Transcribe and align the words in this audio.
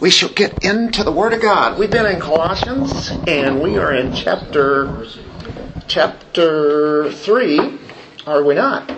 we 0.00 0.10
shall 0.10 0.28
get 0.28 0.64
into 0.64 1.02
the 1.02 1.10
Word 1.10 1.32
of 1.32 1.42
God. 1.42 1.78
We've 1.78 1.90
been 1.90 2.06
in 2.06 2.20
Colossians, 2.20 3.10
and 3.26 3.60
we 3.60 3.78
are 3.78 3.92
in 3.92 4.14
chapter 4.14 5.06
chapter 5.88 7.10
three, 7.10 7.78
are 8.26 8.44
we 8.44 8.54
not? 8.54 8.90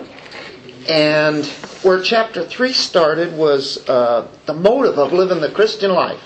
And 0.87 1.45
where 1.83 2.01
chapter 2.01 2.45
three 2.45 2.73
started 2.73 3.35
was 3.35 3.87
uh, 3.89 4.27
the 4.45 4.53
motive 4.53 4.99
of 4.99 5.13
living 5.13 5.41
the 5.41 5.51
Christian 5.51 5.91
life. 5.91 6.21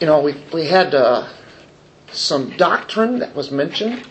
You 0.00 0.06
know, 0.06 0.20
we 0.20 0.34
we 0.52 0.66
had 0.66 0.94
uh, 0.94 1.28
some 2.12 2.56
doctrine 2.58 3.20
that 3.20 3.34
was 3.34 3.50
mentioned, 3.50 4.06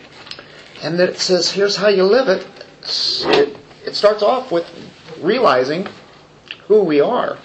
and 0.82 0.98
that 0.98 1.10
it 1.10 1.18
says, 1.18 1.52
"Here's 1.52 1.76
how 1.76 1.88
you 1.88 2.04
live 2.04 2.28
it." 2.28 2.46
It, 3.26 3.56
it 3.84 3.94
starts 3.94 4.22
off 4.22 4.50
with 4.50 4.68
realizing 5.20 5.86
who 6.66 6.82
we 6.82 7.00
are. 7.00 7.38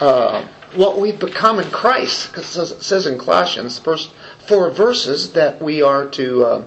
Uh, 0.00 0.46
what 0.74 1.00
we've 1.00 1.18
become 1.18 1.58
in 1.58 1.70
Christ, 1.70 2.28
because 2.28 2.56
it 2.70 2.82
says 2.82 3.06
in 3.06 3.18
Colossians, 3.18 3.78
first 3.78 4.12
four 4.46 4.70
verses, 4.70 5.32
that 5.32 5.60
we 5.62 5.82
are 5.82 6.06
to 6.10 6.44
uh, 6.44 6.64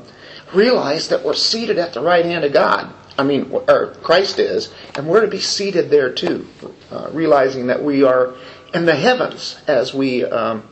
realize 0.54 1.08
that 1.10 1.24
we're 1.24 1.34
seated 1.34 1.78
at 1.78 1.94
the 1.94 2.02
right 2.02 2.26
hand 2.26 2.44
of 2.44 2.52
God. 2.52 2.94
I 3.18 3.24
mean, 3.24 3.52
or 3.52 3.94
Christ 4.02 4.40
is, 4.40 4.74
and 4.96 5.08
we're 5.08 5.22
to 5.22 5.28
be 5.28 5.40
seated 5.40 5.90
there 5.90 6.12
too, 6.12 6.48
uh, 6.90 7.10
realizing 7.12 7.68
that 7.68 7.84
we 7.84 8.04
are 8.04 8.34
in 8.74 8.86
the 8.86 8.96
heavens 8.96 9.58
as 9.68 9.94
we 9.94 10.26
um, 10.26 10.64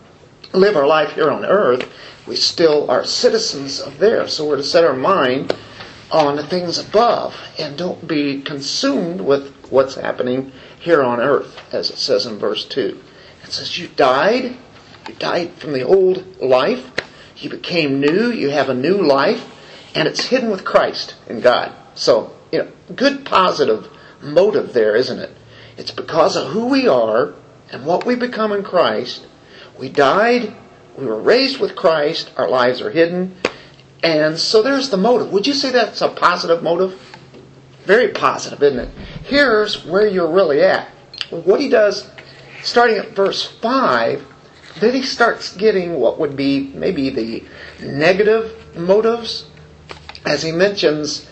live 0.53 0.75
our 0.75 0.87
life 0.87 1.11
here 1.11 1.29
on 1.29 1.45
earth. 1.45 1.89
We 2.27 2.35
still 2.35 2.89
are 2.89 3.03
citizens 3.03 3.79
of 3.79 3.97
there, 3.99 4.27
so 4.27 4.47
we're 4.47 4.57
to 4.57 4.63
set 4.63 4.83
our 4.83 4.95
mind 4.95 5.55
on 6.11 6.35
the 6.35 6.47
things 6.47 6.79
above 6.79 7.35
and 7.59 7.77
don't 7.77 8.07
be 8.07 8.41
consumed 8.41 9.21
with 9.21 9.53
what's 9.69 9.95
happening 9.95 10.51
here 10.79 11.03
on 11.03 11.19
earth, 11.19 11.59
as 11.71 11.89
it 11.89 11.97
says 11.97 12.25
in 12.25 12.39
verse 12.39 12.65
2. 12.65 12.99
It 13.43 13.51
says, 13.51 13.77
You 13.77 13.87
died. 13.89 14.57
You 15.07 15.13
died 15.15 15.53
from 15.53 15.73
the 15.73 15.83
old 15.83 16.39
life. 16.41 16.91
You 17.37 17.49
became 17.49 17.99
new. 17.99 18.31
You 18.31 18.49
have 18.49 18.69
a 18.69 18.73
new 18.73 19.01
life. 19.01 19.45
And 19.95 20.07
it's 20.07 20.25
hidden 20.25 20.49
with 20.49 20.65
Christ 20.65 21.15
in 21.27 21.41
God. 21.41 21.73
So, 21.95 22.33
you 22.51 22.59
know, 22.59 22.71
good 22.95 23.25
positive 23.25 23.87
motive 24.21 24.73
there, 24.73 24.95
isn't 24.95 25.19
it? 25.19 25.35
It's 25.77 25.91
because 25.91 26.35
of 26.35 26.51
who 26.51 26.67
we 26.67 26.87
are 26.87 27.33
and 27.71 27.85
what 27.85 28.05
we 28.05 28.15
become 28.15 28.51
in 28.51 28.63
Christ. 28.63 29.25
We 29.77 29.89
died. 29.89 30.55
We 30.97 31.05
were 31.05 31.21
raised 31.21 31.59
with 31.59 31.75
Christ. 31.75 32.31
Our 32.37 32.49
lives 32.49 32.81
are 32.81 32.91
hidden. 32.91 33.35
And 34.03 34.37
so 34.37 34.61
there's 34.61 34.89
the 34.89 34.97
motive. 34.97 35.31
Would 35.31 35.47
you 35.47 35.53
say 35.53 35.71
that's 35.71 36.01
a 36.01 36.09
positive 36.09 36.63
motive? 36.63 37.08
Very 37.85 38.09
positive, 38.09 38.61
isn't 38.61 38.79
it? 38.79 38.89
Here's 39.23 39.85
where 39.85 40.07
you're 40.07 40.31
really 40.31 40.61
at. 40.61 40.87
What 41.29 41.59
he 41.59 41.69
does 41.69 42.09
starting 42.63 42.97
at 42.97 43.15
verse 43.15 43.45
5, 43.45 44.25
then 44.79 44.93
he 44.93 45.01
starts 45.01 45.55
getting 45.55 45.99
what 45.99 46.19
would 46.19 46.35
be 46.35 46.71
maybe 46.73 47.09
the 47.09 47.43
negative 47.81 48.75
motives 48.75 49.45
as 50.25 50.43
he 50.43 50.51
mentions 50.51 51.27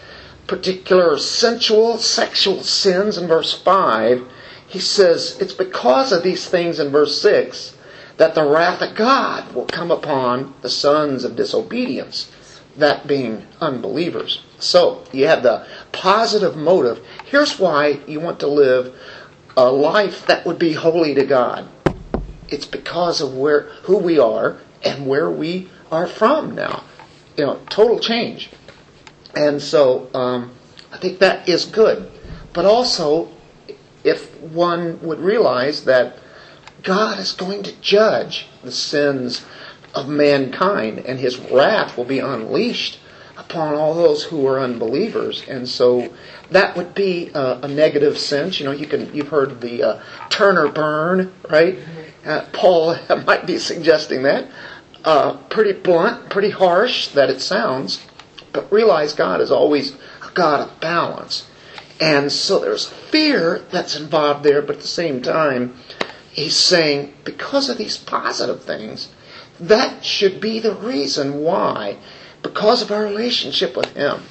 particular 0.48 1.18
sensual, 1.18 1.98
sexual 1.98 2.64
sins 2.64 3.18
in 3.18 3.28
verse 3.28 3.54
5. 3.54 4.26
He 4.68 4.80
says 4.80 5.38
it's 5.40 5.54
because 5.54 6.12
of 6.12 6.24
these 6.24 6.48
things 6.48 6.80
in 6.80 6.90
verse 6.90 7.22
6 7.22 7.76
that 8.18 8.34
the 8.34 8.44
wrath 8.44 8.82
of 8.82 8.96
God 8.96 9.54
will 9.54 9.66
come 9.66 9.92
upon 9.92 10.56
the 10.62 10.70
sons 10.70 11.24
of 11.24 11.36
disobedience, 11.36 12.32
that 12.76 13.08
being 13.08 13.46
unbelievers. 13.62 14.42
So, 14.60 15.04
you 15.12 15.28
have 15.28 15.44
the 15.44 15.68
positive 15.92 16.56
motive. 16.56 17.06
Here's 17.26 17.60
why 17.60 18.00
you 18.08 18.20
want 18.20 18.40
to 18.40 18.48
live 18.48 18.96
a 19.56 19.72
life 19.72 20.26
that 20.28 20.46
would 20.46 20.60
be 20.60 20.74
holy 20.74 21.14
to 21.16 21.26
God. 21.26 21.68
It's 22.50 22.66
because 22.66 23.22
of 23.22 23.36
where 23.36 23.62
who 23.84 23.98
we 23.98 24.20
are 24.20 24.58
and 24.84 25.08
where 25.08 25.30
we 25.30 25.70
are 25.92 26.08
from 26.08 26.56
now. 26.56 26.84
You 27.36 27.46
know, 27.46 27.60
total 27.70 28.00
change. 28.00 28.50
And 29.36 29.62
so 29.62 30.10
um, 30.14 30.52
I 30.92 30.98
think 30.98 31.20
that 31.20 31.48
is 31.48 31.66
good. 31.66 32.10
But 32.54 32.66
also, 32.66 33.30
if 34.04 34.36
one 34.42 35.00
would 35.02 35.20
realize 35.20 35.84
that 35.86 36.18
God 36.84 37.20
is 37.20 37.32
going 37.32 37.64
to 37.64 37.82
judge 37.82 38.48
the 38.64 38.72
sins 38.72 39.46
of 39.94 40.08
mankind 40.08 41.00
and 41.00 41.20
his 41.20 41.38
wrath 41.38 41.98
will 41.98 42.06
be 42.06 42.20
unleashed 42.20 43.00
upon 43.50 43.76
all 43.76 43.94
those 43.94 44.24
who 44.24 44.46
are 44.46 44.60
unbelievers. 44.60 45.44
And 45.48 45.68
so 45.68 46.14
that 46.52 46.76
would 46.76 46.94
be 46.94 47.30
a, 47.34 47.60
a 47.64 47.68
negative 47.68 48.18
sense. 48.18 48.60
You 48.60 48.66
know, 48.66 48.72
you 48.72 48.86
can 48.86 49.14
you've 49.16 49.30
heard 49.30 49.62
the 49.62 49.84
uh, 49.84 50.04
turn 50.30 50.58
or 50.58 50.68
burn, 50.68 51.34
right? 51.50 51.80
Uh, 52.26 52.46
Paul 52.52 52.98
might 53.26 53.46
be 53.46 53.58
suggesting 53.58 54.24
that. 54.24 54.50
Uh, 55.04 55.38
pretty 55.50 55.72
blunt, 55.72 56.30
pretty 56.30 56.50
harsh 56.50 57.10
that 57.10 57.30
it 57.30 57.40
sounds, 57.40 58.06
but 58.52 58.70
realize 58.72 59.14
God 59.14 59.40
is 59.40 59.52
always 59.52 59.96
a 60.22 60.32
God 60.34 60.68
of 60.68 60.80
balance. 60.82 61.48
And 62.02 62.32
so 62.32 62.60
there's 62.60 62.88
fear 62.88 63.64
that's 63.72 63.96
involved 63.96 64.44
there, 64.44 64.62
but 64.62 64.76
at 64.76 64.82
the 64.82 64.88
same 64.88 65.22
time, 65.22 65.76
he's 66.32 66.56
saying 66.56 67.14
because 67.24 67.70
of 67.70 67.78
these 67.78 67.98
positive 67.98 68.64
things, 68.64 69.10
that 69.60 70.04
should 70.04 70.42
be 70.42 70.60
the 70.60 70.76
reason 70.76 71.40
why 71.40 71.98
because 72.42 72.82
of 72.82 72.92
our 72.92 73.04
relationship 73.04 73.76
with 73.76 73.94
Him. 73.96 74.24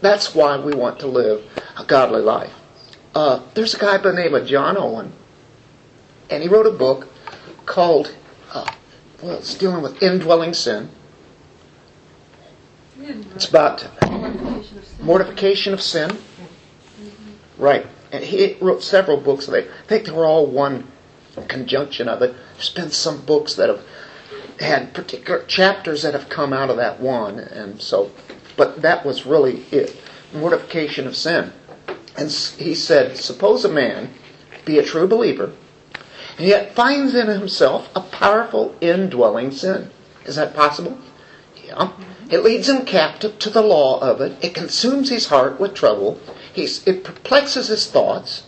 That's 0.00 0.34
why 0.34 0.58
we 0.58 0.74
want 0.74 0.98
to 1.00 1.06
live 1.06 1.44
a 1.78 1.84
godly 1.84 2.22
life. 2.22 2.52
Uh, 3.14 3.42
there's 3.54 3.74
a 3.74 3.78
guy 3.78 3.98
by 3.98 4.10
the 4.10 4.16
name 4.16 4.34
of 4.34 4.46
John 4.46 4.76
Owen, 4.76 5.12
and 6.30 6.42
he 6.42 6.48
wrote 6.48 6.66
a 6.66 6.70
book 6.70 7.08
called, 7.66 8.14
uh, 8.52 8.70
well, 9.22 9.36
it's 9.36 9.54
dealing 9.54 9.82
with 9.82 10.02
indwelling 10.02 10.54
sin. 10.54 10.90
It's 13.34 13.48
about 13.48 13.86
mortification 15.00 15.72
of 15.72 15.80
sin. 15.80 16.18
Right. 17.58 17.86
And 18.12 18.24
he 18.24 18.56
wrote 18.60 18.82
several 18.82 19.18
books. 19.18 19.48
I 19.48 19.66
think 19.86 20.06
they 20.06 20.12
were 20.12 20.26
all 20.26 20.46
one 20.46 20.86
conjunction 21.48 22.08
of 22.08 22.22
it. 22.22 22.34
There's 22.54 22.70
been 22.70 22.90
some 22.90 23.24
books 23.24 23.54
that 23.54 23.68
have 23.68 23.82
had 24.60 24.94
particular 24.94 25.44
chapters 25.44 26.02
that 26.02 26.14
have 26.14 26.28
come 26.28 26.52
out 26.52 26.70
of 26.70 26.76
that 26.76 27.00
one, 27.00 27.38
and 27.38 27.80
so, 27.80 28.10
but 28.56 28.82
that 28.82 29.04
was 29.04 29.26
really 29.26 29.64
it 29.70 29.96
mortification 30.32 31.06
of 31.06 31.16
sin. 31.16 31.52
And 32.16 32.30
he 32.30 32.74
said, 32.74 33.16
Suppose 33.16 33.64
a 33.64 33.68
man 33.68 34.10
be 34.64 34.78
a 34.78 34.84
true 34.84 35.06
believer, 35.06 35.52
and 36.38 36.46
yet 36.46 36.74
finds 36.74 37.14
in 37.14 37.26
himself 37.26 37.88
a 37.94 38.00
powerful 38.00 38.74
indwelling 38.80 39.50
sin. 39.50 39.90
Is 40.24 40.36
that 40.36 40.54
possible? 40.54 40.98
Yeah. 41.66 41.92
It 42.30 42.44
leads 42.44 42.68
him 42.68 42.84
captive 42.84 43.38
to 43.40 43.50
the 43.50 43.62
law 43.62 43.98
of 44.00 44.20
it. 44.20 44.42
It 44.42 44.54
consumes 44.54 45.10
his 45.10 45.26
heart 45.26 45.60
with 45.60 45.74
trouble. 45.74 46.18
He's, 46.52 46.86
it 46.86 47.04
perplexes 47.04 47.68
his 47.68 47.86
thoughts. 47.86 48.44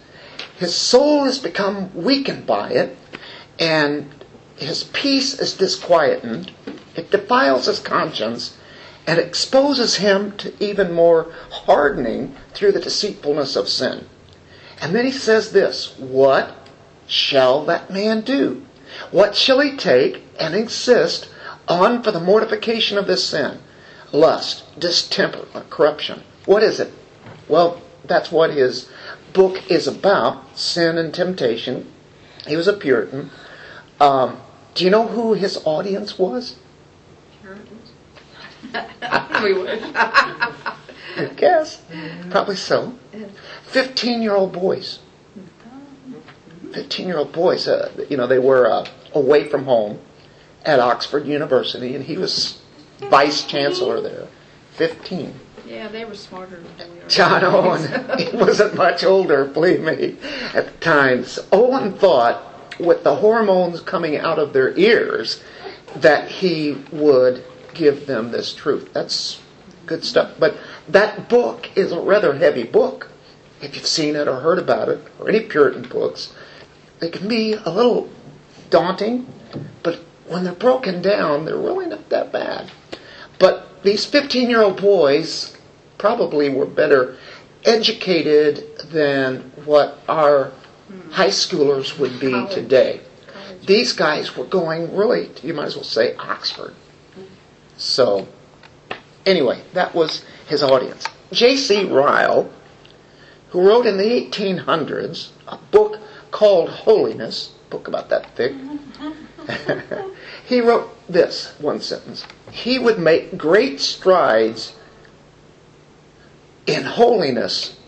His 0.56 0.74
soul 0.74 1.24
has 1.24 1.38
become 1.38 1.94
weakened 1.94 2.46
by 2.46 2.70
it, 2.70 2.96
and 3.58 4.23
his 4.64 4.84
peace 4.84 5.38
is 5.38 5.54
disquieted, 5.54 6.50
it 6.96 7.10
defiles 7.10 7.66
his 7.66 7.78
conscience, 7.78 8.56
and 9.06 9.18
exposes 9.18 9.96
him 9.96 10.36
to 10.38 10.52
even 10.62 10.92
more 10.92 11.32
hardening 11.50 12.34
through 12.54 12.72
the 12.72 12.80
deceitfulness 12.80 13.56
of 13.56 13.68
sin. 13.68 14.06
And 14.80 14.94
then 14.94 15.04
he 15.04 15.12
says 15.12 15.52
this 15.52 15.94
What 15.98 16.54
shall 17.06 17.64
that 17.66 17.90
man 17.90 18.22
do? 18.22 18.62
What 19.10 19.36
shall 19.36 19.60
he 19.60 19.76
take 19.76 20.22
and 20.38 20.54
insist 20.54 21.28
on 21.68 22.02
for 22.02 22.10
the 22.10 22.20
mortification 22.20 22.98
of 22.98 23.06
this 23.06 23.24
sin? 23.24 23.58
Lust, 24.12 24.64
distemper, 24.78 25.46
corruption. 25.70 26.22
What 26.46 26.62
is 26.62 26.80
it? 26.80 26.92
Well, 27.48 27.82
that's 28.04 28.30
what 28.30 28.50
his 28.50 28.88
book 29.32 29.70
is 29.70 29.86
about 29.86 30.56
sin 30.56 30.98
and 30.98 31.12
temptation. 31.12 31.90
He 32.46 32.56
was 32.56 32.68
a 32.68 32.72
Puritan. 32.72 33.30
Um, 34.00 34.40
do 34.74 34.84
you 34.84 34.90
know 34.90 35.06
who 35.06 35.34
his 35.34 35.60
audience 35.64 36.18
was? 36.18 36.56
Puritans. 37.40 37.92
we 39.42 39.52
would. 39.54 41.36
Guess. 41.36 41.80
Probably 42.30 42.56
so. 42.56 42.94
15 43.66 44.22
year 44.22 44.34
old 44.34 44.52
boys. 44.52 44.98
15 46.72 47.06
year 47.06 47.18
old 47.18 47.32
boys. 47.32 47.68
Uh, 47.68 47.90
you 48.08 48.16
know, 48.16 48.26
they 48.26 48.38
were 48.38 48.66
uh, 48.66 48.86
away 49.12 49.48
from 49.48 49.64
home 49.64 50.00
at 50.64 50.80
Oxford 50.80 51.26
University, 51.26 51.94
and 51.94 52.04
he 52.04 52.16
was 52.16 52.60
vice 52.98 53.44
chancellor 53.44 54.00
there. 54.00 54.26
15. 54.72 55.34
Yeah, 55.66 55.88
they 55.88 56.04
were 56.04 56.14
smarter 56.14 56.62
than 56.78 56.92
we 56.92 57.00
are. 57.00 57.08
John 57.08 57.44
Owen, 57.44 58.18
he 58.18 58.36
wasn't 58.36 58.74
much 58.74 59.04
older, 59.04 59.44
believe 59.44 59.80
me, 59.80 60.16
at 60.52 60.80
times. 60.80 61.38
Owen 61.52 61.92
thought 61.92 62.53
with 62.78 63.04
the 63.04 63.16
hormones 63.16 63.80
coming 63.80 64.16
out 64.16 64.38
of 64.38 64.52
their 64.52 64.76
ears 64.76 65.42
that 65.96 66.28
he 66.28 66.76
would 66.92 67.44
give 67.72 68.06
them 68.06 68.30
this 68.30 68.54
truth. 68.54 68.92
That's 68.92 69.40
good 69.86 70.04
stuff. 70.04 70.34
But 70.38 70.56
that 70.88 71.28
book 71.28 71.68
is 71.76 71.92
a 71.92 72.00
rather 72.00 72.34
heavy 72.34 72.64
book. 72.64 73.08
If 73.60 73.76
you've 73.76 73.86
seen 73.86 74.16
it 74.16 74.28
or 74.28 74.40
heard 74.40 74.58
about 74.58 74.88
it, 74.88 75.00
or 75.18 75.28
any 75.28 75.40
Puritan 75.40 75.88
books, 75.88 76.32
they 77.00 77.10
can 77.10 77.28
be 77.28 77.54
a 77.54 77.70
little 77.70 78.08
daunting, 78.70 79.26
but 79.82 80.00
when 80.26 80.44
they're 80.44 80.52
broken 80.52 81.02
down, 81.02 81.44
they're 81.44 81.56
really 81.56 81.86
not 81.86 82.08
that 82.08 82.32
bad. 82.32 82.70
But 83.38 83.82
these 83.82 84.04
15 84.04 84.48
year 84.48 84.62
old 84.62 84.80
boys 84.80 85.56
probably 85.98 86.48
were 86.48 86.66
better 86.66 87.16
educated 87.64 88.78
than 88.90 89.52
what 89.64 89.98
our 90.08 90.52
high 91.10 91.28
schoolers 91.28 91.98
would 91.98 92.18
be 92.20 92.30
College. 92.30 92.54
today. 92.54 93.00
College. 93.26 93.66
These 93.66 93.92
guys 93.92 94.36
were 94.36 94.44
going 94.44 94.94
really, 94.96 95.30
you 95.42 95.54
might 95.54 95.66
as 95.66 95.76
well 95.76 95.84
say 95.84 96.14
Oxford. 96.16 96.74
So, 97.76 98.28
anyway, 99.26 99.62
that 99.72 99.94
was 99.94 100.24
his 100.46 100.62
audience. 100.62 101.06
J.C. 101.32 101.84
Ryle, 101.84 102.50
who 103.50 103.66
wrote 103.66 103.86
in 103.86 103.96
the 103.96 104.04
1800s 104.04 105.30
a 105.48 105.56
book 105.70 105.98
called 106.30 106.68
Holiness, 106.68 107.52
book 107.70 107.88
about 107.88 108.08
that 108.10 108.30
thick, 108.36 108.54
he 110.46 110.60
wrote 110.60 110.90
this 111.08 111.54
one 111.58 111.80
sentence. 111.80 112.24
He 112.50 112.78
would 112.78 112.98
make 112.98 113.36
great 113.36 113.80
strides 113.80 114.74
in 116.66 116.82
holiness, 116.84 117.78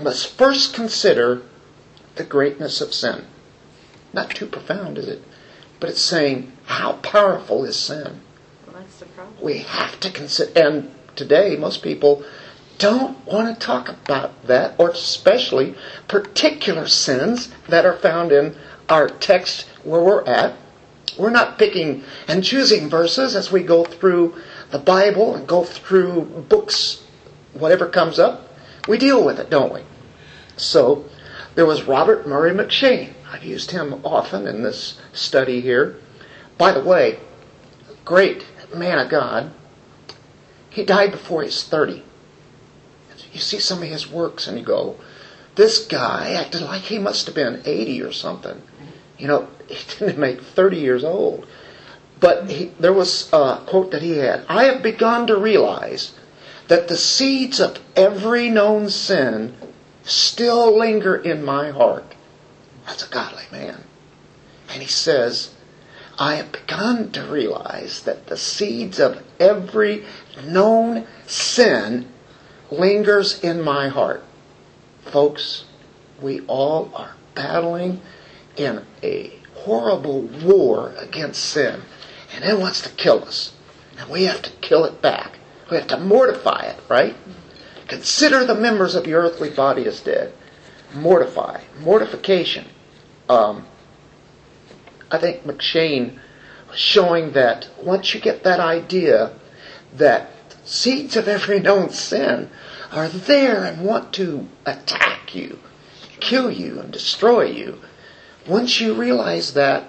must 0.00 0.36
first 0.36 0.74
consider 0.74 1.42
the 2.16 2.24
greatness 2.24 2.80
of 2.80 2.94
sin. 2.94 3.24
Not 4.12 4.30
too 4.30 4.46
profound, 4.46 4.98
is 4.98 5.08
it? 5.08 5.22
But 5.78 5.90
it's 5.90 6.00
saying, 6.00 6.52
how 6.66 6.94
powerful 6.94 7.64
is 7.64 7.76
sin? 7.76 8.20
Well, 8.66 8.76
that's 8.76 8.98
the 8.98 9.06
problem. 9.06 9.36
We 9.40 9.58
have 9.58 9.98
to 10.00 10.10
consider, 10.10 10.60
and 10.60 10.90
today 11.16 11.56
most 11.56 11.82
people 11.82 12.24
don't 12.78 13.24
want 13.26 13.48
to 13.48 13.66
talk 13.66 13.88
about 13.88 14.46
that, 14.46 14.74
or 14.78 14.90
especially 14.90 15.74
particular 16.08 16.86
sins 16.88 17.50
that 17.68 17.84
are 17.86 17.96
found 17.96 18.32
in 18.32 18.56
our 18.88 19.08
text 19.08 19.66
where 19.84 20.02
we're 20.02 20.24
at. 20.24 20.56
We're 21.18 21.30
not 21.30 21.58
picking 21.58 22.04
and 22.26 22.42
choosing 22.42 22.88
verses 22.88 23.36
as 23.36 23.52
we 23.52 23.62
go 23.62 23.84
through 23.84 24.34
the 24.70 24.78
Bible 24.78 25.34
and 25.34 25.46
go 25.46 25.64
through 25.64 26.22
books, 26.48 27.02
whatever 27.52 27.86
comes 27.86 28.18
up. 28.18 28.48
We 28.88 28.96
deal 28.96 29.24
with 29.24 29.38
it, 29.38 29.50
don't 29.50 29.72
we? 29.72 29.82
So, 30.56 31.04
there 31.54 31.66
was 31.66 31.82
Robert 31.82 32.26
Murray 32.26 32.52
M'Cheyne. 32.52 33.12
I've 33.30 33.44
used 33.44 33.70
him 33.70 34.00
often 34.04 34.46
in 34.46 34.62
this 34.62 35.00
study 35.12 35.60
here. 35.60 35.96
By 36.58 36.72
the 36.72 36.82
way, 36.82 37.18
great 38.04 38.46
man 38.74 38.98
of 38.98 39.08
God. 39.08 39.52
He 40.68 40.84
died 40.84 41.10
before 41.10 41.42
he 41.42 41.46
was 41.46 41.64
30. 41.64 42.02
You 43.32 43.40
see 43.40 43.58
some 43.58 43.82
of 43.82 43.88
his 43.88 44.10
works 44.10 44.46
and 44.46 44.58
you 44.58 44.64
go, 44.64 44.96
this 45.56 45.86
guy 45.86 46.32
acted 46.32 46.62
like 46.62 46.82
he 46.82 46.98
must 46.98 47.26
have 47.26 47.34
been 47.34 47.62
80 47.64 48.02
or 48.02 48.12
something. 48.12 48.62
You 49.18 49.28
know, 49.28 49.48
he 49.68 49.76
didn't 49.98 50.18
make 50.18 50.40
30 50.40 50.76
years 50.76 51.04
old. 51.04 51.46
But 52.18 52.50
he, 52.50 52.72
there 52.78 52.92
was 52.92 53.32
a 53.32 53.62
quote 53.66 53.92
that 53.92 54.02
he 54.02 54.18
had 54.18 54.44
I 54.48 54.64
have 54.64 54.82
begun 54.82 55.26
to 55.28 55.36
realize 55.36 56.12
that 56.68 56.88
the 56.88 56.96
seeds 56.96 57.60
of 57.60 57.78
every 57.96 58.50
known 58.50 58.90
sin 58.90 59.54
still 60.04 60.76
linger 60.78 61.16
in 61.16 61.44
my 61.44 61.70
heart. 61.70 62.14
That's 62.86 63.06
a 63.06 63.10
godly 63.10 63.44
man. 63.52 63.84
And 64.68 64.82
he 64.82 64.88
says, 64.88 65.54
I 66.18 66.34
have 66.36 66.52
begun 66.52 67.10
to 67.12 67.22
realize 67.24 68.02
that 68.02 68.26
the 68.26 68.36
seeds 68.36 68.98
of 68.98 69.22
every 69.38 70.04
known 70.44 71.06
sin 71.26 72.08
lingers 72.70 73.42
in 73.42 73.62
my 73.62 73.88
heart. 73.88 74.22
Folks, 75.02 75.64
we 76.20 76.40
all 76.42 76.92
are 76.94 77.14
battling 77.34 78.00
in 78.56 78.84
a 79.02 79.32
horrible 79.54 80.22
war 80.22 80.94
against 80.98 81.42
sin. 81.42 81.82
And 82.34 82.44
it 82.44 82.58
wants 82.58 82.82
to 82.82 82.90
kill 82.90 83.24
us. 83.24 83.52
And 83.98 84.08
we 84.10 84.24
have 84.24 84.42
to 84.42 84.50
kill 84.60 84.84
it 84.84 85.02
back. 85.02 85.38
We 85.70 85.76
have 85.76 85.88
to 85.88 85.98
mortify 85.98 86.66
it, 86.66 86.80
right? 86.88 87.16
Consider 87.90 88.44
the 88.44 88.54
members 88.54 88.94
of 88.94 89.08
your 89.08 89.22
earthly 89.22 89.50
body 89.50 89.84
as 89.84 90.00
dead. 90.00 90.32
Mortify. 90.94 91.60
Mortification. 91.80 92.66
Um, 93.28 93.66
I 95.10 95.18
think 95.18 95.44
M'Cheyne 95.44 96.20
showing 96.72 97.32
that 97.32 97.68
once 97.82 98.14
you 98.14 98.20
get 98.20 98.44
that 98.44 98.60
idea 98.60 99.32
that 99.96 100.30
seeds 100.64 101.16
of 101.16 101.26
every 101.26 101.58
known 101.58 101.90
sin 101.90 102.48
are 102.92 103.08
there 103.08 103.64
and 103.64 103.84
want 103.84 104.12
to 104.14 104.46
attack 104.64 105.34
you, 105.34 105.58
kill 106.20 106.48
you, 106.48 106.78
and 106.78 106.92
destroy 106.92 107.42
you, 107.42 107.80
once 108.46 108.80
you 108.80 108.94
realize 108.94 109.54
that, 109.54 109.82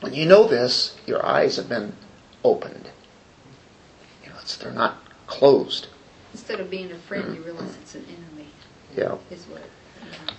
when 0.00 0.14
you 0.14 0.24
know 0.24 0.48
this, 0.48 0.96
your 1.06 1.24
eyes 1.24 1.56
have 1.56 1.68
been 1.68 1.92
opened. 2.42 2.88
You 4.24 4.30
know, 4.30 4.36
they're 4.58 4.72
not 4.72 4.96
closed. 5.26 5.88
Instead 6.48 6.60
of 6.60 6.70
being 6.70 6.92
a 6.92 6.98
friend, 7.08 7.34
you 7.34 7.42
realize 7.42 7.76
it's 7.82 7.96
an 7.96 8.06
enemy, 8.06 8.46
Yeah. 8.96 9.16
is 9.32 9.46
what. 9.46 9.62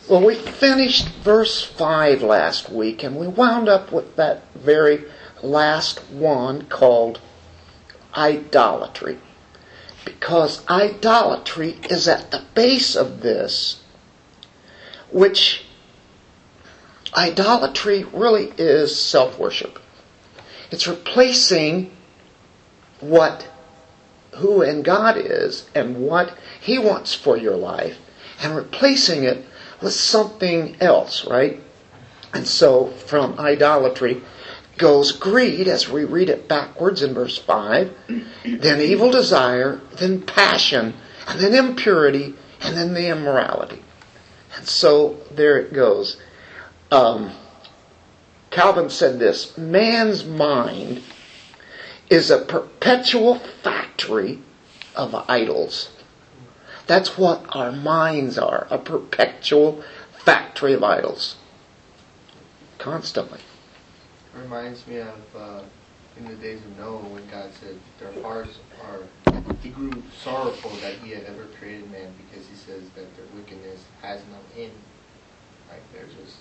Well, 0.08 0.22
we 0.26 0.36
finished 0.36 1.10
verse 1.22 1.62
5 1.62 2.22
last 2.22 2.70
week, 2.70 3.04
and 3.04 3.18
we 3.18 3.28
wound 3.28 3.68
up 3.68 3.92
with 3.92 4.16
that 4.16 4.44
very 4.56 5.04
last 5.44 6.00
one 6.10 6.62
called 6.70 7.20
idolatry. 8.16 9.20
Because 10.06 10.66
idolatry 10.70 11.78
is 11.90 12.08
at 12.08 12.32
the 12.32 12.44
base 12.54 12.96
of 12.96 13.20
this, 13.20 13.82
which 15.12 15.66
idolatry 17.18 18.06
really 18.14 18.54
is 18.58 18.98
self 18.98 19.38
worship. 19.38 19.78
It's 20.72 20.88
replacing 20.88 21.92
what 23.02 23.48
who 24.36 24.62
and 24.62 24.84
God 24.84 25.18
is 25.18 25.70
and 25.74 25.98
what 25.98 26.38
He 26.60 26.78
wants 26.78 27.14
for 27.14 27.38
your 27.38 27.56
life 27.56 27.98
and 28.42 28.56
replacing 28.56 29.24
it 29.24 29.46
with 29.82 29.94
something 29.94 30.76
else, 30.80 31.26
right? 31.26 31.62
And 32.34 32.48
so 32.48 32.88
from 32.88 33.40
idolatry 33.40 34.22
goes 34.78 35.12
greed 35.12 35.68
as 35.68 35.90
we 35.90 36.04
read 36.04 36.30
it 36.30 36.48
backwards 36.48 37.02
in 37.02 37.14
verse 37.14 37.38
5, 37.38 37.94
then 38.46 38.82
evil 38.82 39.10
desire, 39.12 39.82
then 39.96 40.22
passion, 40.22 40.94
and 41.28 41.40
then 41.40 41.54
impurity, 41.54 42.36
and 42.62 42.78
then 42.78 42.94
the 42.94 43.08
immorality. 43.08 43.82
And 44.56 44.68
so 44.68 45.18
there 45.32 45.58
it 45.58 45.74
goes. 45.74 46.18
Um, 46.92 47.32
Calvin 48.52 48.90
said 48.90 49.20
this 49.20 49.58
man's 49.58 50.26
mind 50.26 51.02
is 52.10 52.32
a 52.32 52.40
perpetual 52.40 53.40
factory 53.64 54.40
of 54.96 55.14
idols. 55.30 55.90
That's 56.88 57.18
what 57.18 57.46
our 57.56 57.72
minds 57.72 58.38
are 58.38 58.66
a 58.70 58.78
perpetual 58.78 59.84
factory 60.12 60.74
of 60.74 60.84
idols. 60.84 61.36
Constantly. 62.78 63.40
reminds 64.34 64.86
me 64.88 65.00
of 65.00 65.36
uh, 65.36 65.62
in 66.18 66.28
the 66.28 66.36
days 66.36 66.60
of 66.62 66.78
Noah 66.78 67.00
when 67.10 67.28
God 67.30 67.50
said 67.60 67.78
their 68.00 68.22
hearts 68.24 68.60
are. 68.84 69.00
He 69.62 69.70
grew 69.70 69.92
sorrowful 70.24 70.72
that 70.82 70.94
He 71.04 71.12
had 71.12 71.24
ever 71.26 71.46
created 71.60 71.92
man 71.92 72.14
because 72.18 72.48
He 72.48 72.56
says 72.56 72.84
that 72.96 73.16
their 73.16 73.26
wickedness 73.36 73.84
has 74.02 74.22
no 74.32 74.62
end. 74.62 74.72
Like 75.70 75.82
they're 75.92 76.08
just 76.22 76.38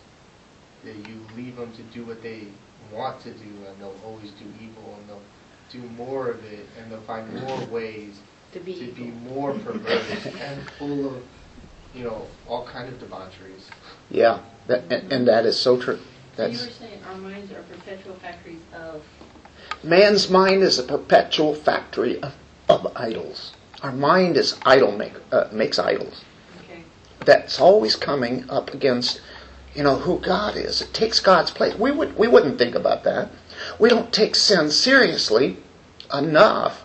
that 0.84 1.08
you 1.08 1.20
leave 1.36 1.56
them 1.56 1.72
to 1.72 1.82
do 1.82 2.04
what 2.04 2.22
they 2.22 2.46
want 2.92 3.20
to 3.22 3.32
do, 3.32 3.50
and 3.66 3.80
they'll 3.80 3.98
always 4.04 4.30
do 4.32 4.44
evil, 4.60 4.96
and 4.98 5.08
they'll 5.08 5.22
do 5.70 5.78
more 5.96 6.28
of 6.30 6.44
it, 6.44 6.66
and 6.80 6.90
they'll 6.90 7.00
find 7.02 7.32
more 7.42 7.64
ways 7.66 8.14
To 8.52 8.60
be 8.60 8.74
to 8.74 8.92
be 8.92 9.10
more 9.30 9.52
perverse 9.58 10.26
and 10.40 10.70
full 10.78 11.06
of, 11.16 11.22
you 11.94 12.04
know, 12.04 12.26
all 12.48 12.64
kind 12.66 12.88
of 12.88 12.98
debaucheries. 13.00 13.68
Yeah, 14.10 14.40
that, 14.68 14.84
and, 14.92 15.12
and 15.12 15.28
that 15.28 15.46
is 15.46 15.58
so 15.58 15.76
true. 15.80 15.98
So 16.36 16.46
you 16.46 16.52
That's 16.52 16.66
were 16.66 16.72
saying 16.72 17.00
our 17.08 17.16
minds 17.16 17.50
are 17.52 17.62
perpetual 17.62 18.14
factories 18.16 18.60
of, 18.74 19.02
man's 19.82 20.28
mind 20.30 20.62
is 20.62 20.78
a 20.78 20.82
perpetual 20.82 21.54
factory 21.54 22.22
of, 22.22 22.34
of 22.68 22.92
idols. 22.96 23.52
Our 23.82 23.92
mind 23.92 24.36
is 24.36 24.56
idol 24.64 24.92
make, 24.92 25.14
uh, 25.32 25.48
makes 25.52 25.78
idols. 25.78 26.24
okay, 26.64 26.82
That's 27.24 27.60
always 27.60 27.96
coming 27.96 28.48
up 28.50 28.72
against, 28.74 29.20
you 29.74 29.82
know, 29.82 29.96
who 29.96 30.18
God 30.20 30.56
is. 30.56 30.80
It 30.82 30.94
takes 30.94 31.20
God's 31.20 31.50
place. 31.50 31.74
We 31.74 31.90
would 31.90 32.16
we 32.16 32.28
wouldn't 32.28 32.58
think 32.58 32.74
about 32.74 33.04
that. 33.04 33.30
We 33.78 33.88
don't 33.88 34.12
take 34.12 34.34
sin 34.34 34.70
seriously 34.70 35.58
enough. 36.12 36.84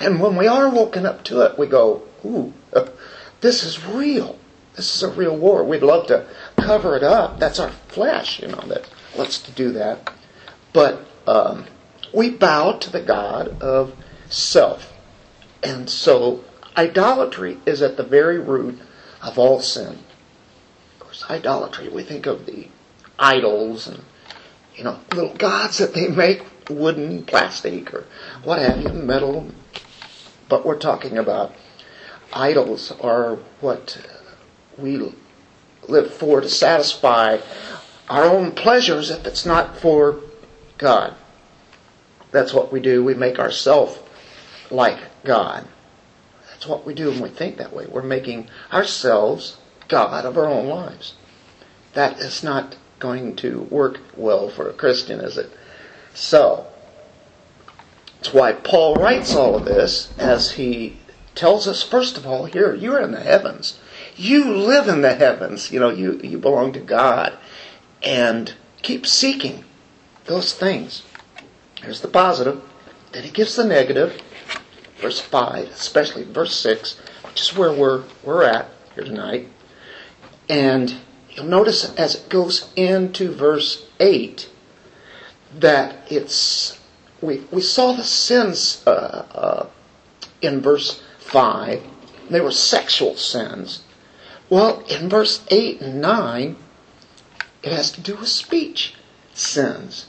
And 0.00 0.20
when 0.20 0.36
we 0.36 0.46
are 0.46 0.68
woken 0.68 1.06
up 1.06 1.24
to 1.24 1.40
it, 1.42 1.58
we 1.58 1.66
go, 1.66 2.02
ooh, 2.24 2.52
this 3.40 3.62
is 3.62 3.84
real. 3.84 4.38
This 4.74 4.94
is 4.94 5.02
a 5.02 5.10
real 5.10 5.36
war. 5.36 5.64
We'd 5.64 5.82
love 5.82 6.06
to 6.08 6.26
cover 6.56 6.96
it 6.96 7.02
up. 7.02 7.38
That's 7.38 7.58
our 7.58 7.70
flesh, 7.88 8.40
you 8.40 8.48
know, 8.48 8.62
that 8.66 8.88
wants 9.16 9.40
to 9.42 9.50
do 9.52 9.72
that. 9.72 10.10
But 10.74 11.02
um, 11.26 11.66
we 12.12 12.30
bow 12.30 12.72
to 12.72 12.90
the 12.90 13.00
God 13.00 13.60
of 13.62 13.94
self. 14.28 14.92
And 15.62 15.88
so 15.88 16.44
idolatry 16.76 17.56
is 17.64 17.80
at 17.80 17.96
the 17.96 18.02
very 18.02 18.38
root 18.38 18.78
of 19.22 19.38
all 19.38 19.60
sin. 19.60 19.98
Of 20.94 21.00
course, 21.00 21.24
idolatry, 21.30 21.88
we 21.88 22.02
think 22.02 22.26
of 22.26 22.44
the 22.44 22.68
idols 23.18 23.86
and 23.86 24.02
you 24.76 24.84
know 24.84 24.98
little 25.12 25.34
gods 25.34 25.78
that 25.78 25.94
they 25.94 26.08
make 26.08 26.42
wooden, 26.68 27.24
plastic, 27.24 27.92
or 27.94 28.04
what 28.44 28.58
have 28.58 28.82
you, 28.82 28.88
metal. 28.90 29.50
But 30.48 30.64
we're 30.64 30.78
talking 30.78 31.18
about 31.18 31.54
idols 32.32 32.92
are 33.00 33.36
what 33.60 33.98
we 34.78 35.12
live 35.88 36.12
for 36.12 36.40
to 36.40 36.48
satisfy 36.48 37.38
our 38.08 38.24
own 38.24 38.52
pleasures 38.52 39.10
if 39.10 39.26
it's 39.26 39.46
not 39.46 39.78
for 39.78 40.20
God. 40.78 41.14
That's 42.30 42.52
what 42.52 42.72
we 42.72 42.80
do. 42.80 43.02
We 43.02 43.14
make 43.14 43.38
ourselves 43.38 43.98
like 44.70 44.98
God. 45.24 45.66
That's 46.50 46.66
what 46.66 46.86
we 46.86 46.94
do 46.94 47.10
when 47.10 47.22
we 47.22 47.28
think 47.28 47.56
that 47.56 47.72
way. 47.72 47.86
We're 47.86 48.02
making 48.02 48.48
ourselves 48.72 49.56
God 49.88 50.24
of 50.24 50.36
our 50.36 50.46
own 50.46 50.66
lives. 50.66 51.14
That 51.94 52.18
is 52.18 52.42
not 52.42 52.76
going 52.98 53.36
to 53.36 53.62
work 53.62 54.00
well 54.16 54.48
for 54.48 54.68
a 54.68 54.72
Christian, 54.72 55.20
is 55.20 55.36
it? 55.36 55.50
So, 56.14 56.66
that's 58.18 58.32
why 58.32 58.52
Paul 58.52 58.94
writes 58.96 59.34
all 59.34 59.56
of 59.56 59.64
this 59.64 60.12
as 60.18 60.52
he 60.52 60.96
tells 61.34 61.68
us, 61.68 61.82
first 61.82 62.16
of 62.16 62.26
all, 62.26 62.46
here, 62.46 62.74
you're 62.74 63.00
in 63.00 63.12
the 63.12 63.20
heavens. 63.20 63.78
You 64.16 64.56
live 64.56 64.88
in 64.88 65.02
the 65.02 65.14
heavens. 65.14 65.70
You 65.70 65.78
know, 65.80 65.90
you, 65.90 66.18
you 66.22 66.38
belong 66.38 66.72
to 66.72 66.80
God. 66.80 67.34
And 68.02 68.54
keep 68.82 69.06
seeking 69.06 69.64
those 70.24 70.52
things. 70.52 71.02
Here's 71.82 72.00
the 72.00 72.08
positive. 72.08 72.62
Then 73.12 73.22
he 73.22 73.30
gives 73.30 73.54
the 73.54 73.64
negative. 73.64 74.20
Verse 74.98 75.20
5, 75.20 75.68
especially 75.68 76.24
verse 76.24 76.56
6, 76.56 76.98
which 77.24 77.40
is 77.42 77.56
where 77.56 77.72
we're, 77.72 78.04
we're 78.24 78.44
at 78.44 78.68
here 78.94 79.04
tonight. 79.04 79.48
And 80.48 80.96
you'll 81.36 81.46
notice 81.46 81.94
as 81.96 82.14
it 82.14 82.28
goes 82.28 82.70
into 82.76 83.30
verse 83.30 83.86
8 84.00 84.48
that 85.58 85.96
it's, 86.10 86.78
we, 87.20 87.44
we 87.50 87.60
saw 87.60 87.92
the 87.92 88.04
sins 88.04 88.82
uh, 88.86 88.90
uh, 88.90 89.66
in 90.40 90.60
verse 90.60 91.02
5. 91.18 91.82
They 92.30 92.40
were 92.40 92.50
sexual 92.50 93.16
sins. 93.16 93.82
Well, 94.48 94.80
in 94.88 95.08
verse 95.08 95.44
8 95.48 95.80
and 95.80 96.00
9, 96.00 96.56
it 97.62 97.72
has 97.72 97.90
to 97.92 98.00
do 98.00 98.16
with 98.16 98.28
speech 98.28 98.94
sins. 99.34 100.06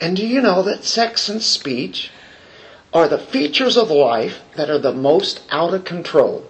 And 0.00 0.16
do 0.16 0.26
you 0.26 0.40
know 0.40 0.62
that 0.62 0.84
sex 0.84 1.28
and 1.28 1.42
speech 1.42 2.10
are 2.92 3.08
the 3.08 3.18
features 3.18 3.76
of 3.76 3.90
life 3.90 4.40
that 4.56 4.70
are 4.70 4.78
the 4.78 4.92
most 4.92 5.40
out 5.50 5.74
of 5.74 5.84
control? 5.84 6.46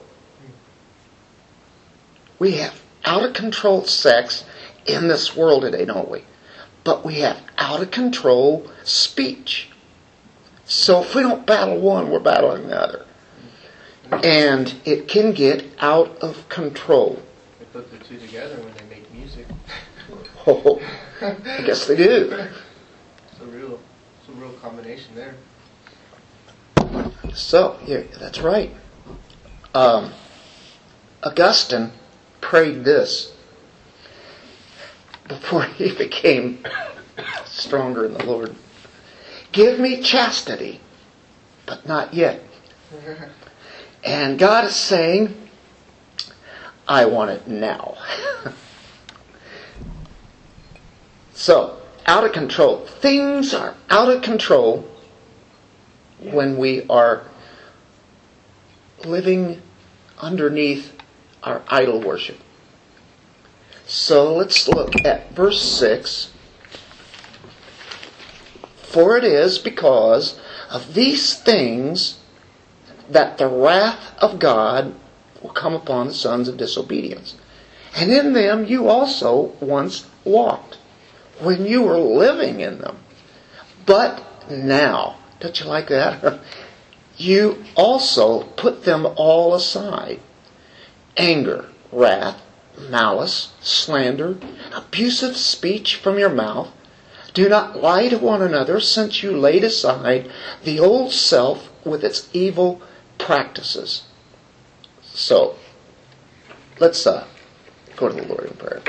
We 2.38 2.52
have 2.52 2.80
out 3.04 3.24
of 3.24 3.32
control 3.32 3.84
sex 3.84 4.44
in 4.86 5.08
this 5.08 5.36
world 5.36 5.62
today, 5.62 5.84
don't 5.84 6.10
we? 6.10 6.24
But 6.84 7.04
we 7.04 7.20
have 7.20 7.40
out 7.56 7.82
of 7.82 7.90
control 7.90 8.70
speech. 8.84 9.68
So 10.64 11.02
if 11.02 11.14
we 11.14 11.22
don't 11.22 11.46
battle 11.46 11.80
one, 11.80 12.10
we're 12.10 12.18
battling 12.18 12.68
the 12.68 12.80
other. 12.80 13.06
And 14.10 14.74
it 14.84 15.08
can 15.08 15.32
get 15.32 15.64
out 15.80 16.18
of 16.18 16.48
control. 16.48 17.22
They 17.58 17.66
put 17.66 17.90
the 17.90 17.98
two 18.04 18.18
together 18.18 18.56
when 18.56 18.74
they 18.74 18.96
make 18.96 19.12
music. 19.12 19.46
Oh, 20.46 20.80
I 21.20 21.60
guess 21.60 21.86
they 21.86 21.96
do. 21.96 22.30
It's 22.32 23.40
a 23.42 23.44
real, 23.44 23.78
it's 24.18 24.28
a 24.30 24.32
real 24.40 24.52
combination 24.54 25.14
there. 25.14 25.34
So, 27.34 27.78
yeah, 27.84 28.04
that's 28.18 28.40
right. 28.40 28.74
Um, 29.74 30.12
Augustine 31.22 31.92
prayed 32.48 32.82
this 32.82 33.30
before 35.28 35.64
he 35.64 35.94
became 35.98 36.64
stronger 37.44 38.06
in 38.06 38.14
the 38.14 38.24
Lord. 38.24 38.54
Give 39.52 39.78
me 39.78 40.00
chastity, 40.00 40.80
but 41.66 41.86
not 41.86 42.14
yet. 42.14 42.42
And 44.02 44.38
God 44.38 44.64
is 44.64 44.74
saying, 44.74 45.34
I 46.86 47.04
want 47.04 47.32
it 47.32 47.46
now. 47.46 47.98
so, 51.34 51.82
out 52.06 52.24
of 52.24 52.32
control. 52.32 52.86
Things 52.86 53.52
are 53.52 53.74
out 53.90 54.08
of 54.08 54.22
control 54.22 54.88
when 56.22 56.56
we 56.56 56.86
are 56.88 57.24
living 59.04 59.60
underneath 60.18 60.97
our 61.42 61.62
idol 61.68 62.00
worship. 62.00 62.38
So 63.86 64.34
let's 64.34 64.68
look 64.68 64.92
at 65.04 65.32
verse 65.32 65.62
6. 65.62 66.30
For 68.82 69.16
it 69.16 69.24
is 69.24 69.58
because 69.58 70.38
of 70.70 70.94
these 70.94 71.38
things 71.38 72.18
that 73.08 73.38
the 73.38 73.48
wrath 73.48 74.14
of 74.18 74.38
God 74.38 74.94
will 75.42 75.50
come 75.50 75.74
upon 75.74 76.08
the 76.08 76.14
sons 76.14 76.48
of 76.48 76.56
disobedience. 76.56 77.34
And 77.96 78.12
in 78.12 78.32
them 78.32 78.66
you 78.66 78.88
also 78.88 79.54
once 79.60 80.06
walked 80.24 80.78
when 81.40 81.64
you 81.64 81.82
were 81.82 81.98
living 81.98 82.60
in 82.60 82.78
them. 82.78 82.98
But 83.86 84.22
now, 84.50 85.16
don't 85.40 85.58
you 85.58 85.66
like 85.66 85.88
that? 85.88 86.40
you 87.16 87.64
also 87.74 88.42
put 88.42 88.84
them 88.84 89.06
all 89.16 89.54
aside 89.54 90.20
anger, 91.18 91.68
wrath, 91.92 92.40
malice, 92.78 93.52
slander, 93.60 94.38
abusive 94.74 95.36
speech 95.36 95.96
from 95.96 96.18
your 96.18 96.30
mouth. 96.30 96.68
Do 97.34 97.48
not 97.48 97.76
lie 97.76 98.08
to 98.08 98.18
one 98.18 98.40
another, 98.40 98.80
since 98.80 99.22
you 99.22 99.36
laid 99.36 99.64
aside 99.64 100.30
the 100.64 100.80
old 100.80 101.12
self 101.12 101.68
with 101.84 102.02
its 102.02 102.28
evil 102.32 102.80
practices. 103.18 104.04
So, 105.02 105.56
let's 106.78 107.06
uh, 107.06 107.26
go 107.96 108.08
to 108.08 108.14
the 108.14 108.26
Lord 108.26 108.46
in 108.46 108.56
prayer. 108.56 108.82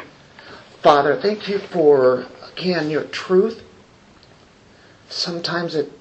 Father, 0.81 1.19
thank 1.19 1.49
you 1.49 1.59
for, 1.59 2.27
again, 2.55 2.89
your 2.89 3.03
truth. 3.03 3.63
Sometimes 5.09 5.75
it 5.75 5.91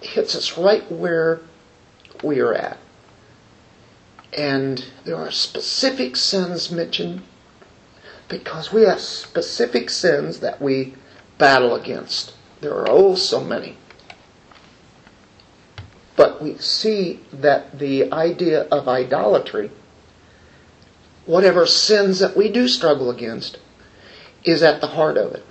hits 0.00 0.34
us 0.34 0.56
right 0.56 0.90
where 0.90 1.40
we 2.22 2.40
are 2.40 2.54
at. 2.54 2.78
And 4.36 4.84
there 5.04 5.16
are 5.16 5.30
specific 5.30 6.16
sins 6.16 6.70
mentioned 6.70 7.22
because 8.28 8.72
we 8.72 8.82
have 8.82 9.00
specific 9.00 9.88
sins 9.90 10.40
that 10.40 10.60
we 10.60 10.94
battle 11.38 11.74
against. 11.74 12.34
There 12.60 12.74
are 12.74 12.90
oh 12.90 13.14
so 13.14 13.40
many. 13.44 13.76
But 16.16 16.42
we 16.42 16.58
see 16.58 17.20
that 17.32 17.78
the 17.78 18.12
idea 18.12 18.62
of 18.62 18.88
idolatry, 18.88 19.70
whatever 21.26 21.66
sins 21.66 22.18
that 22.18 22.36
we 22.36 22.50
do 22.50 22.66
struggle 22.66 23.10
against, 23.10 23.58
is 24.42 24.62
at 24.62 24.80
the 24.80 24.88
heart 24.88 25.16
of 25.16 25.32
it. 25.32 25.44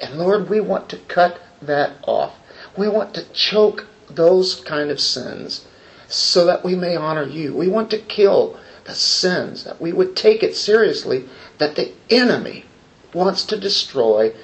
And 0.00 0.18
Lord, 0.18 0.48
we 0.48 0.60
want 0.60 0.88
to 0.90 0.98
cut 0.98 1.40
that 1.62 1.92
off. 2.06 2.34
We 2.76 2.88
want 2.88 3.14
to 3.14 3.24
choke 3.32 3.86
those 4.08 4.56
kind 4.56 4.90
of 4.90 5.00
sins 5.00 5.66
so 6.14 6.46
that 6.46 6.64
we 6.64 6.74
may 6.74 6.96
honor 6.96 7.26
you. 7.26 7.54
We 7.54 7.68
want 7.68 7.90
to 7.90 7.98
kill 7.98 8.58
the 8.84 8.94
sins, 8.94 9.64
that 9.64 9.80
we 9.80 9.92
would 9.92 10.14
take 10.16 10.42
it 10.42 10.56
seriously 10.56 11.24
that 11.58 11.76
the 11.76 11.92
enemy 12.10 12.64
wants 13.12 13.44
to 13.46 13.58
destroy 13.58 14.34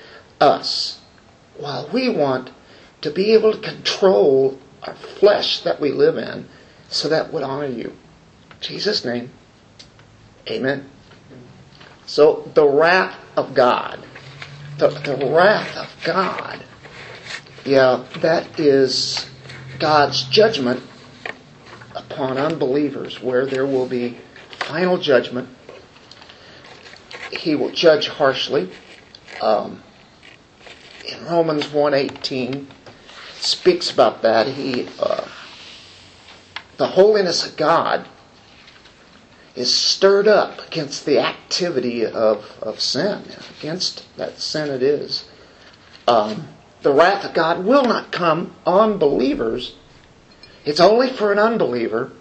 us, 0.40 1.00
while 1.58 1.88
we 1.92 2.08
want 2.08 2.50
to 3.02 3.10
be 3.10 3.32
able 3.32 3.52
to 3.52 3.60
control 3.60 4.58
our 4.82 4.94
flesh 4.94 5.60
that 5.60 5.80
we 5.80 5.90
live 5.90 6.16
in 6.16 6.48
so 6.88 7.08
that 7.08 7.32
would 7.32 7.42
honor 7.42 7.66
you. 7.66 7.88
In 8.50 8.56
Jesus' 8.60 9.04
name, 9.04 9.30
amen. 10.48 10.88
So 12.06 12.50
the 12.54 12.66
wrath 12.66 13.16
of 13.36 13.54
God, 13.54 14.00
the, 14.78 14.88
the 14.88 15.30
wrath 15.30 15.76
of 15.76 16.04
God, 16.04 16.64
yeah, 17.64 18.04
that 18.20 18.58
is 18.58 19.26
God's 19.78 20.24
judgment 20.24 20.82
upon 21.94 22.38
unbelievers 22.38 23.22
where 23.22 23.46
there 23.46 23.66
will 23.66 23.86
be 23.86 24.18
final 24.50 24.98
judgment. 24.98 25.48
He 27.30 27.54
will 27.54 27.70
judge 27.70 28.08
harshly. 28.08 28.70
Um, 29.40 29.82
in 31.04 31.24
Romans 31.24 31.64
1.18 31.66 32.66
speaks 33.34 33.90
about 33.90 34.22
that. 34.22 34.46
He, 34.48 34.86
uh, 35.00 35.26
the 36.76 36.86
holiness 36.86 37.46
of 37.46 37.56
God 37.56 38.06
is 39.56 39.74
stirred 39.74 40.28
up 40.28 40.66
against 40.68 41.04
the 41.04 41.18
activity 41.18 42.06
of, 42.06 42.44
of 42.62 42.80
sin, 42.80 43.22
against 43.58 44.04
that 44.16 44.38
sin 44.38 44.70
it 44.70 44.82
is. 44.82 45.28
Um, 46.06 46.48
the 46.82 46.92
wrath 46.92 47.24
of 47.24 47.34
God 47.34 47.64
will 47.64 47.84
not 47.84 48.12
come 48.12 48.54
on 48.64 48.98
believers. 48.98 49.74
It's 50.64 50.80
only 50.80 51.08
for 51.08 51.32
an 51.32 51.38
unbeliever 51.38 52.12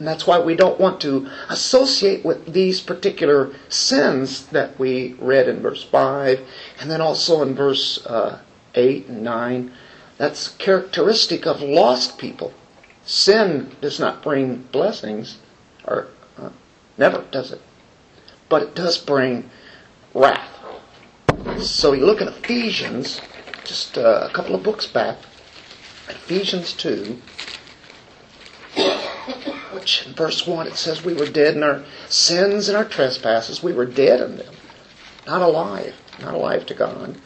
And 0.00 0.08
that's 0.08 0.26
why 0.26 0.38
we 0.40 0.56
don't 0.56 0.80
want 0.80 0.98
to 1.02 1.28
associate 1.50 2.24
with 2.24 2.54
these 2.54 2.80
particular 2.80 3.50
sins 3.68 4.46
that 4.46 4.78
we 4.78 5.14
read 5.18 5.46
in 5.46 5.60
verse 5.60 5.84
5 5.84 6.40
and 6.80 6.90
then 6.90 7.02
also 7.02 7.42
in 7.42 7.54
verse 7.54 8.04
uh, 8.06 8.38
8 8.74 9.08
and 9.08 9.22
9. 9.22 9.72
That's 10.16 10.48
characteristic 10.48 11.46
of 11.46 11.60
lost 11.60 12.16
people. 12.18 12.54
Sin 13.04 13.76
does 13.82 14.00
not 14.00 14.22
bring 14.22 14.62
blessings, 14.72 15.38
or 15.84 16.08
uh, 16.38 16.50
never 16.96 17.24
does 17.30 17.52
it. 17.52 17.60
But 18.48 18.62
it 18.62 18.74
does 18.74 18.96
bring 18.96 19.50
wrath. 20.14 20.48
So 21.58 21.92
you 21.92 22.06
look 22.06 22.22
at 22.22 22.28
Ephesians, 22.28 23.20
just 23.64 23.98
uh, 23.98 24.28
a 24.30 24.32
couple 24.32 24.54
of 24.54 24.62
books 24.62 24.86
back, 24.86 25.18
Ephesians 26.10 26.72
2, 26.74 27.20
which 29.72 30.06
in 30.06 30.12
verse 30.14 30.46
1 30.46 30.66
it 30.66 30.74
says 30.74 31.04
we 31.04 31.14
were 31.14 31.26
dead 31.26 31.56
in 31.56 31.62
our 31.62 31.84
sins 32.08 32.68
and 32.68 32.76
our 32.76 32.84
trespasses. 32.84 33.62
We 33.62 33.72
were 33.72 33.86
dead 33.86 34.20
in 34.20 34.36
them, 34.36 34.54
not 35.26 35.42
alive, 35.42 35.94
not 36.20 36.34
alive 36.34 36.66
to 36.66 36.74
God. 36.74 37.16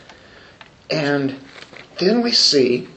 And 0.91 1.41
then 1.99 2.23
we 2.23 2.33
see 2.33 2.89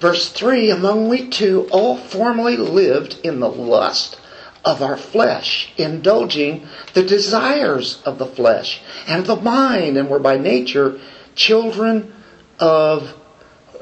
verse 0.00 0.30
3 0.30 0.70
Among 0.70 1.08
we 1.08 1.28
too 1.28 1.68
all 1.70 1.96
formerly 1.96 2.56
lived 2.56 3.18
in 3.24 3.40
the 3.40 3.50
lust 3.50 4.18
of 4.64 4.82
our 4.82 4.96
flesh, 4.96 5.72
indulging 5.76 6.66
the 6.94 7.02
desires 7.02 8.02
of 8.04 8.18
the 8.18 8.26
flesh 8.26 8.80
and 9.06 9.26
the 9.26 9.36
mind, 9.36 9.96
and 9.96 10.08
were 10.08 10.18
by 10.18 10.36
nature 10.36 11.00
children 11.34 12.12
of 12.58 13.14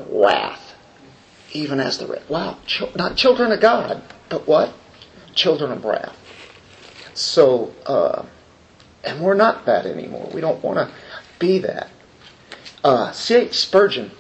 wrath, 0.09 0.75
even 1.53 1.81
as 1.81 1.99
the 1.99 2.07
wrath. 2.07 2.29
Wow, 2.29 2.59
not 2.95 3.17
children 3.17 3.53
of 3.53 3.61
God, 3.61 4.03
but 4.29 4.47
what? 4.47 4.73
Children 5.35 5.73
of 5.73 5.85
wrath. 5.85 6.17
So, 7.15 7.73
uh, 7.87 8.25
and 9.05 9.21
we're 9.21 9.35
not 9.35 9.67
that 9.67 9.87
anymore. 9.87 10.31
We 10.35 10.41
don't 10.41 10.63
want 10.63 10.79
to 10.79 10.95
be 11.39 11.59
that. 11.61 11.89
Uh, 12.85 13.13
C.H. 13.13 13.55
Spurgeon, 13.55 14.11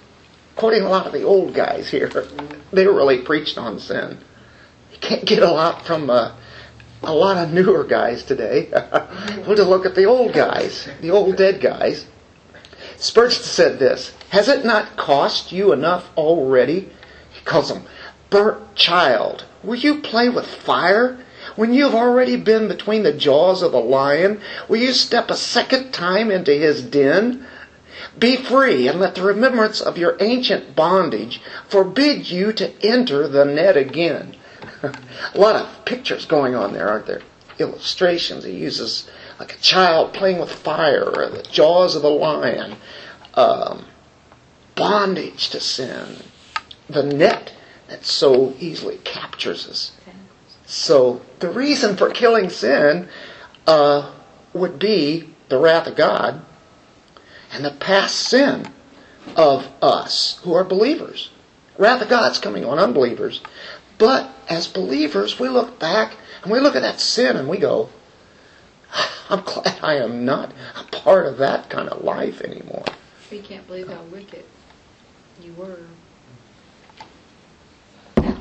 quoting 0.55 0.83
a 0.83 0.89
lot 0.89 1.07
of 1.07 1.13
the 1.13 1.23
old 1.23 1.55
guys 1.55 1.91
here, 1.91 2.09
they 2.73 2.87
really 2.87 3.23
preached 3.23 3.59
on 3.59 3.79
sin. 3.79 4.19
You 4.93 4.99
can't 4.99 5.25
get 5.25 5.43
a 5.43 5.51
lot 5.51 5.85
from 5.87 6.09
uh, 6.09 6.35
a 7.03 7.13
lot 7.13 7.37
of 7.37 7.53
newer 7.53 7.85
guys 7.85 8.25
today. 8.25 8.71
we'll 9.47 9.57
just 9.57 9.69
look 9.69 9.87
at 9.87 9.95
the 9.95 10.07
old 10.07 10.33
guys, 10.33 10.89
the 11.01 11.11
old 11.11 11.37
dead 11.37 11.61
guys. 11.61 12.07
Spurgeon 12.97 13.43
said 13.43 13.79
this 13.79 14.13
Has 14.31 14.49
it 14.49 14.65
not 14.65 14.97
cost 14.97 15.53
you 15.53 15.73
enough 15.73 16.11
already? 16.17 16.91
He 17.31 17.41
calls 17.45 17.69
them 17.69 17.85
burnt 18.31 18.75
child. 18.75 19.45
Will 19.63 19.77
you 19.77 20.01
play 20.01 20.29
with 20.29 20.47
fire? 20.47 21.19
When 21.55 21.73
you 21.73 21.85
have 21.85 21.95
already 21.95 22.37
been 22.37 22.69
between 22.69 23.03
the 23.03 23.13
jaws 23.13 23.63
of 23.63 23.73
the 23.73 23.81
lion, 23.81 24.41
will 24.69 24.79
you 24.79 24.93
step 24.93 25.31
a 25.31 25.37
second 25.37 25.93
time 25.93 26.31
into 26.31 26.53
his 26.53 26.83
den? 26.83 27.47
Be 28.19 28.37
free 28.37 28.89
and 28.89 29.01
let 29.01 29.15
the 29.15 29.23
remembrance 29.23 29.81
of 29.81 29.97
your 29.97 30.17
ancient 30.21 30.75
bondage 30.75 31.41
forbid 31.69 32.31
you 32.31 32.53
to 32.55 32.73
enter 32.85 33.29
the 33.29 33.45
net 33.45 33.77
again. 33.77 34.37
a 34.83 34.93
lot 35.35 35.57
of 35.57 35.85
pictures 35.85 36.27
going 36.27 36.55
on 36.55 36.73
there, 36.73 36.89
aren't 36.89 37.07
there? 37.07 37.23
Illustrations. 37.59 38.45
He 38.45 38.53
uses 38.53 39.09
like 39.39 39.55
a 39.55 39.61
child 39.61 40.13
playing 40.13 40.39
with 40.39 40.53
fire, 40.53 41.05
or 41.05 41.29
the 41.29 41.43
jaws 41.43 41.97
of 41.97 42.03
the 42.03 42.11
lion, 42.11 42.77
um, 43.35 43.87
bondage 44.77 45.49
to 45.51 45.59
sin, 45.59 46.19
the 46.89 47.03
net 47.03 47.53
that 47.89 48.05
so 48.05 48.55
easily 48.61 48.99
captures 48.99 49.69
us. 49.69 49.93
So 50.67 51.23
the 51.39 51.51
reason 51.51 51.97
for 51.97 52.11
killing 52.11 52.51
sin 52.51 53.09
uh, 53.67 54.13
would 54.53 54.79
be 54.79 55.31
the 55.49 55.59
wrath 55.59 55.87
of 55.87 55.97
God 55.97 56.43
and 57.53 57.65
the 57.65 57.71
past 57.71 58.17
sin 58.17 58.69
of 59.37 59.69
us 59.81 60.41
who 60.43 60.53
are 60.55 60.65
believers. 60.65 61.31
Wrath 61.79 62.03
of 62.03 62.09
God's 62.09 62.39
coming 62.39 62.65
on 62.65 62.79
unbelievers. 62.79 63.41
But 63.99 64.31
as 64.49 64.67
believers, 64.67 65.39
we 65.39 65.49
look 65.49 65.79
back 65.79 66.17
and 66.43 66.53
we 66.53 66.61
look 66.61 66.75
at 66.75 66.83
that 66.83 67.01
sin 67.01 67.37
and 67.37 67.49
we 67.49 67.59
go, 67.59 67.89
I'm 69.31 69.43
glad 69.43 69.79
I 69.83 69.97
am 69.97 70.25
not 70.25 70.53
a 70.77 70.85
part 70.85 71.27
of 71.27 71.39
that 71.39 71.71
kind 71.71 71.89
of 71.89 72.03
life 72.03 72.41
anymore. 72.41 72.85
We 73.31 73.41
can't 73.41 73.67
believe 73.67 73.89
how 73.89 74.03
wicked 74.03 74.45
you 75.43 75.53
were. 75.55 75.79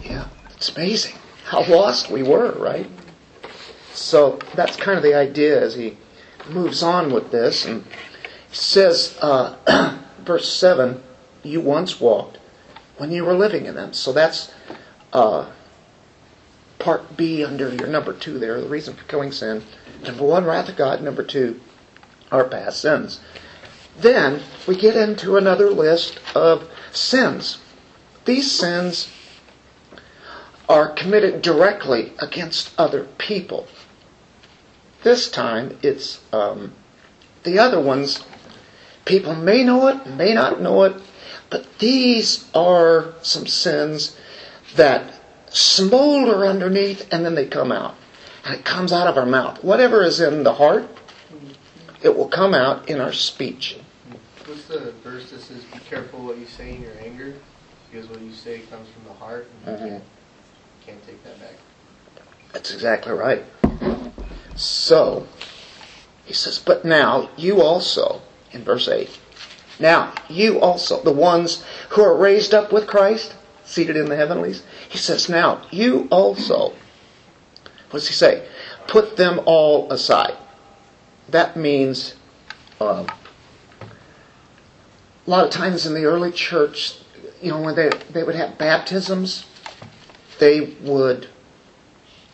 Yeah, 0.03 0.27
it's 0.55 0.69
amazing 0.69 1.15
how 1.45 1.63
lost 1.65 2.10
we 2.10 2.23
were, 2.23 2.51
right? 2.53 2.89
So 3.93 4.39
that's 4.55 4.75
kind 4.75 4.97
of 4.97 5.03
the 5.03 5.13
idea 5.13 5.62
as 5.62 5.75
he 5.75 5.97
moves 6.49 6.84
on 6.84 7.13
with 7.13 7.31
this. 7.31 7.65
And 7.65 7.84
he 8.49 8.55
says, 8.55 9.17
uh, 9.21 9.99
verse 10.19 10.51
7, 10.51 11.01
you 11.43 11.62
once 11.62 12.01
walked 12.01 12.39
when 12.97 13.12
you 13.12 13.23
were 13.23 13.36
living 13.36 13.67
in 13.67 13.75
them. 13.75 13.93
So 13.93 14.12
that's 14.12 14.51
uh, 15.13 15.49
part 16.79 17.15
B 17.15 17.45
under 17.45 17.73
your 17.73 17.88
number 17.88 18.13
two 18.13 18.39
there, 18.39 18.60
the 18.60 18.67
reason 18.67 18.95
for 18.95 19.03
killing 19.05 19.31
sin. 19.31 19.63
Number 20.03 20.23
one, 20.23 20.45
wrath 20.45 20.69
of 20.69 20.75
God. 20.75 21.01
Number 21.01 21.23
two, 21.23 21.60
our 22.31 22.43
past 22.43 22.81
sins. 22.81 23.19
Then 23.97 24.41
we 24.67 24.75
get 24.75 24.95
into 24.95 25.38
another 25.38 25.69
list 25.69 26.19
of 26.36 26.67
sins. 26.97 27.58
These 28.25 28.51
sins 28.51 29.10
are 30.67 30.89
committed 30.89 31.41
directly 31.41 32.13
against 32.19 32.73
other 32.77 33.05
people. 33.17 33.67
This 35.03 35.29
time 35.29 35.77
it's 35.84 36.19
um, 36.34 36.73
the 37.43 37.60
other 37.60 37.79
ones. 37.79 38.23
People 39.05 39.36
may 39.36 39.63
know 39.63 39.88
it, 39.88 40.08
may 40.08 40.34
not 40.34 40.60
know 40.60 40.84
it, 40.84 40.99
but 41.51 41.77
these 41.77 42.49
are 42.55 43.13
some 43.21 43.45
sins 43.45 44.17
that 44.75 45.13
smolder 45.49 46.45
underneath 46.45 47.08
and 47.13 47.23
then 47.23 47.36
they 47.36 47.45
come 47.45 47.71
out. 47.71 47.95
And 48.43 48.55
it 48.55 48.65
comes 48.65 48.91
out 48.91 49.08
of 49.08 49.17
our 49.17 49.25
mouth. 49.25 49.63
Whatever 49.63 50.03
is 50.03 50.19
in 50.19 50.43
the 50.43 50.53
heart, 50.53 50.88
it 52.01 52.15
will 52.15 52.27
come 52.27 52.53
out 52.53 52.89
in 52.89 52.99
our 52.99 53.13
speech. 53.13 53.77
The 54.67 54.93
verse 55.04 55.30
that 55.30 55.41
says, 55.41 55.63
"Be 55.65 55.80
careful 55.89 56.19
what 56.19 56.38
you 56.38 56.47
say 56.47 56.75
in 56.75 56.82
your 56.82 56.93
anger, 57.04 57.34
because 57.91 58.10
what 58.10 58.21
you 58.21 58.34
say 58.34 58.60
comes 58.71 58.88
from 58.89 59.04
the 59.08 59.13
heart, 59.13 59.47
and 59.67 59.80
you 59.80 59.86
Mhm. 59.86 59.89
can't, 59.89 60.04
can't 60.86 61.06
take 61.06 61.23
that 61.23 61.39
back." 61.39 61.56
That's 62.51 62.73
exactly 62.73 63.13
right. 63.13 63.43
So, 64.56 65.28
he 66.25 66.34
says, 66.34 66.58
But 66.58 66.86
now 66.86 67.30
you 67.38 67.62
also, 67.62 68.21
in 68.51 68.63
verse 68.63 68.88
8, 68.88 69.10
now 69.80 70.13
you 70.30 70.60
also, 70.60 71.01
the 71.01 71.12
ones 71.12 71.63
who 71.89 72.01
are 72.01 72.15
raised 72.15 72.54
up 72.54 72.71
with 72.71 72.88
Christ, 72.88 73.34
seated 73.65 73.97
in 73.97 74.10
the 74.10 74.15
heavenlies, 74.15 74.63
he 74.88 74.97
says, 74.97 75.30
Now 75.30 75.62
you 75.69 76.08
also, 76.10 76.73
what 77.89 77.99
does 77.99 78.08
he 78.08 78.13
say? 78.13 78.43
Put 78.88 79.17
them 79.17 79.41
all 79.45 79.91
aside. 79.91 80.36
That 81.30 81.58
means, 81.58 82.15
um, 82.80 83.08
a 85.25 85.29
lot 85.29 85.45
of 85.45 85.51
times 85.51 85.85
in 85.85 85.93
the 85.93 86.05
early 86.05 86.31
church, 86.31 86.97
you 87.41 87.51
know, 87.51 87.61
when 87.61 87.75
they, 87.75 87.89
they 88.11 88.23
would 88.23 88.35
have 88.35 88.57
baptisms, 88.57 89.45
they 90.39 90.61
would 90.81 91.27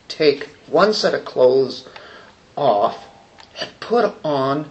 take 0.07 0.43
one 0.67 0.93
set 0.93 1.13
of 1.13 1.23
clothes 1.23 1.87
off 2.55 3.07
and 3.59 3.69
put 3.79 4.13
on 4.23 4.69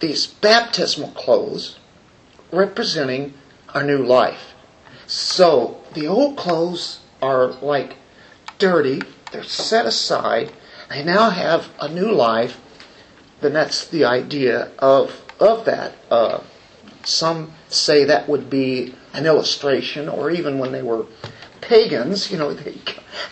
these 0.00 0.26
baptismal 0.26 1.10
clothes 1.10 1.78
representing 2.50 3.34
our 3.74 3.82
new 3.82 3.98
life. 3.98 4.54
So 5.06 5.80
the 5.94 6.06
old 6.06 6.36
clothes 6.36 7.00
are 7.22 7.48
like 7.48 7.96
dirty, 8.58 9.02
they're 9.32 9.44
set 9.44 9.86
aside, 9.86 10.52
they 10.90 11.04
now 11.04 11.30
have 11.30 11.68
a 11.80 11.88
new 11.88 12.10
life. 12.12 12.60
Then 13.40 13.52
that's 13.52 13.86
the 13.86 14.04
idea 14.04 14.70
of 14.78 15.22
of 15.40 15.64
that. 15.64 15.94
Uh, 16.10 16.40
some 17.04 17.52
say 17.68 18.04
that 18.04 18.28
would 18.28 18.50
be 18.50 18.94
an 19.12 19.26
illustration, 19.26 20.08
or 20.08 20.30
even 20.30 20.58
when 20.58 20.72
they 20.72 20.82
were 20.82 21.06
pagans, 21.60 22.30
you 22.30 22.38
know, 22.38 22.52
they 22.54 22.76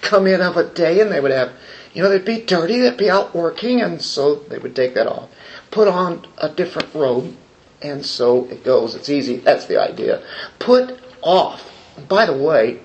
come 0.00 0.26
in 0.26 0.40
of 0.40 0.56
a 0.56 0.64
day 0.64 1.00
and 1.00 1.10
they 1.10 1.20
would 1.20 1.30
have, 1.30 1.52
you 1.92 2.02
know, 2.02 2.08
they'd 2.08 2.24
be 2.24 2.40
dirty, 2.40 2.80
they'd 2.80 2.96
be 2.96 3.10
out 3.10 3.34
working, 3.34 3.80
and 3.80 4.00
so 4.00 4.36
they 4.36 4.58
would 4.58 4.74
take 4.74 4.94
that 4.94 5.06
off, 5.06 5.28
put 5.70 5.88
on 5.88 6.26
a 6.38 6.48
different 6.48 6.94
robe, 6.94 7.36
and 7.82 8.04
so 8.04 8.44
it 8.46 8.64
goes. 8.64 8.94
It's 8.94 9.08
easy. 9.08 9.36
That's 9.36 9.66
the 9.66 9.80
idea. 9.80 10.22
Put 10.58 10.98
off. 11.20 11.70
By 12.08 12.26
the 12.26 12.36
way, 12.36 12.80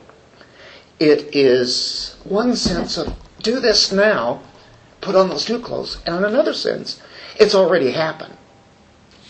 it 1.00 1.36
is 1.36 2.18
one 2.24 2.56
sense 2.56 2.98
of 2.98 3.14
do 3.42 3.60
this 3.60 3.92
now, 3.92 4.42
put 5.00 5.16
on 5.16 5.30
those 5.30 5.50
new 5.50 5.60
clothes, 5.60 6.02
and 6.06 6.18
in 6.18 6.24
another 6.26 6.54
sense, 6.54 7.02
it's 7.40 7.56
already 7.56 7.92
happened. 7.92 8.36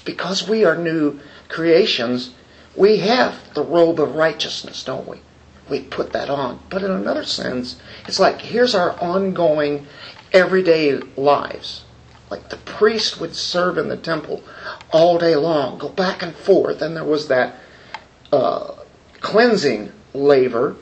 Because 0.06 0.48
we 0.48 0.63
are 0.63 0.78
new 0.78 1.20
creations, 1.49 2.31
we 2.75 2.97
have 2.97 3.53
the 3.53 3.63
robe 3.63 3.99
of 3.99 4.15
righteousness, 4.15 4.83
don't 4.83 5.07
we? 5.07 5.21
we 5.69 5.81
put 5.81 6.13
that 6.13 6.29
on. 6.29 6.60
But 6.69 6.83
in 6.83 6.91
another 6.91 7.23
sense, 7.23 7.79
it's 8.07 8.19
like 8.19 8.41
here's 8.41 8.75
our 8.75 8.91
ongoing 8.99 9.88
everyday 10.33 10.93
lives. 11.15 11.83
Like 12.29 12.49
the 12.49 12.57
priest 12.57 13.19
would 13.19 13.36
serve 13.36 13.77
in 13.77 13.88
the 13.88 13.97
temple 13.97 14.43
all 14.91 15.17
day 15.17 15.36
long, 15.36 15.77
go 15.77 15.89
back 15.89 16.21
and 16.21 16.36
forth, 16.36 16.81
and 16.81 16.95
there 16.95 17.05
was 17.05 17.29
that 17.29 17.55
uh, 18.31 18.75
cleansing 19.21 19.91
laver 20.13 20.75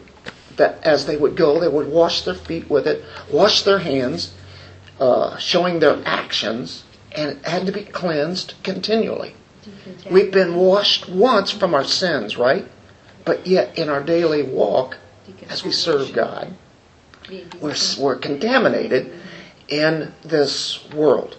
that 0.57 0.83
as 0.83 1.05
they 1.05 1.17
would 1.17 1.35
go, 1.35 1.59
they 1.59 1.67
would 1.67 1.87
wash 1.87 2.21
their 2.21 2.33
feet 2.33 2.69
with 2.69 2.87
it, 2.87 3.03
wash 3.31 3.61
their 3.63 3.79
hands, 3.79 4.33
uh, 4.99 5.37
showing 5.37 5.79
their 5.79 6.01
actions, 6.05 6.83
and 7.11 7.31
it 7.31 7.45
had 7.45 7.65
to 7.65 7.71
be 7.71 7.83
cleansed 7.83 8.55
continually. 8.63 9.35
We've 10.09 10.31
been 10.31 10.55
washed 10.55 11.09
once 11.09 11.51
from 11.51 11.73
our 11.73 11.83
sins, 11.83 12.37
right? 12.37 12.67
But 13.23 13.47
yet, 13.47 13.77
in 13.77 13.89
our 13.89 14.03
daily 14.03 14.43
walk, 14.43 14.97
as 15.49 15.63
we 15.63 15.71
serve 15.71 16.13
God, 16.13 16.53
we're, 17.59 17.75
we're 17.99 18.17
contaminated 18.17 19.11
in 19.67 20.13
this 20.23 20.87
world, 20.91 21.35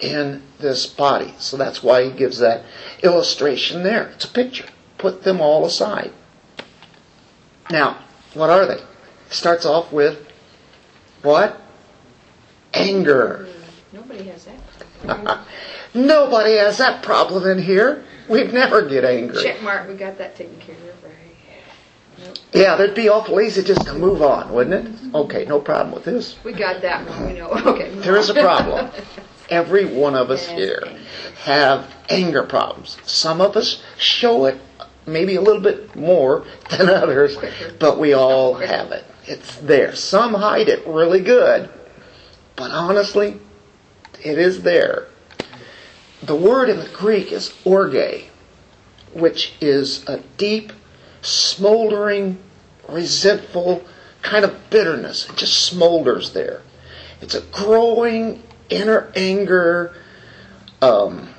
in 0.00 0.42
this 0.58 0.86
body. 0.86 1.34
So 1.38 1.56
that's 1.56 1.82
why 1.82 2.04
he 2.04 2.10
gives 2.10 2.38
that 2.38 2.64
illustration 3.02 3.82
there. 3.84 4.08
It's 4.08 4.24
a 4.24 4.28
picture. 4.28 4.66
Put 4.98 5.22
them 5.22 5.40
all 5.40 5.64
aside. 5.64 6.12
Now, 7.70 7.98
what 8.34 8.50
are 8.50 8.66
they? 8.66 8.82
It 8.82 8.82
starts 9.30 9.64
off 9.64 9.92
with 9.92 10.18
what? 11.22 11.60
Anger. 12.74 13.48
Nobody 13.92 14.24
has 14.24 14.46
that. 15.04 15.46
Nobody 15.94 16.56
has 16.56 16.78
that 16.78 17.02
problem 17.02 17.46
in 17.46 17.62
here. 17.62 18.04
We'd 18.28 18.52
never 18.52 18.82
get 18.88 19.04
angry. 19.04 19.42
Check 19.42 19.62
mark, 19.62 19.88
we 19.88 19.94
got 19.94 20.18
that 20.18 20.36
taken 20.36 20.58
care 20.60 20.74
of, 20.74 21.04
right? 21.04 21.22
Yeah, 22.52 22.76
that'd 22.76 22.94
be 22.94 23.08
awful 23.08 23.40
easy 23.40 23.62
just 23.62 23.86
to 23.86 23.94
move 23.94 24.22
on, 24.22 24.52
wouldn't 24.52 24.74
it? 24.74 24.92
Mm-hmm. 24.92 25.16
Okay, 25.16 25.44
no 25.44 25.60
problem 25.60 25.94
with 25.94 26.04
this. 26.04 26.36
We 26.44 26.52
got 26.52 26.82
that 26.82 27.08
one, 27.08 27.26
we 27.26 27.32
know, 27.38 27.48
okay. 27.66 27.90
There 27.96 28.16
is 28.16 28.30
a 28.30 28.34
problem. 28.34 28.90
Every 29.50 29.84
one 29.84 30.14
of 30.14 30.30
us 30.30 30.48
Yes, 30.48 30.58
here 30.58 30.98
have 31.42 31.92
anger 32.08 32.42
problems. 32.44 32.96
Some 33.04 33.40
of 33.40 33.56
us 33.56 33.82
show 33.98 34.46
it 34.46 34.58
maybe 35.06 35.34
a 35.34 35.40
little 35.40 35.60
bit 35.60 35.94
more 35.96 36.46
than 36.70 36.88
others, 36.88 37.36
but 37.78 37.98
we 37.98 38.14
all 38.14 38.54
have 38.54 38.92
it. 38.92 39.04
It's 39.26 39.56
there. 39.56 39.94
Some 39.94 40.34
hide 40.34 40.68
it 40.68 40.86
really 40.86 41.20
good, 41.20 41.68
but 42.56 42.70
honestly, 42.70 43.38
it 44.24 44.38
is 44.38 44.62
there. 44.62 45.08
The 46.22 46.36
word 46.36 46.68
in 46.68 46.78
the 46.78 46.88
Greek 46.88 47.32
is 47.32 47.52
orge, 47.64 48.24
which 49.12 49.54
is 49.60 50.08
a 50.08 50.20
deep, 50.36 50.72
smoldering, 51.20 52.38
resentful 52.88 53.84
kind 54.22 54.44
of 54.44 54.70
bitterness. 54.70 55.28
It 55.28 55.36
just 55.36 55.72
smolders 55.72 56.32
there. 56.32 56.62
It's 57.20 57.34
a 57.34 57.40
growing 57.40 58.42
inner 58.68 59.12
anger. 59.14 59.94
Um, 60.80 61.30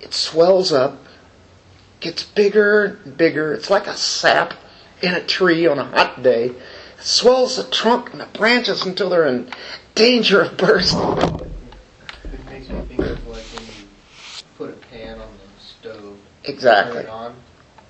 it 0.00 0.14
swells 0.14 0.72
up, 0.72 1.04
gets 2.00 2.22
bigger 2.22 3.00
and 3.04 3.16
bigger. 3.16 3.52
It's 3.52 3.70
like 3.70 3.86
a 3.86 3.96
sap 3.96 4.54
in 5.02 5.14
a 5.14 5.24
tree 5.24 5.66
on 5.66 5.78
a 5.78 5.84
hot 5.84 6.22
day. 6.22 6.46
It 6.46 6.56
swells 7.00 7.56
the 7.56 7.64
trunk 7.64 8.12
and 8.12 8.20
the 8.20 8.26
branches 8.26 8.84
until 8.84 9.10
they're 9.10 9.26
in 9.26 9.50
danger 9.94 10.42
of 10.42 10.56
bursting. 10.56 11.48
It 12.24 12.44
makes 12.46 12.68
me 12.68 12.80
think 12.82 13.00
of 13.00 13.26
like 13.26 13.42
when 13.42 13.66
you 13.66 13.88
put 14.56 14.70
a 14.70 14.76
pan 14.88 15.20
on 15.20 15.28
the 15.28 15.62
stove, 15.62 16.18
Exactly. 16.48 17.02
turn 17.02 17.04
it 17.04 17.10
on, 17.10 17.34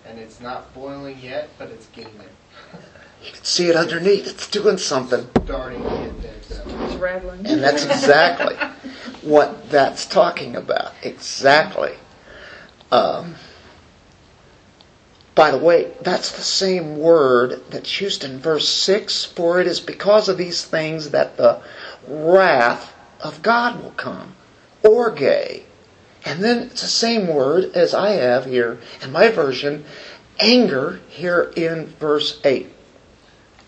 and 0.06 0.18
it's 0.18 0.40
not 0.40 0.72
boiling 0.74 1.18
yet, 1.20 1.48
but 1.58 1.68
it's 1.70 1.86
getting 1.86 2.16
there. 2.18 2.80
You 3.20 3.32
can 3.32 3.42
see 3.42 3.68
it 3.68 3.74
underneath. 3.74 4.28
It's 4.28 4.48
doing 4.48 4.78
something. 4.78 5.28
Starting 5.44 5.82
to 5.82 5.88
get 5.88 6.22
there. 6.22 6.34
So. 6.42 6.62
It's 6.84 6.94
rattling. 6.94 7.44
And 7.48 7.60
that's 7.60 7.84
exactly 7.84 8.54
what 9.28 9.68
that's 9.70 10.06
talking 10.06 10.54
about. 10.54 10.92
Exactly. 11.02 11.94
Um, 12.92 13.34
by 15.34 15.50
the 15.50 15.58
way, 15.58 15.92
that's 16.00 16.32
the 16.32 16.42
same 16.42 16.98
word 16.98 17.62
that's 17.70 18.00
used 18.00 18.24
in 18.24 18.40
verse 18.40 18.68
6 18.68 19.24
for 19.24 19.60
it 19.60 19.66
is 19.66 19.78
because 19.78 20.28
of 20.28 20.36
these 20.36 20.64
things 20.64 21.10
that 21.10 21.36
the 21.36 21.60
wrath 22.08 22.94
of 23.20 23.42
God 23.42 23.82
will 23.82 23.92
come. 23.92 24.34
Orge. 24.82 25.62
And 26.24 26.42
then 26.42 26.64
it's 26.64 26.82
the 26.82 26.88
same 26.88 27.28
word 27.28 27.74
as 27.74 27.94
I 27.94 28.10
have 28.10 28.44
here 28.46 28.78
in 29.02 29.12
my 29.12 29.28
version, 29.30 29.84
anger, 30.40 31.00
here 31.08 31.52
in 31.56 31.86
verse 31.86 32.40
8. 32.44 32.68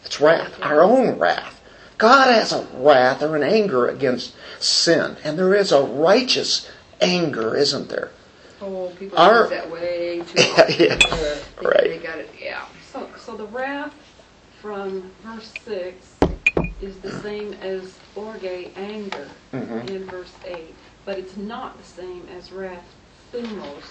It's 0.05 0.21
wrath, 0.21 0.61
our 0.63 0.83
own 0.83 1.19
wrath. 1.19 1.61
God 1.99 2.29
has 2.33 2.53
a 2.53 2.67
wrath 2.75 3.23
or 3.23 3.37
an 3.37 3.43
anger 3.43 3.87
against 3.89 4.35
sin, 4.59 5.17
and 5.23 5.39
there 5.39 5.55
is 5.55 5.71
a 5.73 5.83
righteous 5.83 6.71
anger, 7.01 7.57
isn't 7.57 7.89
there? 7.89 8.11
Oh, 8.63 8.93
people 8.99 9.19
Our- 9.19 9.49
that 9.49 9.71
way 9.71 10.23
too 10.27 10.35
Yeah, 10.43 10.69
yeah. 10.69 10.97
They- 10.97 11.41
They 11.61 11.67
Right. 11.67 12.03
got 12.03 12.19
it, 12.19 12.31
yeah. 12.41 12.65
So, 12.93 13.09
so 13.19 13.37
the 13.37 13.45
wrath 13.47 13.95
from 14.61 15.11
verse 15.23 15.53
six 15.65 16.15
is 16.83 16.97
the 16.99 17.11
same 17.21 17.55
as 17.63 17.95
orge, 18.17 18.43
anger, 18.77 19.29
Mhm. 19.53 19.89
in 19.91 20.05
verse 20.07 20.33
eight, 20.47 20.75
but 21.11 21.19
it's 21.19 21.37
not 21.37 21.77
the 21.77 21.83
same 21.83 22.25
as 22.39 22.53
wrath, 22.53 22.85
thumos, 23.33 23.83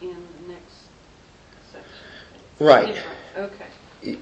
in 0.00 0.10
the 0.10 0.52
next 0.52 0.86
section. 1.72 1.90
Right. 2.60 3.02
Okay. 3.36 4.18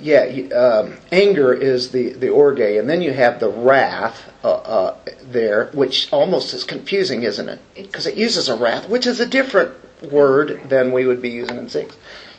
Yeah, 0.00 0.24
um, 0.52 0.96
anger 1.12 1.54
is 1.54 1.92
the, 1.92 2.14
the 2.14 2.28
orge, 2.28 2.58
and 2.58 2.90
then 2.90 3.00
you 3.02 3.12
have 3.12 3.38
the 3.38 3.48
wrath 3.48 4.32
uh, 4.42 4.50
uh, 4.50 4.96
there, 5.22 5.66
which 5.66 6.12
almost 6.12 6.52
is 6.54 6.64
confusing, 6.64 7.22
isn't 7.22 7.48
it? 7.48 7.60
Because 7.76 8.08
it 8.08 8.16
uses 8.16 8.48
a 8.48 8.56
wrath, 8.56 8.88
which 8.88 9.06
is 9.06 9.20
a 9.20 9.26
different 9.26 9.72
word 10.10 10.68
than 10.68 10.90
we 10.90 11.06
would 11.06 11.22
be 11.22 11.30
using 11.30 11.56
in 11.56 11.68
6. 11.68 11.96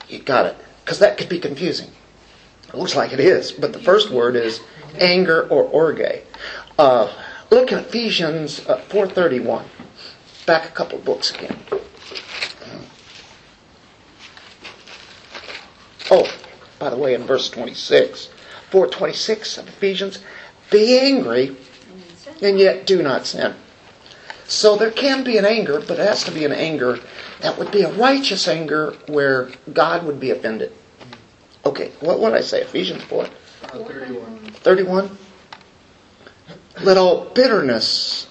You 0.09 0.19
got 0.19 0.45
it. 0.45 0.57
Because 0.83 0.99
that 0.99 1.17
could 1.17 1.29
be 1.29 1.39
confusing. 1.39 1.89
It 2.67 2.75
looks 2.75 2.97
like 2.97 3.13
it 3.13 3.21
is, 3.21 3.53
but 3.53 3.71
the 3.71 3.79
first 3.79 4.11
word 4.11 4.35
is 4.35 4.59
anger 4.99 5.47
or 5.47 5.63
orge. 5.63 6.21
Uh, 6.77 7.13
look 7.51 7.71
at 7.71 7.85
Ephesians 7.85 8.65
uh, 8.67 8.81
4.31. 8.89 9.65
Back 10.45 10.69
a 10.69 10.71
couple 10.71 10.97
books 10.99 11.31
again. 11.31 11.59
Oh, 16.09 16.29
by 16.79 16.89
the 16.89 16.97
way, 16.97 17.13
in 17.13 17.23
verse 17.23 17.49
26, 17.49 18.27
426 18.69 19.57
of 19.57 19.67
Ephesians, 19.67 20.19
be 20.69 20.97
angry 20.97 21.55
and 22.41 22.59
yet 22.59 22.85
do 22.87 23.03
not 23.03 23.25
sin. 23.27 23.53
So 24.47 24.75
there 24.75 24.91
can 24.91 25.23
be 25.23 25.37
an 25.37 25.45
anger, 25.45 25.79
but 25.79 25.99
it 25.99 26.07
has 26.07 26.23
to 26.25 26.31
be 26.31 26.43
an 26.43 26.51
anger 26.51 26.99
that 27.41 27.57
would 27.57 27.71
be 27.71 27.83
a 27.83 27.91
righteous 27.93 28.47
anger 28.47 28.91
where 29.07 29.49
God 29.71 30.05
would 30.05 30.19
be 30.19 30.31
offended. 30.31 30.73
Okay, 31.65 31.91
what 31.99 32.19
would 32.19 32.33
I 32.33 32.41
say? 32.41 32.61
Ephesians 32.61 33.03
4? 33.03 33.23
Uh, 33.23 33.27
31. 33.67 34.51
31. 34.51 35.17
Let 36.83 36.97
all 36.97 37.25
bitterness, 37.25 38.27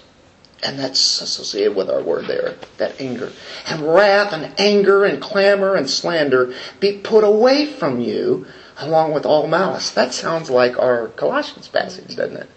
and 0.63 0.77
that's 0.77 1.21
associated 1.21 1.75
with 1.75 1.89
our 1.89 2.01
word 2.01 2.27
there, 2.27 2.55
that 2.77 2.99
anger, 2.99 3.31
and 3.67 3.81
wrath 3.81 4.33
and 4.33 4.53
anger 4.59 5.05
and 5.05 5.21
clamor 5.21 5.75
and 5.75 5.89
slander 5.89 6.53
be 6.79 6.97
put 6.97 7.23
away 7.23 7.65
from 7.65 7.99
you 7.99 8.45
along 8.77 9.13
with 9.13 9.25
all 9.25 9.47
malice. 9.47 9.91
That 9.91 10.13
sounds 10.13 10.49
like 10.49 10.77
our 10.77 11.07
Colossians 11.09 11.67
passage, 11.67 12.15
doesn't 12.15 12.37
it? 12.37 12.49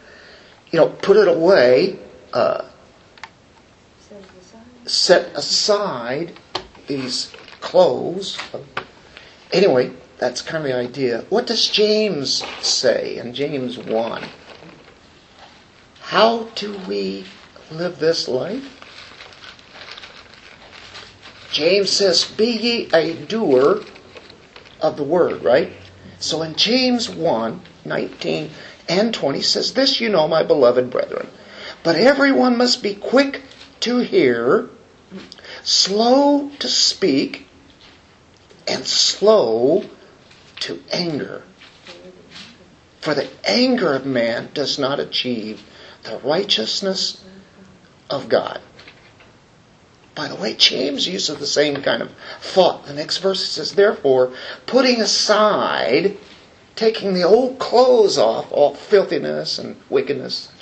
You 0.70 0.80
know, 0.80 0.88
put 0.88 1.16
it 1.16 1.28
away, 1.28 1.98
uh, 2.32 2.64
set 4.86 5.34
aside 5.36 6.32
these 6.86 7.32
clothes. 7.60 8.38
Anyway, 9.52 9.92
that's 10.18 10.42
kind 10.42 10.64
of 10.64 10.70
the 10.70 10.76
idea. 10.76 11.24
What 11.28 11.46
does 11.46 11.68
James 11.68 12.42
say 12.60 13.16
in 13.18 13.34
James 13.34 13.78
1? 13.78 14.24
How 16.14 16.44
do 16.54 16.78
we 16.86 17.24
live 17.72 17.98
this 17.98 18.28
life? 18.28 18.62
James 21.50 21.90
says, 21.90 22.22
Be 22.22 22.52
ye 22.52 22.88
a 22.94 23.14
doer 23.14 23.82
of 24.80 24.96
the 24.96 25.02
word, 25.02 25.42
right? 25.42 25.72
So 26.20 26.42
in 26.42 26.54
James 26.54 27.10
1 27.10 27.60
19 27.84 28.50
and 28.88 29.12
20 29.12 29.42
says, 29.42 29.74
This 29.74 30.00
you 30.00 30.08
know, 30.08 30.28
my 30.28 30.44
beloved 30.44 30.88
brethren. 30.88 31.26
But 31.82 31.96
everyone 31.96 32.56
must 32.58 32.80
be 32.80 32.94
quick 32.94 33.42
to 33.80 33.98
hear, 33.98 34.70
slow 35.64 36.48
to 36.60 36.68
speak, 36.68 37.48
and 38.68 38.86
slow 38.86 39.84
to 40.60 40.80
anger. 40.92 41.42
For 43.00 43.14
the 43.14 43.28
anger 43.44 43.94
of 43.94 44.06
man 44.06 44.50
does 44.54 44.78
not 44.78 45.00
achieve 45.00 45.60
the 46.04 46.18
righteousness 46.18 47.24
of 48.08 48.28
God. 48.28 48.60
By 50.14 50.28
the 50.28 50.36
way, 50.36 50.54
James 50.54 51.08
uses 51.08 51.36
the 51.38 51.46
same 51.46 51.82
kind 51.82 52.00
of 52.00 52.10
thought. 52.40 52.86
The 52.86 52.94
next 52.94 53.18
verse 53.18 53.44
says, 53.44 53.72
Therefore, 53.72 54.32
putting 54.66 55.00
aside, 55.00 56.16
taking 56.76 57.14
the 57.14 57.24
old 57.24 57.58
clothes 57.58 58.16
off, 58.16 58.52
all 58.52 58.74
filthiness 58.74 59.58
and 59.58 59.76
wickedness. 59.90 60.52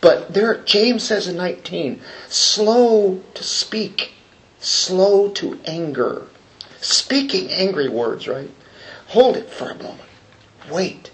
But 0.00 0.34
there, 0.34 0.58
James 0.64 1.04
says 1.04 1.28
in 1.28 1.36
19, 1.36 2.00
slow 2.28 3.22
to 3.34 3.44
speak, 3.44 4.12
slow 4.58 5.28
to 5.30 5.60
anger. 5.64 6.26
Speaking 6.80 7.50
angry 7.50 7.88
words, 7.88 8.26
right? 8.26 8.50
Hold 9.08 9.36
it 9.36 9.50
for 9.50 9.70
a 9.70 9.74
moment. 9.74 10.08
Wait. 10.70 11.10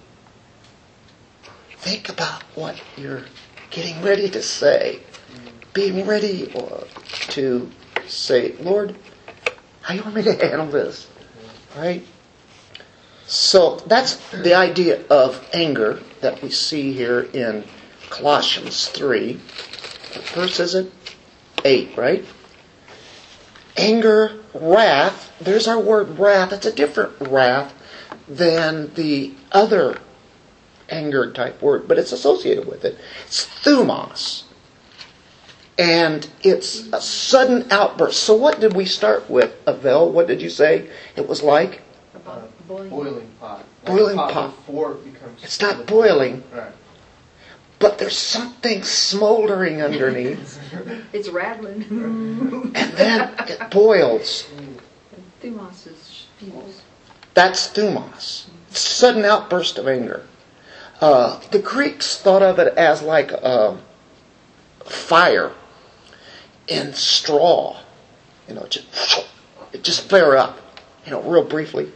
Think 1.79 2.09
about 2.09 2.43
what 2.55 2.81
you're 2.97 3.25
getting 3.75 4.01
ready 4.03 4.29
to 4.31 4.41
say. 4.41 5.01
Being 5.73 6.07
ready 6.07 6.55
uh, 6.55 6.85
to 7.31 7.71
say, 8.07 8.53
Lord, 8.61 8.97
how 9.83 9.95
you 9.95 10.03
want 10.03 10.15
me 10.15 10.23
to 10.23 10.35
handle 10.35 10.69
this? 10.69 11.09
Right? 11.77 12.07
So 13.27 13.77
that's 13.87 14.17
the 14.31 14.55
idea 14.55 15.05
of 15.09 15.45
anger 15.53 16.01
that 16.21 16.41
we 16.43 16.51
see 16.51 16.93
here 16.93 17.23
in 17.23 17.65
Colossians 18.11 18.89
3. 18.89 19.33
What 19.35 20.29
verse 20.29 20.61
is 20.61 20.75
it? 20.77 20.93
8, 21.65 21.97
right? 21.97 22.25
Anger, 23.77 24.39
wrath, 24.55 25.33
there's 25.41 25.67
our 25.67 25.81
word 25.81 26.19
wrath. 26.19 26.53
It's 26.53 26.67
a 26.67 26.73
different 26.73 27.21
wrath 27.21 27.75
than 28.29 28.95
the 28.95 29.35
other 29.51 29.99
anger 30.89 31.31
type 31.33 31.61
word, 31.63 31.89
but 31.89 31.99
it's 31.99 32.13
associated 32.13 32.67
with 32.67 32.85
it. 32.85 32.97
It's 33.27 33.47
thumos. 33.47 34.45
And 35.79 36.29
it's 36.43 36.87
a 36.93 37.01
sudden 37.01 37.71
outburst. 37.73 38.23
So 38.23 38.35
what 38.35 38.61
did 38.61 38.75
we 38.75 38.85
start 38.85 39.29
with, 39.29 39.53
Avel? 39.65 40.11
What 40.13 40.29
did 40.29 40.41
you 40.41 40.51
say 40.51 40.89
it 41.17 41.29
was 41.29 41.43
like? 41.43 41.81
About 42.15 42.49
boiling, 42.69 42.91
boiling. 42.91 43.13
boiling 43.13 43.29
pot. 43.41 43.65
Boiling 43.85 44.17
Like 44.17 44.33
pot. 44.35 44.57
Before 44.67 44.93
it 44.93 45.05
becomes. 45.13 45.43
It's 45.43 45.61
not 45.61 45.87
boiling, 45.87 46.45
Right. 46.55 46.71
but 47.81 47.99
there's 47.99 48.17
something 48.17 48.83
smoldering 48.85 49.83
underneath, 49.83 50.61
It's 51.13 51.29
rattling. 51.29 51.83
and 51.91 52.93
then 52.97 53.35
it 53.49 53.71
boils. 53.71 54.47
Thumos 55.43 55.87
is 55.89 56.27
fuse. 56.39 56.83
That's 57.35 57.69
thumos. 57.69 58.45
Sudden 58.71 59.25
outburst 59.25 59.77
of 59.79 59.89
anger. 59.89 60.23
Uh, 61.01 61.41
the 61.51 61.59
Greeks 61.59 62.19
thought 62.19 62.43
of 62.43 62.59
it 62.59 62.75
as 62.77 63.03
like 63.03 63.33
a 63.33 63.79
fire 64.85 65.53
in 66.69 66.93
straw. 66.95 67.81
You 68.49 68.55
know, 68.55 68.67
just, 68.69 69.27
it 69.73 69.83
just 69.83 70.09
flare 70.09 70.37
up, 70.37 70.59
you 71.05 71.11
know, 71.11 71.23
real 71.23 71.45
briefly. 71.45 71.91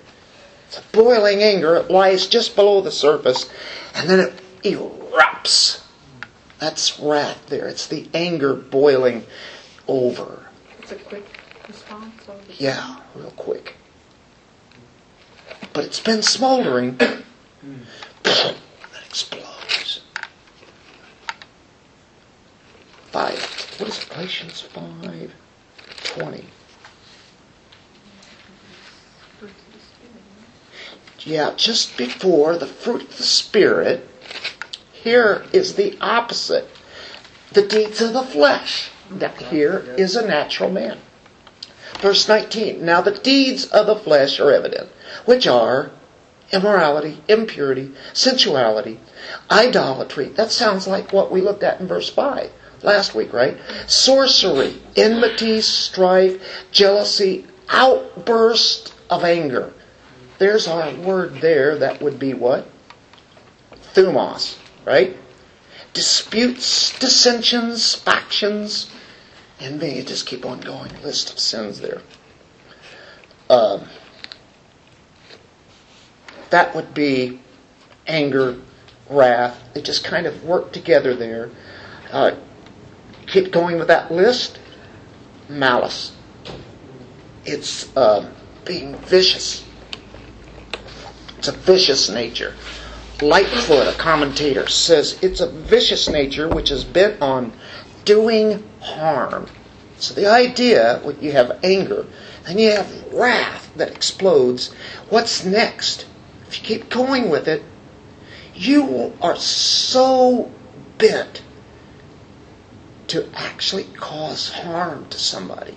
It's 0.67 0.79
a 0.79 0.83
boiling 0.93 1.43
anger. 1.43 1.77
It 1.77 1.91
lies 1.91 2.27
just 2.27 2.57
below 2.57 2.81
the 2.81 2.91
surface, 2.91 3.49
and 3.95 4.09
then 4.09 4.21
it 4.21 4.33
erupts. 4.63 5.83
That's 6.59 6.99
wrath 6.99 7.47
there. 7.47 7.69
It's 7.69 7.87
the 7.87 8.09
anger 8.13 8.55
boiling 8.55 9.25
over. 9.87 10.47
It's 10.81 10.93
a 10.93 10.97
quick 10.97 11.25
response. 11.67 12.29
Yeah, 12.59 12.99
real 13.15 13.31
quick. 13.31 13.77
But 15.73 15.85
it's 15.85 16.01
been 16.01 16.23
smoldering. 16.23 16.99
explodes. 19.09 20.01
Five. 23.11 23.41
What 23.79 23.89
is? 23.89 24.05
Galatians 24.05 24.61
five 24.61 25.33
twenty. 26.05 26.45
Yeah, 31.21 31.53
just 31.57 31.97
before 31.97 32.57
the 32.57 32.67
fruit 32.67 33.03
of 33.03 33.17
the 33.17 33.23
Spirit, 33.23 34.09
here 34.93 35.45
is 35.53 35.75
the 35.75 35.97
opposite. 36.01 36.69
The 37.53 37.67
deeds 37.67 38.01
of 38.01 38.13
the 38.13 38.23
flesh. 38.23 38.91
That 39.11 39.37
here 39.41 39.95
is 39.97 40.17
a 40.17 40.27
natural 40.27 40.71
man. 40.71 40.99
Verse 42.01 42.29
19. 42.29 42.85
Now 42.85 43.01
the 43.01 43.13
deeds 43.13 43.65
of 43.67 43.87
the 43.87 43.97
flesh 43.97 44.39
are 44.39 44.53
evident, 44.53 44.91
which 45.25 45.47
are 45.47 45.91
immorality, 46.53 47.23
impurity, 47.29 47.93
sensuality, 48.13 48.99
idolatry. 49.51 50.29
That 50.29 50.51
sounds 50.51 50.87
like 50.87 51.13
what 51.13 51.31
we 51.31 51.41
looked 51.41 51.63
at 51.63 51.81
in 51.81 51.87
verse 51.87 52.09
5 52.09 52.51
last 52.83 53.15
week, 53.15 53.33
right? 53.33 53.59
Sorcery, 53.87 54.81
enmity, 54.97 55.61
strife, 55.61 56.41
jealousy, 56.71 57.47
outburst 57.69 58.95
of 59.11 59.25
anger. 59.25 59.73
There's 60.39 60.69
our 60.69 60.95
word 60.95 61.41
there. 61.41 61.79
That 61.79 62.01
would 62.01 62.19
be 62.19 62.35
what? 62.35 62.69
Thumos, 63.95 64.57
right? 64.85 65.17
Disputes, 65.93 66.97
dissensions, 66.99 67.95
factions, 67.95 68.91
and 69.61 69.81
me. 69.81 70.03
Just 70.03 70.27
keep 70.27 70.47
on 70.47 70.61
going. 70.61 70.91
List 71.03 71.33
of 71.33 71.39
sins 71.39 71.81
there. 71.81 72.01
Um, 73.51 73.89
that 76.51 76.75
would 76.75 76.95
be 76.95 77.41
anger, 78.07 78.59
wrath. 79.09 79.63
They 79.75 79.83
just 79.83 80.05
kind 80.05 80.27
of 80.27 80.45
work 80.45 80.73
together 80.73 81.15
there. 81.15 81.51
Uh, 82.11 82.33
keep 83.27 83.53
going 83.53 83.79
with 83.79 83.89
that 83.89 84.11
list. 84.11 84.59
Malice. 85.49 86.13
It's 87.45 87.95
uh, 87.97 88.31
being 88.65 88.97
vicious. 88.97 89.65
It's 91.39 91.49
a 91.49 91.53
vicious 91.53 92.11
nature. 92.11 92.55
Lightfoot, 93.21 93.89
a 93.89 93.99
commentator, 93.99 94.69
says 94.69 95.19
it's 95.23 95.41
a 95.41 95.51
vicious 95.51 96.09
nature 96.09 96.49
which 96.49 96.71
is 96.71 96.85
bent 96.85 97.21
on 97.21 97.53
doing 98.05 98.63
harm. 98.81 99.47
So 99.99 100.15
the 100.15 100.27
idea, 100.27 101.01
when 101.03 101.21
you 101.21 101.33
have 101.33 101.59
anger, 101.65 102.07
then 102.45 102.59
you 102.59 102.71
have 102.71 103.13
wrath 103.13 103.73
that 103.77 103.91
explodes. 103.91 104.73
What's 105.09 105.45
next? 105.45 106.07
If 106.49 106.59
you 106.59 106.79
keep 106.79 106.91
going 106.91 107.29
with 107.29 107.47
it, 107.47 107.63
you 108.55 109.13
are 109.21 109.37
so 109.37 110.51
bent 110.97 111.43
to 113.09 113.29
actually 113.35 113.85
cause 113.85 114.51
harm 114.51 115.07
to 115.11 115.19
somebody, 115.19 115.77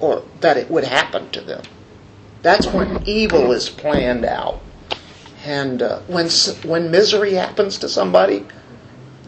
or 0.00 0.22
that 0.40 0.56
it 0.56 0.70
would 0.70 0.84
happen 0.84 1.30
to 1.30 1.42
them. 1.42 1.62
That's 2.40 2.66
when 2.66 3.02
evil 3.06 3.52
is 3.52 3.68
planned 3.68 4.24
out. 4.24 4.60
And 5.44 5.82
uh, 5.82 6.00
when 6.06 6.30
when 6.64 6.90
misery 6.90 7.34
happens 7.34 7.78
to 7.78 7.88
somebody, 7.88 8.46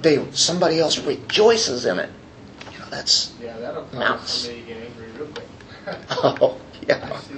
they 0.01 0.25
somebody 0.33 0.81
else 0.81 0.99
rejoices 0.99 1.85
in 1.85 1.99
it. 1.99 2.11
You 2.73 2.79
know, 2.79 2.87
that's 2.91 3.35
Yeah, 3.41 3.59
that'll 3.59 3.85
cause 3.85 4.31
somebody 4.31 4.63
to 4.63 4.67
get 4.67 4.83
angry 4.83 5.09
real 5.19 5.29
quick. 5.29 5.49
oh 6.11 6.59
yeah. 6.87 7.11
I 7.13 7.21
see, 7.21 7.35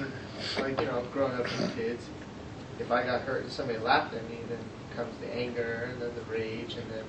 like, 0.60 0.80
you 0.80 0.86
know, 0.86 1.02
growing 1.12 1.34
up 1.34 1.52
as 1.60 1.74
kids, 1.74 2.06
if 2.78 2.90
I 2.90 3.04
got 3.04 3.22
hurt 3.22 3.42
and 3.42 3.52
somebody 3.52 3.78
laughed 3.78 4.14
at 4.14 4.28
me, 4.28 4.38
then 4.48 4.58
comes 4.96 5.14
the 5.20 5.34
anger 5.34 5.88
and 5.90 6.00
then 6.00 6.10
the 6.14 6.32
rage 6.32 6.74
and 6.74 6.90
then, 6.90 7.04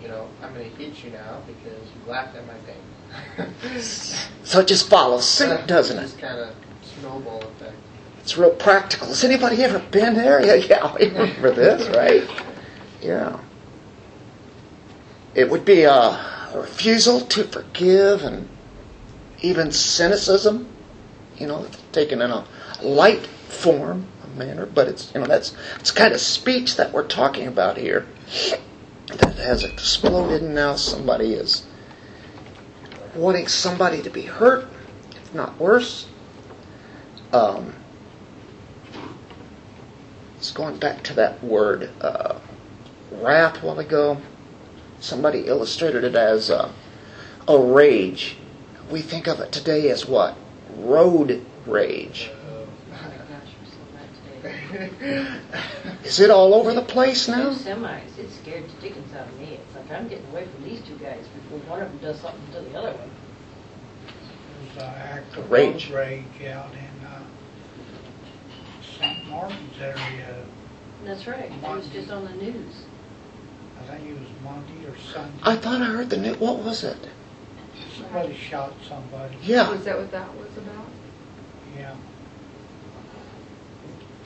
you 0.00 0.08
know, 0.08 0.28
I'm 0.42 0.54
going 0.54 0.70
to 0.70 0.76
hit 0.76 1.02
you 1.04 1.10
now 1.10 1.40
because 1.46 1.80
you 1.88 2.10
laughed 2.10 2.36
at 2.36 2.46
my 2.46 2.54
pain. 2.66 3.54
So 4.44 4.60
it 4.60 4.66
just 4.66 4.88
follows 4.88 5.28
suit, 5.28 5.66
doesn't 5.66 5.98
it? 5.98 6.02
Just 6.02 6.18
kind 6.18 6.38
of 6.38 6.54
snowball 6.82 7.42
effect. 7.42 7.74
It's 8.20 8.36
real 8.36 8.50
practical. 8.50 9.08
Has 9.08 9.22
anybody 9.24 9.62
ever 9.62 9.78
been 9.78 10.14
there? 10.14 10.40
Yeah, 10.46 10.54
yeah, 10.54 10.84
I 10.84 10.96
remember 11.04 11.52
this, 11.52 11.88
right? 11.94 12.28
Yeah. 13.00 13.38
It 15.34 15.48
would 15.50 15.64
be 15.64 15.82
a, 15.82 15.92
a 15.92 16.52
refusal 16.54 17.20
to 17.20 17.44
forgive 17.44 18.22
and 18.22 18.48
even 19.42 19.72
cynicism, 19.72 20.68
you 21.38 21.46
know, 21.46 21.66
taken 21.92 22.20
in 22.22 22.30
a 22.30 22.44
light 22.82 23.26
form, 23.26 24.06
manner, 24.36 24.66
but 24.66 24.88
it's, 24.88 25.12
you 25.14 25.20
know, 25.20 25.26
that's, 25.26 25.54
it's 25.78 25.90
kind 25.90 26.12
of 26.12 26.20
speech 26.20 26.76
that 26.76 26.92
we're 26.92 27.06
talking 27.06 27.46
about 27.46 27.76
here 27.76 28.06
that 29.06 29.36
has 29.36 29.64
exploded 29.64 30.42
and 30.42 30.54
now 30.54 30.74
somebody 30.74 31.34
is 31.34 31.66
wanting 33.14 33.46
somebody 33.46 34.02
to 34.02 34.10
be 34.10 34.22
hurt, 34.22 34.66
if 35.10 35.34
not 35.34 35.58
worse. 35.58 36.08
Um, 37.32 37.74
it's 40.36 40.50
going 40.50 40.78
back 40.78 41.02
to 41.04 41.14
that 41.14 41.42
word 41.42 41.90
uh, 42.00 42.38
wrath 43.12 43.62
a 43.62 43.66
while 43.66 43.78
ago. 43.78 44.18
Somebody 45.00 45.46
illustrated 45.46 46.04
it 46.04 46.14
as 46.14 46.50
uh, 46.50 46.72
a 47.48 47.58
rage. 47.58 48.36
We 48.90 49.02
think 49.02 49.26
of 49.26 49.40
it 49.40 49.52
today 49.52 49.88
as 49.90 50.06
what? 50.06 50.36
Road 50.76 51.44
rage. 51.66 52.30
Oh 52.50 52.66
my 52.90 52.96
gosh, 52.96 53.10
we're 53.60 53.70
so 53.70 53.78
bad 53.94 54.08
today. 54.42 54.61
Is 56.04 56.20
it 56.20 56.30
all 56.30 56.54
over 56.54 56.72
the 56.72 56.82
place 56.82 57.26
Two 57.26 57.32
now? 57.32 57.50
semis, 57.50 58.18
it 58.18 58.30
scared 58.30 58.64
the 58.68 58.80
dickens 58.80 59.14
out 59.14 59.26
of 59.28 59.38
me. 59.38 59.58
It's 59.60 59.74
like 59.76 59.90
I'm 59.98 60.08
getting 60.08 60.26
away 60.30 60.46
from 60.46 60.64
these 60.64 60.80
two 60.80 60.96
guys 60.96 61.24
before 61.34 61.58
one 61.70 61.82
of 61.82 61.88
them 61.88 61.98
does 61.98 62.20
something 62.20 62.40
to 62.54 62.60
the 62.60 62.78
other 62.78 62.92
one. 62.92 63.10
uh, 64.78 64.82
active 64.82 65.12
act 65.12 65.36
of 65.38 65.50
rage 65.50 65.90
out 65.92 66.72
in, 66.72 67.06
uh, 67.06 67.20
St. 68.98 69.28
Martin's 69.28 69.78
area. 69.80 70.44
That's 71.04 71.26
right, 71.26 71.50
it 71.50 71.62
was 71.62 71.88
just 71.88 72.10
on 72.10 72.24
the 72.24 72.32
news. 72.32 72.74
I 73.80 73.96
think 73.96 74.08
it 74.10 74.18
was 74.18 74.28
Monday 74.44 74.86
or 74.86 74.96
Sunday. 75.12 75.38
I 75.42 75.56
thought 75.56 75.82
I 75.82 75.86
heard 75.86 76.08
the 76.10 76.16
new. 76.16 76.34
What 76.34 76.58
was 76.58 76.84
it? 76.84 77.08
Somebody 77.96 78.34
shot 78.34 78.72
somebody, 78.88 79.36
Yeah. 79.42 79.70
Was 79.70 79.84
that 79.84 79.98
what 79.98 80.10
that 80.12 80.34
was 80.36 80.56
about? 80.56 80.86
yeah. 81.76 81.94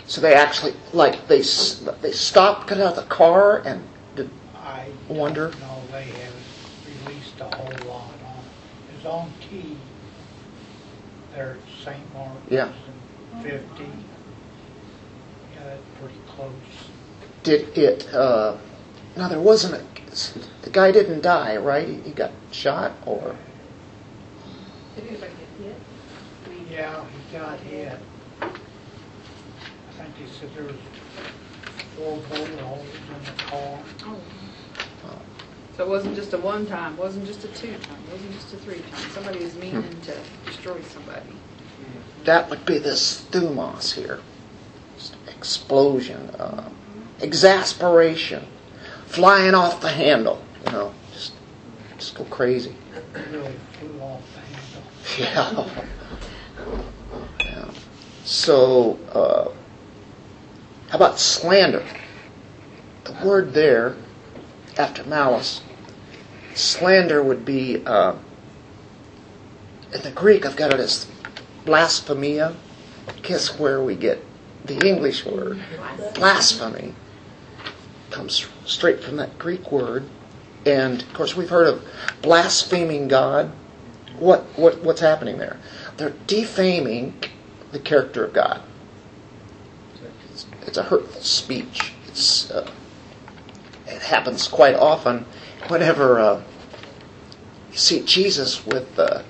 So 0.06 0.20
they 0.20 0.34
actually 0.34 0.74
like 0.92 1.26
they 1.26 1.40
s- 1.40 1.82
they 2.00 2.12
stopped, 2.12 2.68
got 2.68 2.78
out 2.78 2.96
of 2.96 2.96
the 2.96 3.02
car, 3.14 3.58
and 3.64 3.82
did, 4.14 4.30
I 4.54 4.86
Wonder. 5.08 5.50
don't 5.50 5.60
know, 5.60 5.82
they 5.90 6.04
haven't 6.04 7.06
released 7.06 7.40
a 7.40 7.44
whole 7.56 7.88
lot 7.90 8.10
on, 8.24 8.44
it 8.88 8.96
was 8.96 9.06
on 9.06 9.32
T 9.50 9.76
there 11.34 11.56
at 11.60 11.84
St. 11.84 12.14
Martin's 12.14 12.50
Yeah. 12.50 12.68
and 13.34 13.42
fifty. 13.42 13.84
Yeah, 15.54 15.64
that's 15.64 15.82
pretty 16.00 16.20
close. 16.36 16.52
did 17.42 17.76
it? 17.76 18.12
Uh, 18.14 18.56
now 19.16 19.28
there 19.28 19.40
wasn't 19.40 19.74
a. 19.74 19.82
The 20.62 20.70
guy 20.70 20.92
didn't 20.92 21.20
die, 21.20 21.56
right? 21.58 21.86
He, 21.86 21.96
he 21.96 22.10
got 22.12 22.30
shot, 22.52 22.92
or 23.04 23.34
Did 24.94 25.08
anybody 25.08 25.32
get 25.58 25.66
hit? 25.66 25.76
Yeah, 26.70 27.04
he 27.04 27.36
got 27.36 27.58
hit. 27.60 27.98
I 30.16 30.18
think 30.18 30.30
they 30.30 30.36
said 30.36 30.54
there 30.54 30.64
was 30.64 30.76
four 31.94 32.16
bullet 32.30 32.60
holes 32.60 32.86
in 32.86 33.24
the 33.24 33.42
car. 33.42 33.78
oh. 34.06 35.22
So 35.76 35.84
it 35.84 35.88
wasn't 35.90 36.14
just 36.14 36.32
a 36.32 36.38
one 36.38 36.64
time, 36.64 36.96
wasn't 36.96 37.26
just 37.26 37.44
a 37.44 37.48
two 37.48 37.74
time, 37.76 37.98
wasn't 38.10 38.32
just 38.32 38.50
a 38.54 38.56
three 38.56 38.78
time. 38.78 39.10
Somebody 39.10 39.44
was 39.44 39.54
meaning 39.56 39.84
to 40.02 40.16
destroy 40.46 40.80
somebody. 40.80 41.20
that 42.24 42.48
would 42.48 42.64
be 42.64 42.78
this 42.78 43.26
thumos 43.30 43.92
here. 43.92 44.20
Just 44.96 45.16
explosion, 45.28 46.30
uh, 46.38 46.70
exasperation, 47.20 48.46
flying 49.04 49.54
off 49.54 49.82
the 49.82 49.90
handle. 49.90 50.42
You 50.64 50.72
know, 50.72 50.94
just 51.12 51.34
just 51.98 52.14
go 52.14 52.24
crazy. 52.24 52.74
Really 53.30 53.52
flew 53.78 54.00
off 54.00 54.22
the 54.34 54.40
handle. 54.40 55.68
Yeah. 57.38 57.44
yeah. 57.44 57.70
So, 58.24 58.98
uh, 59.12 59.50
how 60.88 60.96
about 60.96 61.18
slander? 61.18 61.84
The 63.04 63.12
word 63.24 63.54
there, 63.54 63.96
after 64.78 65.04
malice, 65.04 65.62
slander 66.54 67.22
would 67.22 67.44
be, 67.44 67.84
uh, 67.84 68.14
in 69.92 70.02
the 70.02 70.10
Greek, 70.10 70.44
I've 70.44 70.56
got 70.56 70.72
it 70.72 70.80
as 70.80 71.06
blasphemia. 71.64 72.56
Guess 73.22 73.58
where 73.58 73.82
we 73.82 73.94
get 73.94 74.24
the 74.64 74.78
English 74.86 75.24
word? 75.24 75.60
Blasphemy. 76.14 76.94
Comes 78.10 78.46
straight 78.64 79.02
from 79.02 79.16
that 79.16 79.38
Greek 79.38 79.70
word. 79.70 80.04
And, 80.64 81.02
of 81.02 81.12
course, 81.14 81.36
we've 81.36 81.50
heard 81.50 81.68
of 81.68 81.84
blaspheming 82.22 83.08
God 83.08 83.52
what, 84.18 84.44
what 84.58 84.82
what's 84.82 85.00
happening 85.00 85.38
there? 85.38 85.58
They're 85.96 86.14
defaming 86.26 87.14
the 87.72 87.78
character 87.78 88.24
of 88.24 88.32
God. 88.32 88.62
It's, 90.66 90.78
a 90.78 90.82
hurtful 90.82 91.20
speech. 91.20 91.92
It's 92.08 92.50
uh, 92.50 92.68
it 93.86 94.02
happens 94.02 94.48
quite 94.48 94.74
often 94.74 95.24
whenever 95.68 96.18
uh, 96.18 96.42
you 97.70 97.78
see 97.78 98.02
Jesus 98.02 98.66
with 98.66 98.98
uh, 98.98 99.22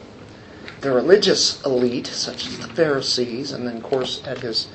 the 0.80 0.90
religious 0.92 1.62
elite, 1.64 2.06
such 2.06 2.46
as 2.46 2.58
the 2.58 2.68
Pharisees, 2.68 3.52
and 3.52 3.66
then 3.66 3.76
of 3.78 3.82
course 3.82 4.22
at 4.26 4.38
his 4.38 4.68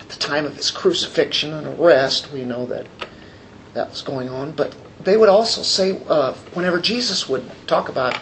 at 0.00 0.08
the 0.08 0.16
time 0.16 0.46
of 0.46 0.56
his 0.56 0.70
crucifixion 0.70 1.52
and 1.52 1.66
arrest, 1.78 2.32
we 2.32 2.44
know 2.44 2.66
that 2.66 2.86
that 3.74 3.90
was 3.90 4.02
going 4.02 4.28
on. 4.28 4.52
But 4.52 4.74
they 5.02 5.16
would 5.16 5.28
also 5.28 5.62
say 5.62 6.00
uh, 6.08 6.32
whenever 6.54 6.80
Jesus 6.80 7.28
would 7.28 7.50
talk 7.66 7.88
about 7.88 8.18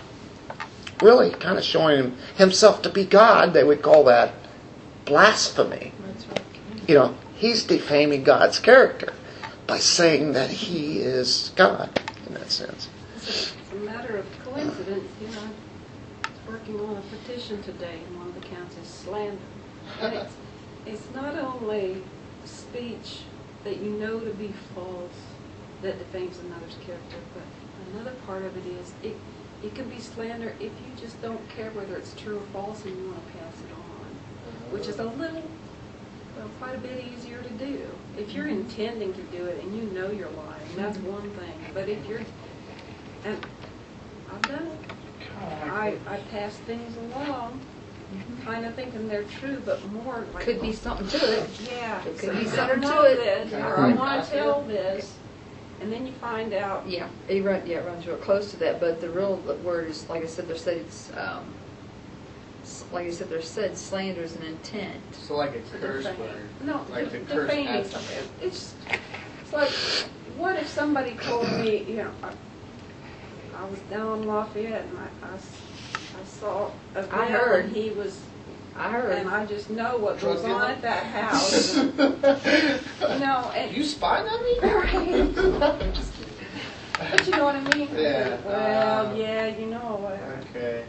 really 1.02 1.30
kind 1.30 1.58
of 1.58 1.64
showing 1.64 1.98
him, 1.98 2.16
himself 2.36 2.82
to 2.82 2.90
be 2.90 3.04
God, 3.04 3.52
they 3.52 3.64
would 3.64 3.82
call 3.82 4.04
that 4.04 4.34
blasphemy. 5.04 5.92
Right. 6.00 6.40
You 6.88 6.94
know, 6.94 7.14
he's 7.38 7.64
defaming 7.64 8.24
God's 8.24 8.59
character 8.59 9.12
by 9.66 9.79
saying 9.79 10.33
that 10.33 10.51
he 10.51 10.98
is 10.98 11.53
God 11.57 12.01
in 12.27 12.35
that 12.35 12.51
sense. 12.51 12.88
It's 13.16 13.53
a, 13.72 13.77
matter 13.77 14.16
of 14.16 14.27
coincidence, 14.44 15.09
you 15.20 15.29
know. 15.29 15.48
I 16.24 16.29
was 16.29 16.61
working 16.61 16.81
on 16.81 16.96
a 16.96 17.01
petition 17.03 17.62
today, 17.62 18.01
and 18.07 18.18
one 18.18 18.29
of 18.29 18.35
the 18.35 18.46
counts 18.48 18.77
is 18.77 18.88
slander. 18.88 19.38
And 20.01 20.14
it's, 20.14 20.35
it's 20.87 21.14
not 21.14 21.38
only 21.38 22.03
speech 22.44 23.20
that 23.64 23.77
you 23.79 23.90
know 23.90 24.18
to 24.20 24.31
be 24.31 24.53
false 24.74 25.12
that 25.83 25.98
defames 25.98 26.38
another's 26.38 26.77
character, 26.85 27.16
but 27.35 27.42
another 27.92 28.16
part 28.27 28.42
of 28.42 28.57
it 28.57 28.66
is 28.66 28.92
it, 29.03 29.16
it 29.62 29.74
can 29.74 29.88
be 29.88 29.98
slander 29.98 30.55
if 30.59 30.72
you 30.72 30.92
just 31.01 31.20
don't 31.22 31.48
care 31.51 31.70
whether 31.70 31.96
it's 31.96 32.14
true 32.14 32.38
or 32.38 32.46
false 32.53 32.85
and 32.85 32.96
you 32.96 33.07
want 33.07 33.27
to 33.27 33.38
pass 33.38 33.55
it 33.61 33.72
on, 33.74 34.72
which 34.72 34.88
is 34.88 34.98
a 34.98 35.05
little, 35.05 35.42
well, 36.38 36.48
quite 36.59 36.74
a 36.74 36.79
bit 36.79 37.05
easier 37.05 37.42
to 37.42 37.51
do. 37.51 37.87
If 38.16 38.33
you're 38.33 38.48
intending 38.48 39.12
to 39.14 39.22
do 39.24 39.44
it 39.46 39.62
and 39.62 39.77
you 39.77 39.85
know 39.90 40.11
you're 40.11 40.31
lying, 40.31 40.77
that's 40.77 40.98
one 40.98 41.31
thing. 41.31 41.55
But 41.74 41.88
if 41.88 42.05
you're, 42.07 42.20
and 43.24 43.38
I've 44.33 44.42
done 44.42 44.66
it. 44.66 44.79
I, 45.70 45.96
I 46.09 46.16
pass 46.33 46.57
things 46.59 46.96
along, 46.96 47.61
kind 48.44 48.64
of 48.64 48.74
thinking 48.74 49.07
they're 49.09 49.22
true, 49.24 49.62
but 49.64 49.85
more 49.92 50.24
like. 50.35 50.44
Could 50.44 50.61
be 50.61 50.72
something 50.72 51.07
to 51.09 51.16
it. 51.42 51.48
Yeah. 51.70 52.03
It 52.05 52.18
could 52.18 52.38
be 52.38 52.46
something 52.46 52.81
to 52.81 53.03
it. 53.03 53.16
this, 53.16 53.53
Or 53.53 53.79
I 53.79 53.92
want 53.92 54.24
to 54.24 54.31
tell 54.31 54.62
this, 54.62 55.16
and 55.81 55.92
then 55.92 56.07
you 56.07 56.12
find 56.14 56.53
out, 56.55 56.88
Yeah, 56.88 57.09
it 57.29 57.44
run, 57.44 57.64
yeah, 57.66 57.79
it 57.79 57.87
runs 57.87 58.07
real 58.07 58.16
close 58.16 58.51
to 58.51 58.57
that, 58.59 58.81
but 58.81 59.01
the 59.01 59.11
real 59.11 59.37
word 59.62 59.88
is, 59.88 60.09
like 60.09 60.22
I 60.22 60.27
said, 60.27 60.48
they're 60.48 60.74
it's, 60.74 61.11
um, 61.16 61.44
s- 61.55 61.67
like 62.92 63.07
I 63.07 63.11
said, 63.11 63.29
they're 63.29 63.42
said 63.42 63.77
slander 63.77 64.22
is 64.22 64.35
an 64.37 64.42
intent. 64.44 65.01
So 65.12 65.37
like 65.37 65.55
a 65.55 65.61
curse 65.79 66.05
defame- 66.05 66.20
word. 66.20 66.48
No, 66.64 66.85
Like 66.90 67.11
de- 67.11 67.18
the 67.18 67.24
curse 67.35 67.48
defaming 67.51 67.68
at 67.68 67.87
something. 67.87 68.29
It's, 68.40 68.74
it's 69.42 69.53
like, 69.53 69.70
what 70.37 70.57
if 70.57 70.68
somebody 70.68 71.14
told 71.22 71.51
me, 71.53 71.85
you 71.85 71.96
know, 71.96 72.11
I, 72.22 72.33
I 73.57 73.64
was 73.68 73.79
down 73.90 74.20
in 74.22 74.29
Lafayette 74.29 74.85
and 74.87 74.98
I 74.98 75.35
I 75.35 76.24
saw 76.24 76.70
a 76.94 77.03
bill 77.03 77.11
heard. 77.11 77.64
and 77.66 77.77
he 77.77 77.90
was, 77.90 78.20
I 78.77 78.90
heard. 78.90 79.12
and 79.18 79.29
I 79.29 79.44
just 79.46 79.68
know 79.70 79.96
what 79.98 80.18
Drug 80.18 80.37
goes 80.37 80.44
on 80.44 80.70
at 80.70 80.83
that 80.83 81.05
house. 81.07 81.74
You 81.77 83.18
know, 83.18 83.51
and. 83.55 83.77
You 83.77 83.83
spying 83.85 84.27
on 84.27 84.42
me? 84.44 84.59
Right. 84.62 85.72
I'm 85.81 85.92
just 85.92 86.12
kidding. 86.14 86.35
But 87.11 87.27
you 87.27 87.33
know 87.33 87.44
what 87.44 87.55
I 87.57 87.61
mean? 87.77 87.88
Yeah, 87.94 88.37
Well, 88.44 89.07
uh, 89.07 89.14
yeah, 89.14 89.46
you 89.46 89.66
know, 89.66 89.79
whatever. 89.79 90.40
Okay. 90.51 90.85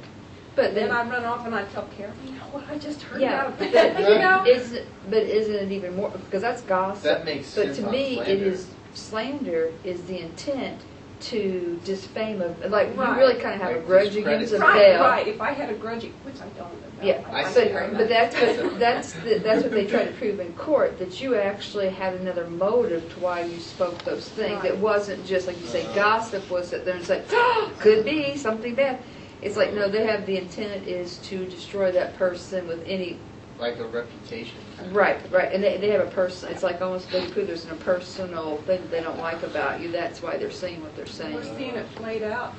But 0.59 0.75
Then 0.75 0.89
then, 0.89 0.91
I 0.91 1.09
run 1.09 1.23
off 1.23 1.45
and 1.45 1.55
I 1.55 1.63
tell 1.63 1.85
Carol, 1.95 2.13
you 2.25 2.33
know 2.33 2.41
what, 2.51 2.67
I 2.69 2.77
just 2.77 3.01
heard 3.03 3.21
yeah, 3.21 3.45
about 3.45 3.59
but 3.59 3.71
that, 3.71 3.97
you 3.97 4.19
know? 4.19 4.43
is, 4.45 4.77
but 5.09 5.23
isn't 5.23 5.55
it 5.55 5.71
even 5.71 5.95
more, 5.95 6.09
because 6.09 6.41
that's 6.41 6.61
gossip. 6.63 7.03
That 7.03 7.23
makes 7.23 7.47
sense. 7.47 7.55
But 7.55 7.65
sense 7.67 7.77
to 7.77 7.85
on 7.85 7.91
me, 7.93 8.19
it 8.19 8.25
slander. 8.25 8.43
is, 8.45 8.67
slander 8.93 9.71
is 9.85 10.03
the 10.03 10.19
intent 10.19 10.81
to 11.21 11.79
disfame 11.85 12.41
of, 12.41 12.69
like, 12.69 12.89
you 12.89 12.95
Right. 12.95 13.17
really 13.17 13.35
kind 13.35 13.55
of 13.55 13.61
have 13.61 13.71
a 13.71 13.75
Like 13.75 13.87
grudge 13.87 14.03
discredit 14.13 14.35
against 14.35 14.53
a 14.53 14.57
somebody. 14.57 14.79
Right, 14.79 14.91
bell. 14.91 15.07
right, 15.09 15.27
if 15.29 15.39
I 15.41 15.51
had 15.53 15.69
a 15.69 15.73
grudge, 15.75 16.03
which 16.23 16.35
I 16.41 16.47
don't. 16.57 16.67
about 16.73 17.05
Yeah, 17.05 17.21
I 17.31 17.43
I'm 17.43 17.53
see. 17.53 17.59
but, 17.61 17.71
very 17.71 17.95
but 17.95 18.09
that's 18.09 18.35
what, 18.35 18.79
that's, 18.85 19.13
the- 19.13 19.39
that's 19.39 19.63
what 19.63 19.71
they 19.71 19.85
try 19.87 20.03
to 20.03 20.11
prove 20.11 20.41
in 20.41 20.51
court, 20.53 20.97
that 20.99 21.21
you 21.21 21.35
actually 21.35 21.87
had 21.89 22.15
another 22.15 22.47
motive 22.49 23.09
to 23.13 23.19
why 23.21 23.45
you 23.45 23.59
spoke 23.61 24.03
those 24.03 24.27
things. 24.27 24.65
It 24.65 24.71
Right. 24.71 24.77
wasn't 24.77 25.25
just, 25.25 25.47
like 25.47 25.57
you 25.61 25.67
say, 25.67 25.83
Uh-huh. 25.85 25.95
gossip 25.95 26.49
was 26.49 26.69
that 26.71 26.83
there's 26.83 27.07
like, 27.09 27.25
could 27.79 28.03
be 28.03 28.35
something 28.35 28.75
bad. 28.75 28.99
It's 29.41 29.55
like, 29.55 29.73
no, 29.73 29.87
they 29.89 30.05
have, 30.05 30.25
the 30.25 30.37
intent 30.37 30.85
is 30.87 31.17
to 31.19 31.45
destroy 31.45 31.91
that 31.93 32.17
person 32.17 32.67
with 32.67 32.83
any, 32.85 33.17
Like 33.57 33.77
a 33.79 33.85
reputation. 33.87 34.57
right, 34.91 35.17
right, 35.31 35.53
and 35.53 35.63
they, 35.63 35.77
they 35.77 35.89
have 35.91 36.05
a 36.05 36.11
person, 36.11 36.51
it's 36.51 36.63
like 36.63 36.81
almost 36.81 37.09
they 37.11 37.25
prove 37.29 37.47
there's 37.47 37.65
a 37.65 37.75
personal 37.75 38.57
thing 38.63 38.81
that 38.81 38.91
they 38.91 39.01
don't 39.01 39.17
like 39.19 39.41
about 39.43 39.79
you, 39.79 39.91
that's 39.91 40.21
why 40.21 40.35
they're 40.37 40.51
saying 40.51 40.81
what 40.81 40.93
they're 40.95 41.05
saying. 41.05 41.35
We're 41.35 41.43
saying. 41.43 41.57
seeing 41.57 41.75
it 41.75 41.89
played 41.95 42.23
out 42.23 42.53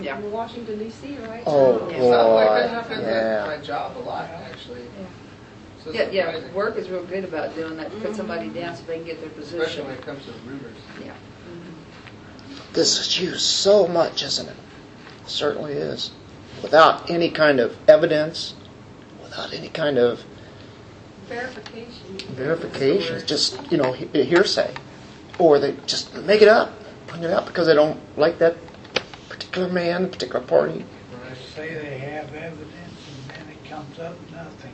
Yeah. 0.00 0.18
in 0.18 0.32
Washington 0.32 0.78
DC 0.78 1.18
right 1.28 1.42
Oh, 1.46 1.76
now. 1.78 1.88
Yeah. 1.90 1.98
Sounds 2.10 2.32
like 2.32 2.48
that 2.62 2.70
happens 2.70 3.02
yeah. 3.02 3.42
at 3.42 3.46
my 3.58 3.64
job 3.64 3.96
a 3.98 4.00
lot, 4.00 4.24
actually. 4.30 4.82
So 5.84 5.90
it's 5.90 5.98
Yeah, 5.98 6.08
yeah, 6.10 6.24
surprising. 6.32 6.54
work 6.54 6.76
is 6.78 6.88
real 6.88 7.04
good 7.04 7.24
about 7.24 7.54
doing 7.54 7.76
that, 7.76 7.90
to 7.90 7.96
put 7.98 8.16
somebody 8.16 8.48
Mhm. 8.48 8.54
down 8.54 8.76
so 8.76 8.82
they 8.86 8.96
can 8.96 9.04
get 9.04 9.20
their 9.20 9.28
position. 9.28 9.60
Especially 9.60 9.84
position. 9.84 9.86
when 9.86 9.94
it 9.98 10.06
comes 10.06 10.24
to 10.24 10.32
rumors. 10.48 10.76
Yeah. 11.04 11.12
This 12.72 12.98
is 12.98 13.20
used 13.20 13.42
so 13.42 13.86
much, 13.86 14.22
isn't 14.22 14.48
it? 14.48 14.56
Certainly 15.26 15.74
is. 15.74 16.10
Without 16.62 17.10
any 17.10 17.30
kind 17.30 17.60
of 17.60 17.76
evidence, 17.88 18.54
without 19.22 19.52
any 19.52 19.68
kind 19.68 19.98
of 19.98 20.24
Verification. 21.28 22.18
verification, 22.34 23.26
just, 23.26 23.58
you 23.72 23.78
know, 23.78 23.92
hearsay. 23.92 24.72
Or 25.38 25.58
they 25.58 25.74
just 25.86 26.14
make 26.14 26.42
it 26.42 26.48
up, 26.48 26.72
bring 27.06 27.24
it 27.24 27.30
up 27.30 27.46
because 27.46 27.66
they 27.66 27.74
don't 27.74 27.98
like 28.18 28.38
that 28.38 28.56
particular 29.28 29.68
man, 29.68 30.10
particular 30.10 30.40
party. 30.44 30.84
They 31.28 31.34
say 31.34 31.74
they 31.74 31.98
have 31.98 32.32
evidence 32.34 32.68
and 33.28 33.30
then 33.30 33.48
it 33.54 33.68
comes 33.68 33.98
up 33.98 34.16
nothing. 34.32 34.72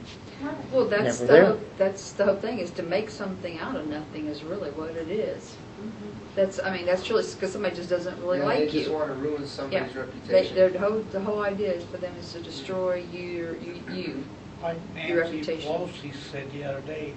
Well, 0.73 0.87
that's 0.87 1.21
Never 1.21 1.27
the, 1.27 1.33
there. 1.33 1.47
whole- 1.47 1.61
that's 1.77 2.13
the 2.13 2.25
whole 2.25 2.37
thing, 2.37 2.59
is 2.59 2.71
to 2.73 2.83
make 2.83 3.11
something 3.11 3.59
out 3.59 3.77
of 3.77 3.87
nothing 3.89 4.27
is 4.27 4.43
really 4.43 4.71
what 4.71 4.91
it 4.91 5.09
is. 5.09 5.43
Mm-hmm. 5.81 5.91
That's, 6.37 6.61
I 6.61 6.75
mean, 6.77 6.87
that's 6.87 7.09
really, 7.11 7.25
because 7.25 7.53
somebody 7.53 7.75
just 7.77 7.91
doesn't 7.91 8.19
really 8.21 8.39
Yeah, 8.39 8.45
like 8.45 8.59
They 8.61 8.67
just 8.71 8.87
you. 8.89 8.93
want 8.93 9.09
to 9.09 9.15
ruin 9.15 9.47
somebody's 9.47 9.93
They, 9.93 10.01
reputation. 10.01 10.55
their 10.55 10.79
whole, 10.79 11.01
the 11.11 11.21
whole 11.21 11.43
idea 11.43 11.73
is 11.73 11.85
for 11.85 11.97
them 11.99 12.15
is 12.21 12.33
to 12.33 12.41
destroy 12.41 13.05
you, 13.13 13.59
you, 13.63 13.95
you. 13.95 14.25
Like 14.63 14.77
Your 15.09 15.25
Nancy 15.25 15.39
reputation. 15.39 15.73
Pelosi 15.73 16.15
said 16.31 16.53
the 16.53 16.65
other 16.65 16.81
day, 16.83 17.15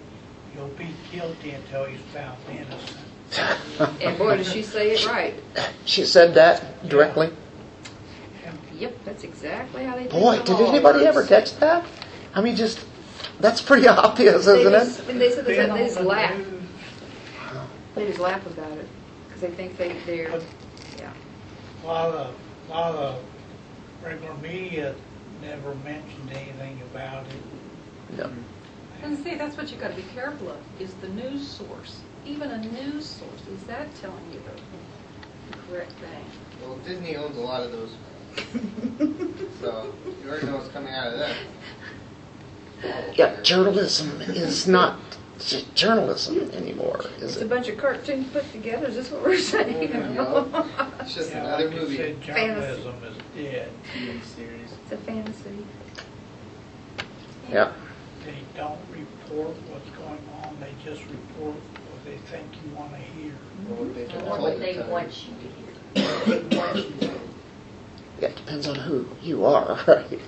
you'll 0.56 0.68
be 0.70 0.88
guilty 1.12 1.52
until 1.52 1.86
he's 1.86 2.00
found 2.14 2.38
innocent. 2.50 2.98
And 4.02 4.18
boy, 4.18 4.38
does 4.38 4.52
she 4.52 4.62
say 4.62 4.92
it 4.92 5.06
right. 5.08 5.34
She 5.86 6.06
said 6.06 6.34
that 6.36 6.88
directly. 6.88 7.32
Yep, 8.78 9.06
that's 9.06 9.24
exactly 9.24 9.84
how 9.86 9.96
they 9.96 10.02
think 10.08 10.12
Boy, 10.12 10.38
the 10.40 10.44
did 10.44 10.62
anybody 10.62 11.06
ever 11.06 11.26
catch 11.26 11.56
that? 11.58 11.86
I 12.34 12.42
mean, 12.42 12.56
just, 12.56 12.86
that's 13.40 13.62
pretty 13.62 13.88
obvious, 13.90 14.46
They 14.46 14.60
isn't 14.62 14.72
just, 14.72 15.00
it? 15.02 15.10
and 15.10 15.22
they 15.22 15.32
said 15.32 15.46
they, 15.46 15.56
said 15.56 15.72
they 15.74 15.86
just 15.86 16.02
laugh. 16.02 16.40
They 17.96 18.08
just 18.08 18.20
laugh 18.20 18.46
about 18.48 18.72
it 18.78 18.88
because 19.28 19.42
they 19.42 19.52
think 19.52 19.78
they 19.78 19.96
they're 20.06 20.32
But 20.32 20.44
yeah. 20.98 21.14
A 21.84 21.88
lot 21.88 22.10
of, 22.14 22.36
lot 22.70 22.96
of 22.96 23.24
regular 24.04 24.34
media 24.36 24.96
never 25.42 25.76
mentioned 25.76 26.32
anything 26.32 26.82
about 26.92 27.26
it. 27.28 28.18
No. 28.18 28.32
And 29.04 29.18
see, 29.24 29.36
that's 29.36 29.58
what 29.58 29.70
you 29.72 29.78
gotta 29.78 29.96
be 29.96 30.06
careful 30.14 30.50
of, 30.50 30.58
is 30.80 30.94
the 30.96 31.10
news 31.10 31.46
source. 31.48 32.02
Even 32.26 32.52
a 32.52 32.58
news 32.58 33.06
source, 33.06 33.48
is 33.54 33.64
that 33.66 33.94
telling 33.96 34.24
you 34.32 34.42
the 35.52 35.58
correct 35.70 35.92
thing? 35.94 36.26
Well, 36.62 36.78
Disney 36.86 37.18
owns 37.18 37.36
a 37.36 37.42
lot 37.42 37.62
of 37.64 37.72
those. 37.72 37.92
so 39.62 39.94
you 40.24 40.30
already 40.30 40.48
know 40.48 40.56
what's 40.56 40.70
coming 40.70 40.94
out 40.94 41.14
of 41.14 41.20
them. 41.20 41.36
Yeah, 43.16 43.40
journalism 43.42 44.22
is 44.22 44.68
not 44.68 45.00
j- 45.40 45.66
journalism 45.76 46.52
anymore, 46.52 47.02
is 47.18 47.24
It's 47.34 47.38
a 47.38 47.42
it? 47.42 47.50
bunch 47.50 47.68
of 47.70 47.78
cartoons 47.78 48.28
put 48.32 48.52
together. 48.52 48.88
Is 48.88 48.96
this 48.96 49.12
what 49.12 49.24
we're 49.24 49.38
saying? 49.38 49.92
Oh, 50.20 50.48
yeah. 50.54 50.88
It's 51.02 51.16
just 51.16 51.32
Yeah, 51.32 51.40
another 51.46 51.66
like 51.66 51.74
you 51.76 51.82
movie. 51.82 51.98
said, 51.98 52.22
journalism 52.22 52.96
is 53.04 53.44
dead. 53.46 53.70
TV 53.94 54.24
series. 54.24 54.70
It's 54.84 54.92
a 54.92 54.98
fantasy. 54.98 55.66
Yeah. 57.52 57.72
They 58.26 58.36
don't 58.56 58.80
report 58.92 59.56
what's 59.70 59.90
going 59.98 60.20
on, 60.44 60.58
they 60.60 60.72
just 60.84 61.02
report 61.04 61.56
what 61.56 62.06
they 62.06 62.18
think 62.32 62.46
you 62.66 62.76
want 62.76 62.92
to 62.92 62.98
hear. 62.98 63.34
Or 63.70 63.76
what 63.86 63.96
they've 63.96 64.08
been 64.10 64.18
mm-hmm. 64.18 64.28
Or 64.28 64.42
what 64.42 64.60
they 64.60 64.74
tell 64.74 64.90
want 64.90 65.28
you 65.28 65.34
to 65.36 66.32
hear. 66.32 66.42
They 66.50 66.58
want 66.58 66.76
you 66.78 66.84
to 66.84 67.06
hear. 67.06 67.16
Yeah, 68.22 68.28
it 68.30 68.36
depends 68.38 68.68
on 68.68 68.76
who 68.76 69.08
you 69.22 69.46
are, 69.46 69.78
right? 69.88 70.20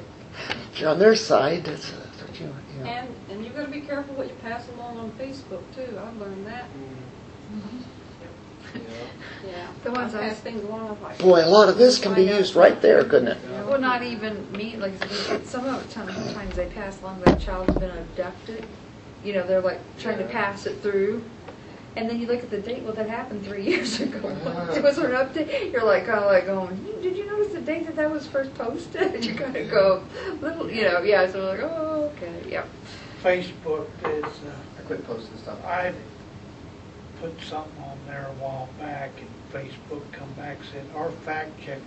If 0.73 0.79
you're 0.81 0.89
on 0.89 0.99
their 0.99 1.15
side, 1.15 1.63
that's, 1.65 1.93
that's 2.39 2.53
what 2.53 2.63
you, 2.73 2.77
you 2.77 2.83
know. 2.83 2.89
And, 2.89 3.15
and 3.29 3.45
you've 3.45 3.55
gotta 3.55 3.71
be 3.71 3.81
careful 3.81 4.15
what 4.15 4.27
you 4.27 4.35
pass 4.35 4.67
along 4.69 4.97
on 4.97 5.11
Facebook 5.11 5.63
too, 5.75 5.97
I've 5.99 6.17
learned 6.17 6.47
that, 6.47 6.65
mm-hmm. 6.65 7.77
Yeah. 8.75 8.81
yeah. 9.47 9.67
The 9.83 9.91
ones 9.91 10.15
I 10.15 10.25
I- 10.25 10.29
pass 10.29 10.39
things 10.39 10.63
along, 10.63 10.89
I'm 10.89 11.01
like. 11.01 11.17
Boy, 11.19 11.43
a 11.43 11.47
lot 11.47 11.69
of 11.69 11.77
this 11.77 11.99
can 11.99 12.13
be 12.13 12.29
oh 12.31 12.37
used 12.37 12.55
right 12.55 12.81
there, 12.81 13.03
couldn't 13.03 13.29
it? 13.29 13.37
Well, 13.67 13.79
not 13.79 14.03
even 14.03 14.51
me. 14.51 14.75
Like 14.75 14.93
some 15.45 15.65
of 15.65 15.87
the 15.87 15.93
times 15.93 16.55
they 16.55 16.67
pass 16.67 17.01
along 17.01 17.21
that 17.21 17.41
a 17.41 17.45
child's 17.45 17.73
been 17.75 17.91
abducted. 17.91 18.65
You 19.23 19.33
know, 19.33 19.47
they're 19.47 19.61
like 19.61 19.79
trying 19.97 20.17
to 20.17 20.25
pass 20.25 20.65
it 20.65 20.81
through. 20.81 21.23
And 21.97 22.09
then 22.09 22.19
you 22.19 22.27
look 22.27 22.43
at 22.43 22.49
the 22.49 22.59
date. 22.59 22.83
Well, 22.83 22.93
that 22.93 23.09
happened 23.09 23.45
three 23.45 23.63
years 23.69 23.99
ago. 24.01 24.27
It 24.75 24.83
was 24.83 24.97
an 24.97 25.11
update? 25.11 25.71
You're 25.71 25.85
like, 25.85 26.05
kind 26.05 26.19
of 26.19 26.25
like 26.25 26.45
going. 26.45 26.85
"You- 26.85 27.01
Did 27.01 27.17
you 27.17 27.25
notice 27.25 27.53
the 27.53 27.61
date 27.61 27.85
that 27.85 27.95
that 27.95 28.11
was 28.11 28.27
first 28.27 28.53
posted? 28.55 29.23
you 29.25 29.33
kind 29.35 29.55
of 29.55 29.69
go, 29.71 30.03
little, 30.41 30.69
you 30.69 30.83
know, 30.83 31.01
yeah. 31.01 31.31
So 31.31 31.39
we're 31.39 31.49
like, 31.51 31.59
oh, 31.63 32.11
okay, 32.17 32.41
yeah. 32.49 32.65
Facebook 33.23 33.87
is, 34.03 34.23
uh, 34.25 34.51
I 34.77 34.81
quit 34.83 35.05
posting 35.07 35.37
stuff. 35.37 35.63
I 35.65 35.93
put 37.21 37.39
something 37.41 37.81
on 37.83 37.97
there 38.07 38.27
a 38.27 38.33
while 38.43 38.67
back 38.77 39.11
and 39.17 39.29
Facebook 39.53 40.03
come 40.11 40.31
back 40.33 40.57
and 40.57 40.65
said, 40.73 40.85
our 40.95 41.09
fact 41.11 41.57
checkers 41.59 41.81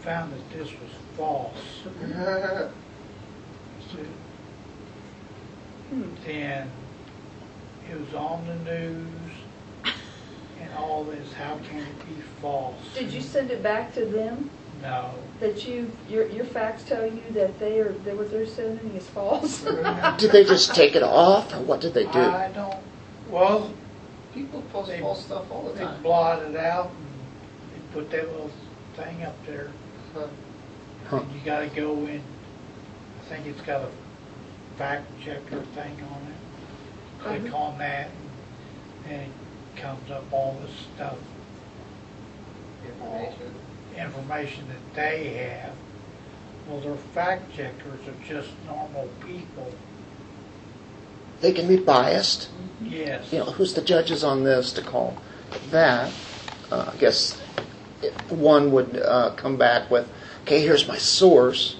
found 0.00 0.32
that 0.32 0.50
this 0.58 0.68
was 0.72 0.90
false. 1.16 1.56
So 3.92 3.98
Hmm. 5.88 6.02
Then 6.24 6.70
it 7.88 7.98
was 8.00 8.14
on 8.14 8.46
the 8.46 8.54
news 8.70 9.06
and 10.60 10.72
all 10.76 11.04
this, 11.04 11.32
how 11.32 11.58
can 11.68 11.78
it 11.78 11.98
be 12.06 12.20
false? 12.40 12.74
Did 12.94 13.12
you 13.12 13.20
send 13.20 13.50
it 13.50 13.62
back 13.62 13.94
to 13.94 14.04
them? 14.04 14.50
No. 14.82 15.10
That 15.40 15.66
you 15.66 15.90
your 16.08 16.26
your 16.28 16.44
facts 16.46 16.84
tell 16.84 17.04
you 17.06 17.22
that 17.32 17.58
they 17.58 17.80
are 17.80 17.92
that 17.92 18.16
what 18.16 18.30
they're 18.30 18.46
sending 18.46 18.94
is 18.96 19.06
false. 19.08 19.60
Did 20.18 20.32
they 20.32 20.44
just 20.44 20.74
take 20.74 20.94
it 20.96 21.02
off, 21.02 21.52
or 21.52 21.60
what 21.60 21.80
did 21.82 21.92
they 21.92 22.04
do? 22.04 22.18
I 22.18 22.50
don't, 22.54 22.76
well, 23.28 23.70
People 24.32 24.62
post 24.72 24.88
They- 24.88 25.00
false 25.00 25.24
stuff 25.24 25.50
all 25.50 25.64
the 25.64 25.72
they 25.74 25.84
time. 25.84 26.02
blot 26.02 26.42
it 26.42 26.56
out 26.56 26.86
and 26.90 27.74
they 27.74 27.80
put 28.00 28.10
that 28.12 28.30
little 28.30 28.50
thing 28.96 29.22
up 29.24 29.34
there. 29.44 29.70
Huh. 30.14 30.26
Huh. 31.08 31.16
And 31.18 31.32
you 31.32 31.40
gotta 31.44 31.66
go 31.66 31.92
in, 32.06 32.22
I 33.20 33.28
think 33.28 33.46
it's 33.46 33.60
got 33.62 33.82
a 33.82 33.88
fact 34.78 35.10
checker 35.22 35.60
thing 35.74 36.00
on 36.12 36.22
it. 36.28 36.39
Click 37.22 37.42
Mhm. 37.44 37.54
on 37.54 37.78
that 37.78 38.08
and 39.08 39.22
it 39.22 39.80
comes 39.80 40.10
up 40.10 40.24
all 40.32 40.56
this 40.62 40.74
stuff, 40.94 41.16
Information. 42.86 43.54
information 43.98 44.64
that 44.68 44.94
they 44.94 45.28
have. 45.34 45.72
Well, 46.68 46.80
their 46.80 46.94
fact 47.14 47.54
checkers 47.54 48.00
are 48.06 48.26
just 48.26 48.48
normal 48.66 49.08
people. 49.26 49.72
They 51.40 51.52
can 51.52 51.66
be 51.68 51.76
biased. 51.76 52.48
Yes. 52.82 53.32
You 53.32 53.40
know, 53.40 53.46
who's 53.46 53.74
the 53.74 53.80
judges 53.82 54.22
on 54.24 54.44
this 54.44 54.72
to 54.74 54.82
call 54.82 55.16
that? 55.70 56.10
Uh, 56.70 56.90
I 56.92 56.96
guess 56.98 57.40
it- 58.02 58.14
one 58.30 58.70
would 58.72 58.96
uh, 59.04 59.30
come 59.36 59.56
back 59.56 59.90
with, 59.90 60.06
okay, 60.42 60.60
here's 60.60 60.86
my 60.86 60.96
source. 60.98 61.76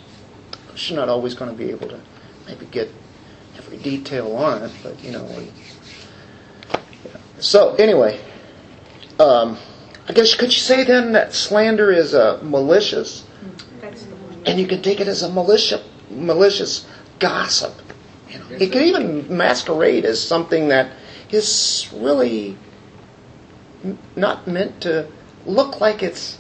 She's 0.75 0.97
not 0.97 1.09
always 1.09 1.35
going 1.35 1.51
to 1.51 1.57
be 1.57 1.71
able 1.71 1.89
to 1.89 2.01
maybe 2.47 2.67
get 2.67 2.91
every 3.61 3.79
detail 3.79 4.37
on 4.37 4.63
it, 4.63 4.73
but 4.83 5.03
you 5.05 5.13
know. 5.13 5.25
We, 5.25 5.45
yeah. 7.05 7.17
So 7.39 7.75
anyway, 7.75 8.21
um, 9.19 9.59
I 10.09 10.13
guess 10.13 10.35
could 10.35 10.53
you 10.53 10.61
say 10.61 10.85
then 10.85 11.13
that 11.13 11.35
slander 11.35 11.91
is 11.91 12.15
uh, 12.15 12.41
malicious, 12.43 13.25
and 14.47 14.59
you 14.59 14.67
can 14.67 14.83
take 14.83 15.01
it 15.01 15.09
as 15.09 15.23
a 15.23 15.31
malicious, 15.31 15.85
malicious 16.11 16.87
gossip. 17.19 17.75
You 18.29 18.39
know, 18.39 18.45
it 18.51 18.73
can 18.73 18.83
even 18.83 19.37
masquerade 19.37 20.05
as 20.05 20.23
something 20.23 20.69
that 20.69 20.93
is 21.31 21.89
really 21.93 22.57
not 24.17 24.47
meant 24.47 24.81
to 24.83 25.07
look 25.47 25.81
like 25.81 26.03
it's 26.03 26.39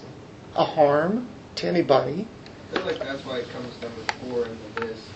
a 0.56 0.64
harm 0.64 1.28
to 1.56 1.66
anybody. 1.66 2.26
I 2.72 2.76
feel 2.76 2.86
like 2.86 2.98
that's 2.98 3.24
why 3.24 3.38
it 3.38 3.48
comes 3.50 3.80
number 3.80 4.00
four 4.20 4.46
in 4.46 4.58
the 4.74 4.86
list. 4.86 5.09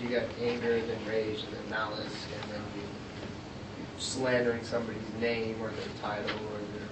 You 0.00 0.08
got 0.08 0.24
anger, 0.40 0.80
then 0.80 0.98
rage, 1.06 1.42
and 1.44 1.52
then 1.52 1.70
malice, 1.70 2.26
and 2.42 2.52
then 2.52 2.62
you 2.74 2.82
slandering 3.98 4.64
somebody's 4.64 5.02
name 5.20 5.56
or 5.60 5.68
their 5.68 5.84
title 6.00 6.30
or 6.30 6.58
their. 6.58 6.88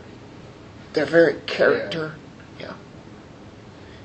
Their 0.92 1.06
very 1.06 1.40
character. 1.46 2.16
Yeah. 2.61 2.74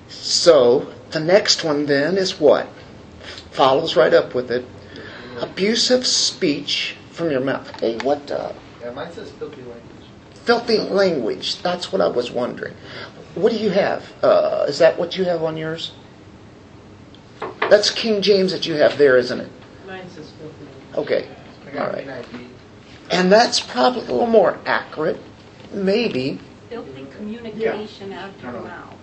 So 0.08 0.94
the 1.12 1.20
next 1.20 1.64
one 1.64 1.86
then 1.86 2.18
is 2.18 2.40
what? 2.40 2.68
Follows 3.52 3.96
right 3.96 4.14
up 4.14 4.34
with 4.34 4.50
it. 4.52 4.66
Abusive 5.40 6.06
speech 6.08 6.96
from 7.12 7.30
your 7.30 7.42
mouth. 7.42 7.70
Hey, 7.80 7.98
what 8.04 8.32
uh, 8.32 8.54
Yeah, 8.82 8.92
mine 8.92 9.12
says 9.12 9.32
filthy 9.32 9.62
language. 9.64 9.82
filthy 10.34 10.78
language? 10.78 11.62
That's 11.62 11.92
what 11.92 12.02
I 12.02 12.08
was 12.08 12.32
wondering. 12.32 12.76
What 13.36 13.52
do 13.52 13.58
you 13.58 13.72
have? 13.72 14.14
Uh, 14.24 14.66
is 14.68 14.80
that 14.80 14.98
what 14.98 15.18
you 15.18 15.26
have 15.26 15.44
on 15.44 15.58
yours? 15.58 15.92
That's 17.70 17.90
King 17.90 18.22
James 18.22 18.52
that 18.52 18.66
you 18.66 18.76
have 18.76 18.98
there, 18.98 19.18
isn't 19.18 19.40
it? 19.40 19.50
Mine 19.88 20.10
says 20.10 20.32
filthy. 20.40 20.68
Okay. 20.96 21.28
I 21.66 21.70
All 21.70 21.86
got 21.88 21.94
right. 21.94 22.08
NIV. 22.08 22.48
And 23.12 23.32
that's 23.32 23.60
probably 23.60 24.02
a 24.02 24.12
little 24.12 24.28
more 24.28 24.58
accurate, 24.66 25.20
maybe. 25.72 26.40
Filthy 26.70 27.06
communication 27.16 28.14
out 28.14 28.30
of 28.30 28.42
your 28.44 28.52
mouth. 28.62 28.96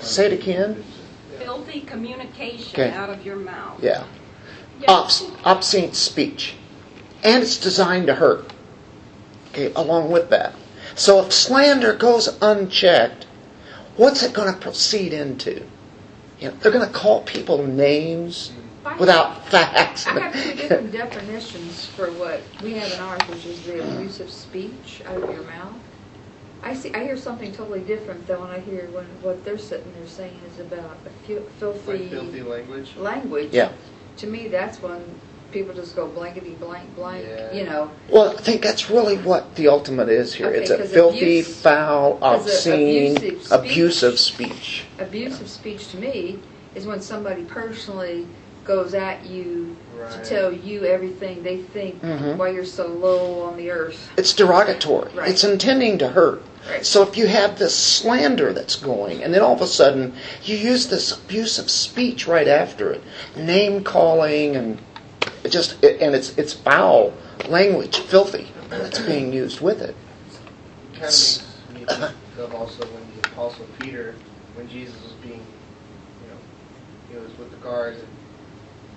Say 0.00 0.26
it 0.26 0.32
again. 0.32 0.84
Filthy 1.38 1.80
communication 1.80 2.80
Okay. 2.80 2.90
out 2.96 3.10
of 3.10 3.24
your 3.24 3.36
mouth. 3.36 3.82
Yeah. 3.82 4.04
Yeah. 4.80 4.90
Obs- 4.90 5.30
obscene 5.44 5.92
speech. 5.92 6.54
And 7.22 7.42
it's 7.42 7.58
designed 7.58 8.06
to 8.08 8.14
hurt. 8.14 8.52
Okay, 9.50 9.72
along 9.74 10.10
with 10.10 10.30
that. 10.30 10.54
So 10.94 11.20
if 11.20 11.32
slander 11.32 11.94
goes 11.94 12.36
unchecked, 12.40 13.26
what's 13.96 14.22
it 14.22 14.32
going 14.32 14.52
to 14.52 14.58
proceed 14.58 15.12
into? 15.12 15.64
You 16.42 16.48
know, 16.48 16.54
they're 16.56 16.72
going 16.72 16.84
to 16.86 16.92
call 16.92 17.22
people 17.22 17.64
names 17.64 18.50
without 18.98 19.46
facts. 19.46 20.08
I 20.08 20.18
have 20.18 20.34
two 20.34 20.54
different 20.56 20.90
definitions 20.90 21.86
for 21.86 22.10
what 22.14 22.42
we 22.64 22.74
have 22.74 22.92
in 22.92 22.98
ours, 22.98 23.20
which 23.28 23.46
is 23.46 23.62
the 23.62 23.80
abusive 23.80 24.28
speech 24.28 25.02
out 25.06 25.22
of 25.22 25.30
your 25.30 25.44
mouth. 25.44 25.74
I 26.64 26.74
see, 26.74 26.92
I 26.94 27.04
hear 27.04 27.16
something 27.16 27.52
totally 27.52 27.80
different 27.80 28.26
though 28.26 28.40
when 28.40 28.50
I 28.50 28.58
hear 28.58 28.88
when, 28.92 29.04
what 29.22 29.44
they're 29.44 29.56
sitting 29.56 29.92
there 29.94 30.06
saying 30.08 30.36
is 30.52 30.58
about 30.58 30.96
a 31.06 31.10
fu- 31.26 31.48
filthy 31.60 31.92
Like 31.92 32.10
filthy 32.10 32.42
language. 32.42 32.96
language. 32.96 33.52
Yeah. 33.52 33.70
To 34.16 34.26
me, 34.26 34.48
that's 34.48 34.82
when 34.82 35.00
people 35.52 35.74
just 35.74 35.94
go 35.94 36.08
blankety 36.08 36.50
blank 36.58 36.94
blank, 36.96 37.24
Yeah. 37.28 37.52
you 37.52 37.64
know. 37.64 37.90
Well, 38.08 38.30
I 38.30 38.40
think 38.40 38.62
that's 38.62 38.90
really 38.90 39.16
what 39.18 39.54
the 39.54 39.68
ultimate 39.68 40.08
is 40.08 40.34
here. 40.34 40.48
Okay, 40.48 40.58
it's 40.60 40.70
a 40.70 40.78
filthy, 40.84 41.40
abuse- 41.40 41.56
foul, 41.60 42.14
'cause 42.16 42.46
a- 42.46 42.50
obscene, 42.50 43.16
abusive 43.16 43.38
speech- 43.42 43.50
abusive 43.50 44.18
speech. 44.18 44.84
Abusive 44.98 45.48
speech 45.48 45.88
to 45.92 45.96
me 45.98 46.38
is 46.74 46.86
when 46.86 47.00
somebody 47.00 47.42
personally 47.42 48.26
goes 48.64 48.94
at 48.94 49.26
you 49.26 49.76
Right. 50.00 50.10
to 50.12 50.18
tell 50.28 50.52
you 50.52 50.84
everything 50.84 51.42
they 51.42 51.58
think 51.58 52.00
Mhm. 52.02 52.36
why 52.36 52.50
you're 52.50 52.64
so 52.64 52.86
low 52.86 53.42
on 53.42 53.56
the 53.56 53.70
earth. 53.70 54.08
It's 54.16 54.32
derogatory. 54.32 55.10
Right. 55.14 55.28
It's 55.28 55.42
intending 55.44 55.98
to 55.98 56.08
hurt. 56.08 56.42
Right. 56.70 56.86
So 56.86 57.02
if 57.02 57.16
you 57.16 57.26
have 57.26 57.58
this 57.58 57.74
slander 57.74 58.52
that's 58.52 58.76
going, 58.76 59.20
and 59.24 59.34
then 59.34 59.42
all 59.42 59.52
of 59.52 59.60
a 59.60 59.66
sudden 59.66 60.12
you 60.44 60.56
use 60.56 60.86
this 60.86 61.10
abusive 61.10 61.68
speech 61.70 62.28
right 62.28 62.46
after 62.46 62.92
it, 62.92 63.02
name 63.36 63.82
calling, 63.82 64.54
and 64.54 64.78
it 65.44 65.50
just 65.50 65.82
and 65.84 66.14
it's 66.14 66.36
it's 66.38 66.52
foul 66.52 67.12
language, 67.48 67.98
filthy 67.98 68.48
that's 68.68 69.00
being 69.00 69.32
used 69.32 69.60
with 69.60 69.82
it. 69.82 69.96
kind 70.92 70.96
of 70.96 71.00
makes 71.02 71.58
me 71.74 71.84
think 71.84 72.14
of 72.38 72.54
also 72.54 72.84
when 72.86 73.02
the 73.16 73.28
apostle 73.28 73.66
Peter, 73.80 74.14
when 74.54 74.68
Jesus 74.68 75.02
was 75.02 75.12
being, 75.14 75.44
you 76.22 76.30
know, 76.30 76.38
he 77.10 77.16
was 77.16 77.36
with 77.38 77.50
the 77.50 77.56
guards 77.58 78.00
and 78.00 78.08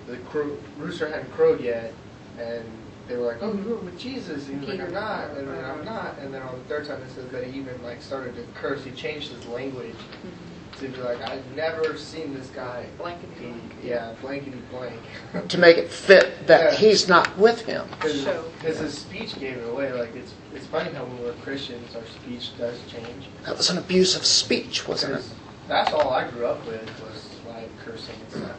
the 0.06 0.16
crow, 0.28 0.56
rooster 0.78 1.08
hadn't 1.08 1.32
crowed 1.32 1.60
yet, 1.60 1.92
and 2.38 2.64
they 3.08 3.16
were 3.16 3.26
like, 3.26 3.38
"Oh, 3.40 3.52
you 3.52 3.64
were 3.64 3.76
with 3.76 3.98
Jesus," 3.98 4.48
and 4.48 4.60
he 4.62 4.70
was 4.70 4.78
like, 4.78 4.86
"I'm 4.86 4.94
not," 4.94 5.30
and 5.30 5.48
then 5.48 5.64
I'm 5.64 5.84
not, 5.84 6.18
and 6.18 6.32
then 6.32 6.42
on 6.42 6.56
the 6.58 6.64
third 6.64 6.86
time 6.86 7.02
it 7.02 7.10
says 7.10 7.28
that 7.30 7.44
he 7.44 7.58
even 7.58 7.82
like 7.82 8.00
started 8.02 8.36
to 8.36 8.42
curse. 8.54 8.84
He 8.84 8.92
changed 8.92 9.30
his 9.32 9.46
language 9.46 9.94
mm-hmm. 9.94 10.45
To 10.80 10.88
be 10.88 10.96
like, 10.98 11.20
"I've 11.22 11.44
never 11.56 11.96
seen 11.96 12.34
this 12.34 12.48
guy." 12.48 12.86
Blankety 12.98 13.34
He, 13.38 13.46
blank. 13.46 13.72
yeah, 13.82 14.12
blankety 14.20 14.58
blank. 14.70 15.00
To 15.48 15.58
make 15.58 15.76
it 15.78 15.90
fit 15.90 16.46
that 16.46 16.72
Yeah. 16.72 16.78
he's 16.78 17.08
not 17.08 17.36
with 17.38 17.62
him. 17.62 17.86
Show. 18.02 18.44
Because 18.60 18.78
his 18.78 18.96
speech 18.96 19.38
gave 19.38 19.56
it 19.58 19.68
away. 19.68 19.92
Like 19.92 20.14
it's 20.14 20.32
it's 20.54 20.66
funny 20.66 20.92
how 20.92 21.04
when 21.04 21.22
we're 21.22 21.32
Christians, 21.42 21.94
our 21.94 22.04
speech 22.06 22.56
does 22.58 22.78
change. 22.90 23.26
That 23.44 23.56
was 23.56 23.70
an 23.70 23.78
abusive 23.78 24.24
speech, 24.26 24.86
wasn't 24.88 25.16
it? 25.16 25.24
That's 25.68 25.92
all 25.92 26.10
I 26.10 26.28
grew 26.28 26.46
up 26.46 26.64
with 26.66 26.82
was 27.00 27.28
like 27.48 27.68
cursing 27.84 28.14
and 28.32 28.44
stuff. 28.44 28.56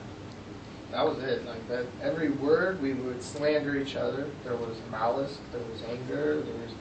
That 0.91 1.05
was 1.05 1.19
it. 1.23 1.45
Like 1.45 1.67
that, 1.69 1.85
every 2.01 2.29
word 2.29 2.81
we 2.81 2.93
would 2.93 3.21
slander 3.21 3.75
each 3.77 3.95
other. 3.95 4.27
There 4.43 4.55
was 4.55 4.77
malice. 4.91 5.37
There 5.51 5.61
was 5.71 5.83
anger. 5.89 6.41
There 6.41 6.55
was 6.63 6.71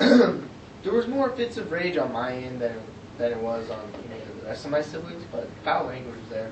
uh, 0.00 0.38
there 0.82 0.92
was 0.92 1.06
more 1.08 1.30
fits 1.30 1.56
of 1.56 1.70
rage 1.72 1.96
on 1.96 2.12
my 2.12 2.32
end 2.32 2.60
than 2.60 2.80
than 3.18 3.32
it 3.32 3.38
was 3.38 3.70
on 3.70 3.80
you 4.02 4.10
know, 4.10 4.15
the 4.15 4.15
rest 4.46 4.64
of 4.64 4.70
my 4.70 4.82
siblings. 4.82 5.24
But 5.32 5.48
foul 5.64 5.86
language 5.86 6.20
there, 6.30 6.50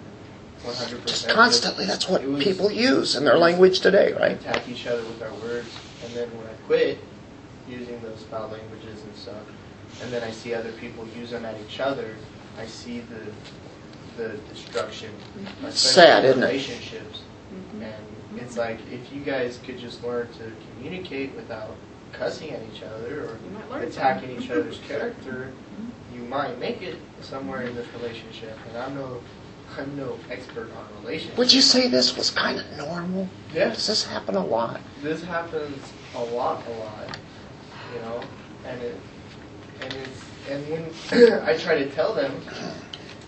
one 0.62 0.74
hundred 0.74 1.02
percent. 1.02 1.08
Just 1.08 1.28
constantly, 1.28 1.86
that's 1.86 2.08
what 2.08 2.24
was- 2.24 2.42
people 2.42 2.70
use 2.70 3.16
in 3.16 3.24
their 3.24 3.38
language 3.38 3.80
today, 3.80 4.12
right? 4.12 4.32
attack 4.40 4.68
each 4.68 4.86
other 4.86 5.02
with 5.02 5.22
our 5.22 5.32
words. 5.34 5.68
And 6.04 6.12
then 6.14 6.28
when 6.36 6.46
I 6.46 6.52
quit 6.66 6.98
using 7.68 8.00
those 8.02 8.22
foul 8.30 8.48
languages 8.48 9.02
and 9.02 9.16
stuff, 9.16 9.42
and 10.02 10.12
then 10.12 10.22
I 10.22 10.30
see 10.30 10.54
other 10.54 10.72
people 10.72 11.06
use 11.16 11.30
them 11.30 11.44
at 11.44 11.56
each 11.60 11.80
other, 11.80 12.14
I 12.58 12.66
see 12.66 13.00
the 13.00 13.32
the 14.16 14.36
destruction. 14.52 15.10
Mm-hmm. 15.10 15.66
especially 15.66 15.72
Sad, 15.72 16.24
in 16.24 16.30
isn't 16.30 16.42
it? 16.42 16.46
Relationships. 16.46 17.22
Mm-hmm. 17.52 17.82
And 17.82 18.40
it's 18.40 18.56
like 18.56 18.78
if 18.92 19.12
you 19.12 19.20
guys 19.22 19.58
could 19.64 19.78
just 19.78 20.04
learn 20.04 20.28
to 20.34 20.52
communicate 20.76 21.34
without 21.34 21.70
cussing 22.12 22.50
at 22.50 22.60
each 22.72 22.82
other 22.82 23.24
or 23.24 23.38
You 23.44 23.50
might 23.58 23.70
learn 23.70 23.82
attacking 23.88 24.40
each 24.40 24.50
other's 24.50 24.78
character, 24.86 25.52
you 26.24 26.30
might 26.30 26.58
make 26.58 26.82
it 26.82 26.96
somewhere 27.20 27.62
in 27.62 27.74
this 27.74 27.86
relationship. 27.94 28.56
And 28.68 28.78
I'm 28.78 28.94
no 28.94 29.20
I'm 29.76 29.96
no 29.96 30.18
expert 30.30 30.70
on 30.76 31.02
relationships. 31.02 31.38
Would 31.38 31.52
you 31.52 31.60
say 31.60 31.88
this 31.88 32.16
was 32.16 32.30
kind 32.30 32.60
of 32.60 32.76
normal? 32.76 33.28
Yes. 33.52 33.76
Does 33.76 33.86
this 33.88 34.04
happen 34.04 34.36
a 34.36 34.44
lot? 34.44 34.80
this 35.02 35.22
happens 35.24 35.92
a 36.14 36.22
lot, 36.22 36.64
a 36.66 36.70
lot, 36.70 37.18
you 37.92 38.00
know, 38.00 38.22
and 38.64 38.80
it, 38.80 38.96
and 39.82 39.92
it's, 39.94 40.24
and 40.48 40.68
when 40.70 41.42
I 41.44 41.56
try 41.58 41.76
to 41.76 41.90
tell 41.90 42.14
them, 42.14 42.40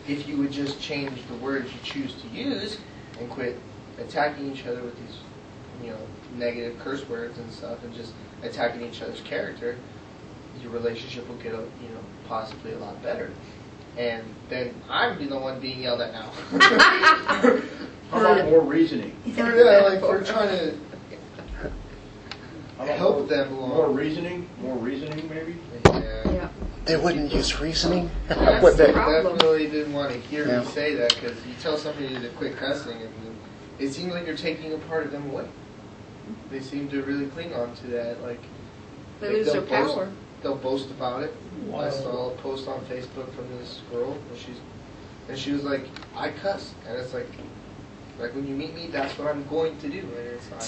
if 0.06 0.28
you 0.28 0.36
would 0.36 0.52
just 0.52 0.80
change 0.80 1.20
the 1.26 1.34
words 1.36 1.72
you 1.72 1.80
choose 1.82 2.14
to 2.22 2.28
use 2.28 2.78
and 3.18 3.28
quit 3.28 3.58
attacking 3.98 4.52
each 4.52 4.66
other 4.66 4.82
with 4.82 4.96
these, 5.00 5.18
you 5.82 5.90
know, 5.90 5.98
negative 6.36 6.78
curse 6.78 7.06
words 7.08 7.38
and 7.38 7.50
stuff, 7.50 7.82
and 7.82 7.92
just 7.92 8.12
attacking 8.44 8.82
each 8.82 9.02
other's 9.02 9.20
character, 9.22 9.76
your 10.62 10.70
relationship 10.72 11.28
will 11.28 11.36
get, 11.36 11.52
a, 11.54 11.58
you 11.58 11.88
know, 11.90 12.00
possibly 12.28 12.72
a 12.72 12.78
lot 12.78 13.00
better. 13.02 13.30
And 13.96 14.22
then 14.48 14.74
I'm 14.90 15.28
the 15.28 15.38
one 15.38 15.58
being 15.60 15.82
yelled 15.82 16.00
at 16.02 16.12
now. 16.12 16.30
How 18.10 18.20
about 18.20 18.44
more 18.44 18.60
reasoning? 18.60 19.16
for, 19.22 19.30
yeah, 19.56 19.80
like 19.88 20.00
for 20.00 20.22
trying 20.22 20.48
to 20.50 20.74
How 22.78 22.84
about 22.84 22.96
help 22.98 23.18
more- 23.18 23.26
them 23.26 23.52
along. 23.54 23.68
More 23.70 23.88
reasoning, 23.88 24.48
more 24.60 24.76
reasoning 24.76 25.28
maybe? 25.28 25.56
Yeah. 25.86 26.30
Yeah. 26.32 26.48
They 26.84 26.96
wouldn't 26.96 27.32
use 27.32 27.58
reasoning? 27.58 28.10
That's 28.28 28.62
Would 28.62 28.76
the 28.76 28.86
they? 28.86 28.92
problem. 28.92 29.34
definitely 29.38 29.70
didn't 29.70 29.92
want 29.94 30.12
to 30.12 30.18
hear 30.20 30.46
Yeah. 30.46 30.60
me 30.60 30.66
say 30.66 30.94
that 30.96 31.14
because 31.14 31.34
you 31.46 31.54
tell 31.60 31.76
somebody 31.78 32.08
to 32.14 32.28
quit 32.36 32.56
cussing 32.58 32.96
and 33.00 33.10
it 33.78 33.92
seems 33.92 34.12
like 34.12 34.26
you're 34.26 34.36
taking 34.36 34.72
a 34.74 34.78
part 34.78 35.06
of 35.06 35.12
them 35.12 35.28
away. 35.30 35.46
They 36.50 36.60
seem 36.60 36.88
to 36.90 37.02
really 37.02 37.26
cling 37.26 37.54
on 37.54 37.74
to 37.76 37.86
that. 37.88 38.22
Like 38.22 38.40
They 39.20 39.28
like, 39.28 39.36
lose 39.36 39.52
their 39.52 39.62
they'll 39.62 39.86
power. 39.94 40.10
They'll 40.42 40.56
boast 40.56 40.90
about 40.90 41.22
it. 41.22 41.34
I 41.74 41.90
saw 41.90 42.32
a 42.32 42.36
post 42.36 42.68
on 42.68 42.80
Facebook 42.82 43.32
from 43.34 43.48
this 43.58 43.80
girl 43.90 44.12
and 44.12 44.38
she's 44.38 44.58
and 45.28 45.36
she 45.36 45.50
was 45.52 45.64
like, 45.64 45.88
"I 46.14 46.30
cuss," 46.30 46.72
and 46.86 46.96
it's 46.96 47.12
like, 47.12 47.26
like 48.20 48.32
when 48.34 48.46
you 48.46 48.54
meet 48.54 48.74
me, 48.74 48.86
that's 48.92 49.18
what 49.18 49.26
I'm 49.28 49.44
going 49.48 49.76
to 49.78 49.88
do, 49.88 49.98
and 49.98 50.28
it's 50.28 50.50
like, 50.52 50.60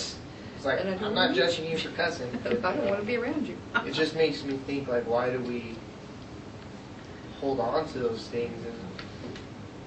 it's 0.57 0.65
like 0.65 0.81
And 0.81 0.89
I 0.89 0.95
don't 0.95 1.05
I'm 1.05 1.15
not 1.15 1.35
judging 1.35 1.71
you 1.71 1.79
for 1.79 1.91
cussing. 1.91 2.29
I 2.45 2.49
don't 2.49 2.87
want 2.87 2.99
to 3.01 3.07
be 3.07 3.17
around 3.17 3.47
you. 3.47 3.57
it 3.87 3.93
just 3.93 4.17
makes 4.17 4.43
me 4.43 4.57
think 4.67 4.89
like 4.89 5.07
why 5.07 5.31
do 5.31 5.39
we 5.41 5.77
hold 7.41 7.61
on 7.61 7.87
to 7.91 7.99
those 8.01 8.27
things 8.29 8.67
and 8.67 8.75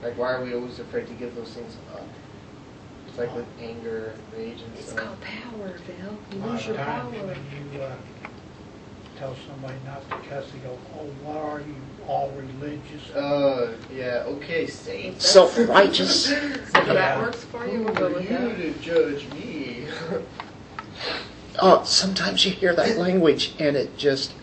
like 0.01 0.17
why 0.17 0.31
are 0.31 0.43
we 0.43 0.53
always 0.53 0.79
afraid 0.79 1.05
to 1.07 1.13
give 1.15 1.35
those 1.35 1.49
things 1.49 1.75
up 1.93 2.07
it's 3.07 3.17
like 3.17 3.35
with 3.35 3.45
anger 3.59 4.15
rage 4.33 4.61
and 4.61 4.73
It's 4.77 4.93
stuff 4.93 5.05
called 5.05 5.21
power, 5.21 5.75
Bill. 5.85 6.17
You 6.31 6.45
lose 6.45 6.65
your 6.65 6.77
power. 6.77 7.11
you 7.73 7.81
uh, 7.81 7.95
tell 9.21 9.35
somebody 9.47 9.75
not 9.85 10.01
to 10.09 10.29
cuss, 10.29 10.45
they 10.51 10.57
go, 10.59 10.75
"Oh, 10.97 11.05
what 11.23 11.37
are 11.37 11.59
you, 11.59 11.75
all 12.07 12.31
religious?" 12.31 13.11
uh 13.11 13.75
yeah 13.93 14.23
okay 14.25 14.65
saints 14.65 15.27
Self-righteous? 15.29 16.31
So 16.71 16.79
if 16.79 16.87
that 16.87 17.19
works 17.19 17.43
for 17.43 17.65
you, 17.65 17.77
who 17.77 17.83
we'll 17.83 17.93
go 17.93 18.07
are 18.07 18.13
with 18.13 18.31
you 18.31 18.37
that. 18.37 18.57
to 18.57 18.73
judge 18.79 19.29
me 19.33 19.85
Oh, 21.61 21.83
sometimes 21.83 22.45
you 22.45 22.51
hear 22.51 22.73
that 22.73 22.97
language 23.05 23.53
and 23.59 23.75
it 23.75 23.95
just, 23.97 24.33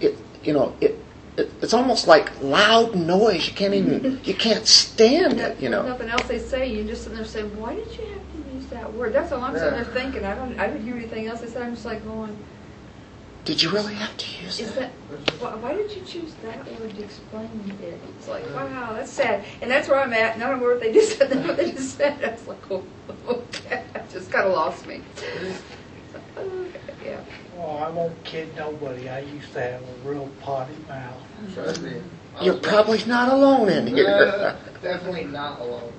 it, 0.00 0.16
you 0.44 0.52
know, 0.52 0.76
it, 0.80 1.02
it 1.36 1.50
it's 1.60 1.74
almost 1.74 2.06
like 2.06 2.30
loud 2.42 2.94
noise. 2.94 3.48
You 3.48 3.54
can't 3.54 3.74
even, 3.74 4.20
you 4.24 4.34
can't 4.34 4.66
stand 4.66 5.40
it, 5.40 5.58
you 5.58 5.70
know. 5.70 5.82
Nothing 5.82 6.10
else 6.10 6.28
they 6.28 6.38
say, 6.38 6.70
you 6.70 6.84
just 6.84 7.04
sit 7.04 7.16
there 7.16 7.24
saying, 7.24 7.58
why 7.58 7.74
did 7.74 7.86
you 7.96 8.04
have 8.04 8.32
to 8.32 8.54
use 8.54 8.66
that 8.66 8.92
word? 8.92 9.12
That's 9.14 9.32
all 9.32 9.42
I'm 9.42 9.54
sitting 9.54 9.72
there 9.72 9.84
thinking. 9.86 10.24
I 10.24 10.34
don't, 10.34 10.56
I 10.60 10.68
didn't 10.68 10.84
hear 10.84 10.94
anything 10.94 11.26
else 11.26 11.40
they 11.40 11.48
said. 11.48 11.62
I'm 11.62 11.74
just 11.74 11.86
like 11.86 12.04
going, 12.04 12.36
Did 13.44 13.62
you 13.62 13.70
really 13.70 13.94
have 13.94 14.16
to 14.16 14.42
use 14.42 14.58
is 14.58 14.72
that? 14.74 14.92
that, 15.10 15.40
why, 15.40 15.54
why 15.56 15.74
did 15.74 15.94
you 15.94 16.00
choose 16.02 16.32
that 16.36 16.80
word 16.80 16.94
to 16.96 17.04
explain 17.04 17.76
it? 17.82 18.00
It's 18.16 18.26
like, 18.26 18.42
wow, 18.54 18.94
that's 18.94 19.12
sad. 19.12 19.44
And 19.60 19.70
that's 19.70 19.86
where 19.86 20.00
I'm 20.00 20.14
at. 20.14 20.36
I 20.36 20.38
don't 20.38 20.54
of 20.54 20.60
what 20.62 20.80
they 20.80 20.92
just 20.92 21.18
said, 21.18 21.28
than 21.28 21.46
what 21.46 21.58
they 21.58 21.72
just 21.72 21.98
said. 21.98 22.24
I 22.24 22.30
was 22.32 22.48
like, 22.48 22.70
oh, 22.70 22.84
okay. 23.28 23.84
It 23.94 24.08
just 24.10 24.30
kind 24.30 24.46
of 24.46 24.52
lost 24.54 24.86
me. 24.86 25.02
Okay, 26.36 26.80
yeah. 27.04 27.20
Oh, 27.58 27.76
I 27.76 27.90
won't 27.90 28.22
kid 28.22 28.54
nobody. 28.56 29.08
I 29.08 29.20
used 29.20 29.52
to 29.54 29.60
have 29.60 29.82
a 29.82 30.08
real 30.08 30.30
potty 30.40 30.76
mouth. 30.88 31.20
trust 31.52 31.82
me 31.82 31.90
I 31.90 32.23
You're 32.40 32.54
probably 32.56 33.02
not 33.06 33.32
alone 33.32 33.68
in 33.68 33.88
Uh, 33.88 33.94
here. 33.96 34.56
definitely 34.82 35.24
not 35.24 35.60
alone 35.60 35.92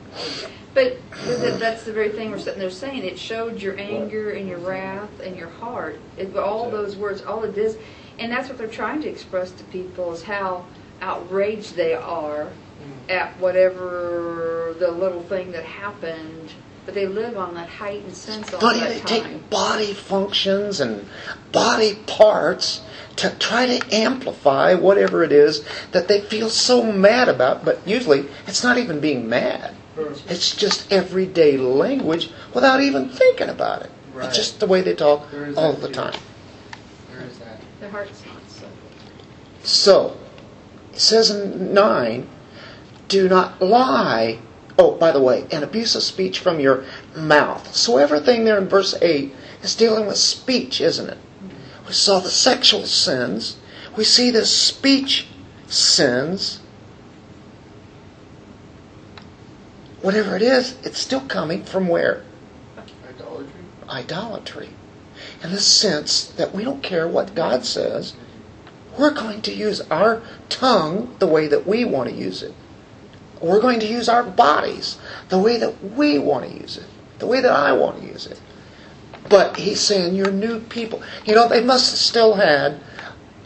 But 0.73 0.97
th- 1.25 1.39
th- 1.39 1.53
that's 1.59 1.83
the 1.83 1.93
very 1.93 2.09
thing 2.09 2.31
we're 2.31 2.39
sitting 2.39 2.59
there 2.59 2.69
saying. 2.69 3.03
It 3.05 3.17
showed 3.17 3.61
your 3.61 3.77
anger 3.79 4.31
and 4.31 4.47
your 4.47 4.57
wrath 4.57 5.09
and 5.23 5.37
your 5.37 5.47
heart. 5.49 5.97
It, 6.17 6.35
all 6.35 6.69
those 6.69 6.97
words, 6.97 7.21
all 7.23 7.43
it 7.45 7.57
is, 7.57 7.77
and 8.19 8.29
that's 8.31 8.49
what 8.49 8.57
they're 8.57 8.67
trying 8.67 9.01
to 9.03 9.07
express 9.07 9.51
to 9.51 9.63
people 9.65 10.13
is 10.13 10.23
how 10.23 10.65
outraged 11.01 11.75
they 11.75 11.93
are 11.93 12.47
at 13.09 13.39
whatever 13.39 14.75
the 14.79 14.91
little 14.91 15.21
thing 15.23 15.51
that 15.53 15.63
happened. 15.63 16.51
But 16.85 16.93
they 16.93 17.07
live 17.07 17.37
on 17.37 17.55
that 17.55 17.67
heightened 17.67 18.13
sense 18.15 18.53
all 18.53 18.59
But 18.59 18.73
the 18.73 18.85
they 18.87 18.99
time. 18.99 19.07
take 19.07 19.49
body 19.49 19.93
functions 19.93 20.79
and 20.79 21.07
body 21.51 21.95
parts 22.05 22.81
to 23.15 23.29
try 23.39 23.65
to 23.65 23.95
amplify 23.95 24.73
whatever 24.75 25.23
it 25.23 25.31
is 25.31 25.65
that 25.91 26.07
they 26.07 26.21
feel 26.21 26.49
so 26.49 26.83
mad 26.83 27.27
about. 27.27 27.65
But 27.65 27.79
usually, 27.87 28.27
it's 28.45 28.63
not 28.63 28.77
even 28.77 28.99
being 28.99 29.27
mad. 29.27 29.73
It's 30.27 30.55
just 30.55 30.91
everyday 30.91 31.57
language 31.57 32.29
without 32.53 32.81
even 32.81 33.09
thinking 33.09 33.49
about 33.49 33.83
it. 33.83 33.91
Right. 34.13 34.27
It's 34.27 34.37
just 34.37 34.59
the 34.59 34.67
way 34.67 34.81
they 34.81 34.93
talk 34.93 35.27
all 35.57 35.73
the 35.73 35.87
too. 35.87 35.93
time. 35.93 36.19
there 37.11 37.25
is 37.25 37.37
that 37.39 37.59
Their 37.79 37.89
heart's 37.89 38.23
not 38.25 38.37
so. 38.47 38.65
So, 39.63 40.17
it 40.93 40.99
says 40.99 41.29
in 41.31 41.73
9, 41.73 42.27
do 43.07 43.27
not 43.29 43.61
lie. 43.61 44.39
Oh, 44.77 44.95
by 44.95 45.11
the 45.11 45.21
way, 45.21 45.45
an 45.51 45.63
abusive 45.63 46.03
speech 46.03 46.39
from 46.39 46.59
your 46.59 46.83
mouth. 47.15 47.73
So 47.73 47.97
everything 47.97 48.43
there 48.43 48.57
in 48.57 48.67
verse 48.67 48.93
8 49.01 49.33
is 49.63 49.75
dealing 49.75 50.05
with 50.05 50.17
speech, 50.17 50.81
isn't 50.81 51.09
it? 51.09 51.17
We 51.87 51.93
saw 51.93 52.19
the 52.19 52.29
sexual 52.29 52.85
sins. 52.85 53.57
We 53.95 54.03
see 54.03 54.31
the 54.31 54.45
speech 54.45 55.27
sins. 55.67 56.61
Whatever 60.01 60.35
it 60.35 60.41
is, 60.41 60.77
it's 60.83 60.99
still 60.99 61.21
coming 61.21 61.63
from 61.63 61.87
where? 61.87 62.23
Idolatry. 63.09 63.61
Idolatry. 63.89 64.69
In 65.41 65.51
the 65.51 65.59
sense 65.59 66.25
that 66.25 66.53
we 66.53 66.63
don't 66.63 66.83
care 66.83 67.07
what 67.07 67.33
God 67.33 67.65
says, 67.65 68.13
we're 68.97 69.13
going 69.13 69.41
to 69.43 69.53
use 69.53 69.81
our 69.89 70.21
tongue 70.49 71.15
the 71.19 71.27
way 71.27 71.47
that 71.47 71.65
we 71.65 71.85
want 71.85 72.09
to 72.09 72.15
use 72.15 72.43
it. 72.43 72.53
We're 73.45 73.61
going 73.61 73.79
to 73.81 73.85
use 73.85 74.09
our 74.09 74.23
bodies 74.23 74.97
the 75.29 75.37
way 75.37 75.57
that 75.57 75.93
we 75.93 76.17
want 76.17 76.49
to 76.49 76.57
use 76.57 76.77
it, 76.77 76.87
the 77.19 77.27
way 77.27 77.41
that 77.41 77.51
I 77.51 77.73
want 77.73 78.01
to 78.01 78.07
use 78.07 78.25
it. 78.25 78.41
But 79.29 79.57
he's 79.57 79.79
saying 79.79 80.15
you're 80.15 80.31
new 80.31 80.61
people. 80.61 81.03
You 81.25 81.35
know, 81.35 81.47
they 81.47 81.63
must 81.63 81.91
have 81.91 81.99
still 81.99 82.33
had 82.33 82.79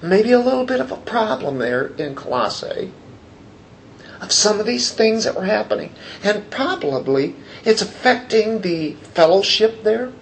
maybe 0.02 0.32
a 0.32 0.40
little 0.40 0.66
bit 0.66 0.80
of 0.80 0.94
a 0.94 0.96
problem 0.96 1.58
there 1.58 1.88
in 1.88 2.16
Colossae 2.16 2.94
of 4.22 4.32
some 4.32 4.62
of 4.62 4.66
these 4.66 4.90
things 4.94 5.26
that 5.26 5.36
were 5.36 5.44
happening. 5.44 5.94
And 6.24 6.50
probably 6.50 7.36
it's 7.66 7.82
affecting 7.82 8.62
the 8.62 8.94
fellowship 8.94 9.84
there, 9.84 10.14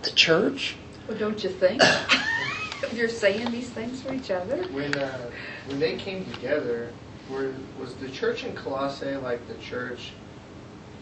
the 0.00 0.12
church. 0.12 0.76
Well, 1.08 1.18
don't 1.18 1.44
you 1.44 1.50
think? 1.50 1.82
if 2.82 2.94
you're 2.94 3.10
saying 3.10 3.50
these 3.50 3.68
things 3.68 4.00
for 4.00 4.14
each 4.14 4.30
other. 4.30 4.62
When 4.68 4.94
uh, 4.94 5.30
when 5.66 5.78
they 5.78 5.96
came 5.96 6.24
together, 6.24 6.90
were 7.30 7.52
was 7.80 7.94
the 7.94 8.08
church 8.08 8.44
in 8.44 8.54
Colossae 8.54 9.16
like 9.16 9.46
the 9.48 9.54
church? 9.54 10.12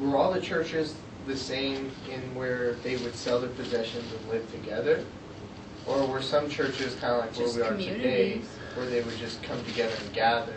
Were 0.01 0.17
all 0.17 0.33
the 0.33 0.41
churches 0.41 0.95
the 1.27 1.37
same 1.37 1.91
in 2.13 2.21
where 2.35 2.75
they 2.83 2.97
would 2.99 3.15
sell 3.15 3.41
their 3.41 3.51
possessions 3.51 4.05
and 4.13 4.29
live 4.31 4.51
together, 4.53 5.03
or 5.87 6.05
were 6.07 6.21
some 6.23 6.49
churches 6.49 6.95
kind 6.97 7.15
of 7.15 7.21
like 7.21 7.35
Just 7.35 7.57
where 7.59 7.73
we 7.75 7.89
are 7.89 7.95
today, 7.95 8.41
where 8.75 8.87
they 8.87 9.03
would 9.03 9.17
just 9.17 9.43
come 9.43 9.63
together 9.65 9.95
and 10.05 10.13
gather? 10.13 10.53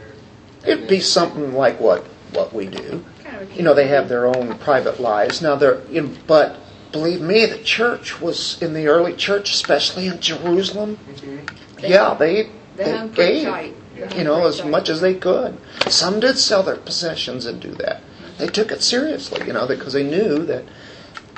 and 0.64 0.72
It'd 0.72 0.88
be 0.90 1.00
something 1.00 1.54
like 1.54 1.80
what 1.80 2.06
what 2.34 2.54
we 2.54 2.66
do. 2.66 3.04
Kind 3.24 3.42
of 3.42 3.54
You 3.56 3.64
know, 3.64 3.74
they 3.74 3.88
have 3.88 4.10
their 4.10 4.26
own 4.26 4.58
private 4.60 5.00
lives. 5.00 5.42
Now 5.42 5.56
they're 5.56 5.80
in, 5.92 6.18
but 6.28 6.58
believe 6.92 7.22
me, 7.22 7.46
the 7.46 7.60
church 7.60 8.20
was 8.20 8.62
in 8.62 8.74
the 8.74 8.88
early 8.88 9.14
church, 9.14 9.52
especially 9.52 10.08
in 10.08 10.20
Jerusalem. 10.20 10.98
Mhm. 11.10 11.50
They- 11.82 11.90
yeah, 11.90 12.14
they 12.16 12.44
They 12.76 12.84
they 12.84 12.92
hung 12.92 13.10
pretty 13.10 13.34
gave. 13.36 13.46
tight. 13.48 13.76
You 14.16 14.24
know, 14.24 14.46
as 14.46 14.64
much 14.64 14.90
as 14.90 15.02
they 15.02 15.16
could. 15.16 15.58
Some 15.88 16.20
did 16.20 16.38
sell 16.38 16.64
their 16.64 16.76
possessions 16.76 17.46
and 17.46 17.60
do 17.60 17.72
that. 17.76 18.02
They 18.38 18.48
took 18.48 18.72
it 18.72 18.84
seriously, 18.84 19.46
you 19.48 19.54
know, 19.54 19.68
because 19.68 19.94
they 19.94 20.04
knew 20.04 20.44
that 20.46 20.66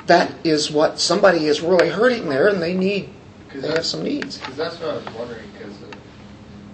that 0.06 0.34
is 0.44 0.70
what 0.70 0.98
somebody 0.98 1.46
is 1.46 1.60
really 1.60 1.88
hurting 1.88 2.28
there, 2.28 2.48
and 2.48 2.60
they 2.60 2.74
need 2.74 3.10
Cause 3.48 3.62
they 3.62 3.68
have 3.68 3.86
some 3.86 4.02
needs. 4.04 4.38
Because 4.38 4.56
that's 4.56 4.78
what 4.78 4.90
I 4.90 4.94
was 4.96 5.14
wondering. 5.14 5.48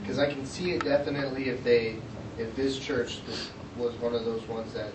Because 0.02 0.18
uh, 0.18 0.22
I 0.22 0.26
can 0.26 0.44
see 0.44 0.72
it 0.72 0.84
definitely 0.84 1.48
if 1.48 1.62
they, 1.64 1.96
if 2.38 2.54
this 2.56 2.78
church 2.78 3.20
was, 3.78 3.94
one 4.00 4.14
of 4.14 4.24
those 4.24 4.42
ones 4.48 4.72
that 4.74 4.90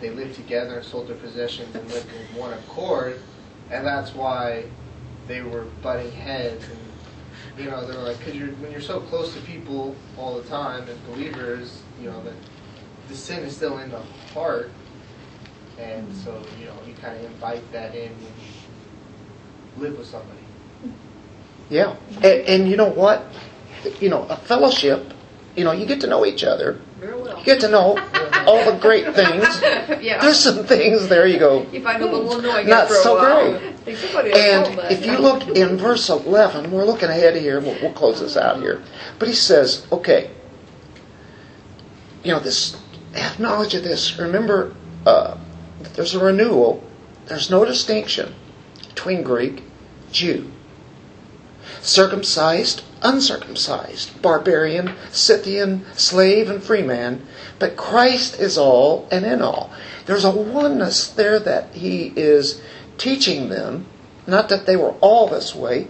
they 0.00 0.10
lived 0.10 0.34
together 0.34 0.82
sold 0.82 1.08
their 1.08 1.16
possessions 1.16 1.74
and 1.74 1.88
lived 1.90 2.08
in 2.08 2.38
one 2.38 2.52
accord, 2.52 3.20
and 3.70 3.86
that's 3.86 4.14
why 4.14 4.64
they 5.28 5.42
were 5.42 5.64
butting 5.82 6.12
heads 6.12 6.64
and. 6.68 6.83
You 7.58 7.70
know, 7.70 7.86
they're 7.86 8.00
like, 8.00 8.18
because 8.18 8.34
you're 8.34 8.48
when 8.48 8.72
you're 8.72 8.80
so 8.80 9.00
close 9.00 9.32
to 9.34 9.40
people 9.42 9.94
all 10.18 10.36
the 10.40 10.48
time 10.48 10.88
as 10.88 10.96
believers, 10.98 11.82
you 12.00 12.10
know 12.10 12.22
that 12.24 12.34
the 13.08 13.14
sin 13.14 13.44
is 13.44 13.54
still 13.54 13.78
in 13.78 13.90
the 13.90 14.00
heart, 14.32 14.70
and 15.78 16.12
so 16.16 16.42
you 16.58 16.66
know 16.66 16.74
you 16.86 16.94
kind 16.94 17.16
of 17.16 17.24
invite 17.26 17.70
that 17.72 17.94
in 17.94 18.10
when 18.10 18.22
you 18.22 19.82
live 19.82 19.98
with 19.98 20.06
somebody. 20.06 20.40
Yeah, 21.70 21.96
and, 22.16 22.24
and 22.24 22.68
you 22.68 22.76
know 22.76 22.90
what? 22.90 23.24
You 24.00 24.08
know, 24.08 24.24
a 24.24 24.36
fellowship. 24.36 25.12
You 25.54 25.62
know, 25.62 25.70
you 25.70 25.86
get 25.86 26.00
to 26.00 26.08
know 26.08 26.26
each 26.26 26.42
other. 26.42 26.80
Well. 27.00 27.38
You 27.38 27.44
get 27.44 27.60
to 27.60 27.68
know 27.68 27.96
all 28.46 28.64
the 28.70 28.76
great 28.80 29.14
things. 29.14 29.46
yeah. 30.02 30.20
There's 30.20 30.40
some 30.40 30.64
things 30.64 31.08
there 31.08 31.26
you 31.26 31.38
go. 31.38 31.66
you 31.70 31.82
find 31.82 32.02
a 32.02 32.06
little 32.06 32.32
hmm, 32.32 32.40
annoying 32.40 32.68
Not 32.68 32.82
after 32.84 32.94
a 32.94 33.02
so 33.02 33.20
great. 33.20 33.73
Think 33.84 33.98
somebody 33.98 34.32
else 34.32 34.68
told 34.68 34.78
And 34.78 34.92
if 34.92 35.04
you 35.04 35.18
look 35.18 35.46
in 35.48 35.76
verse 35.76 36.08
11, 36.08 36.70
we're 36.70 36.84
looking 36.84 37.10
ahead 37.10 37.36
here, 37.36 37.60
we'll, 37.60 37.76
we'll 37.82 37.92
close 37.92 38.20
this 38.20 38.36
out 38.36 38.58
here. 38.58 38.82
But 39.18 39.28
he 39.28 39.34
says, 39.34 39.86
okay, 39.92 40.30
you 42.22 42.32
know, 42.32 42.40
this, 42.40 42.80
have 43.14 43.38
knowledge 43.38 43.74
of 43.74 43.84
this. 43.84 44.18
Remember, 44.18 44.74
uh, 45.06 45.36
there's 45.94 46.14
a 46.14 46.24
renewal. 46.24 46.82
There's 47.26 47.50
no 47.50 47.64
distinction 47.64 48.34
between 48.88 49.22
Greek, 49.22 49.62
Jew, 50.10 50.50
circumcised, 51.82 52.82
uncircumcised, 53.02 54.22
barbarian, 54.22 54.94
Scythian, 55.12 55.84
slave, 55.94 56.48
and 56.48 56.62
free 56.62 56.82
man. 56.82 57.26
But 57.58 57.76
Christ 57.76 58.40
is 58.40 58.56
all 58.56 59.06
and 59.10 59.26
in 59.26 59.42
all. 59.42 59.70
There's 60.06 60.24
a 60.24 60.30
oneness 60.30 61.08
there 61.08 61.38
that 61.40 61.74
he 61.74 62.12
is 62.16 62.62
teaching 62.98 63.48
them. 63.48 63.86
Not 64.26 64.48
that 64.48 64.66
they 64.66 64.76
were 64.76 64.94
all 65.00 65.28
this 65.28 65.54
way, 65.54 65.88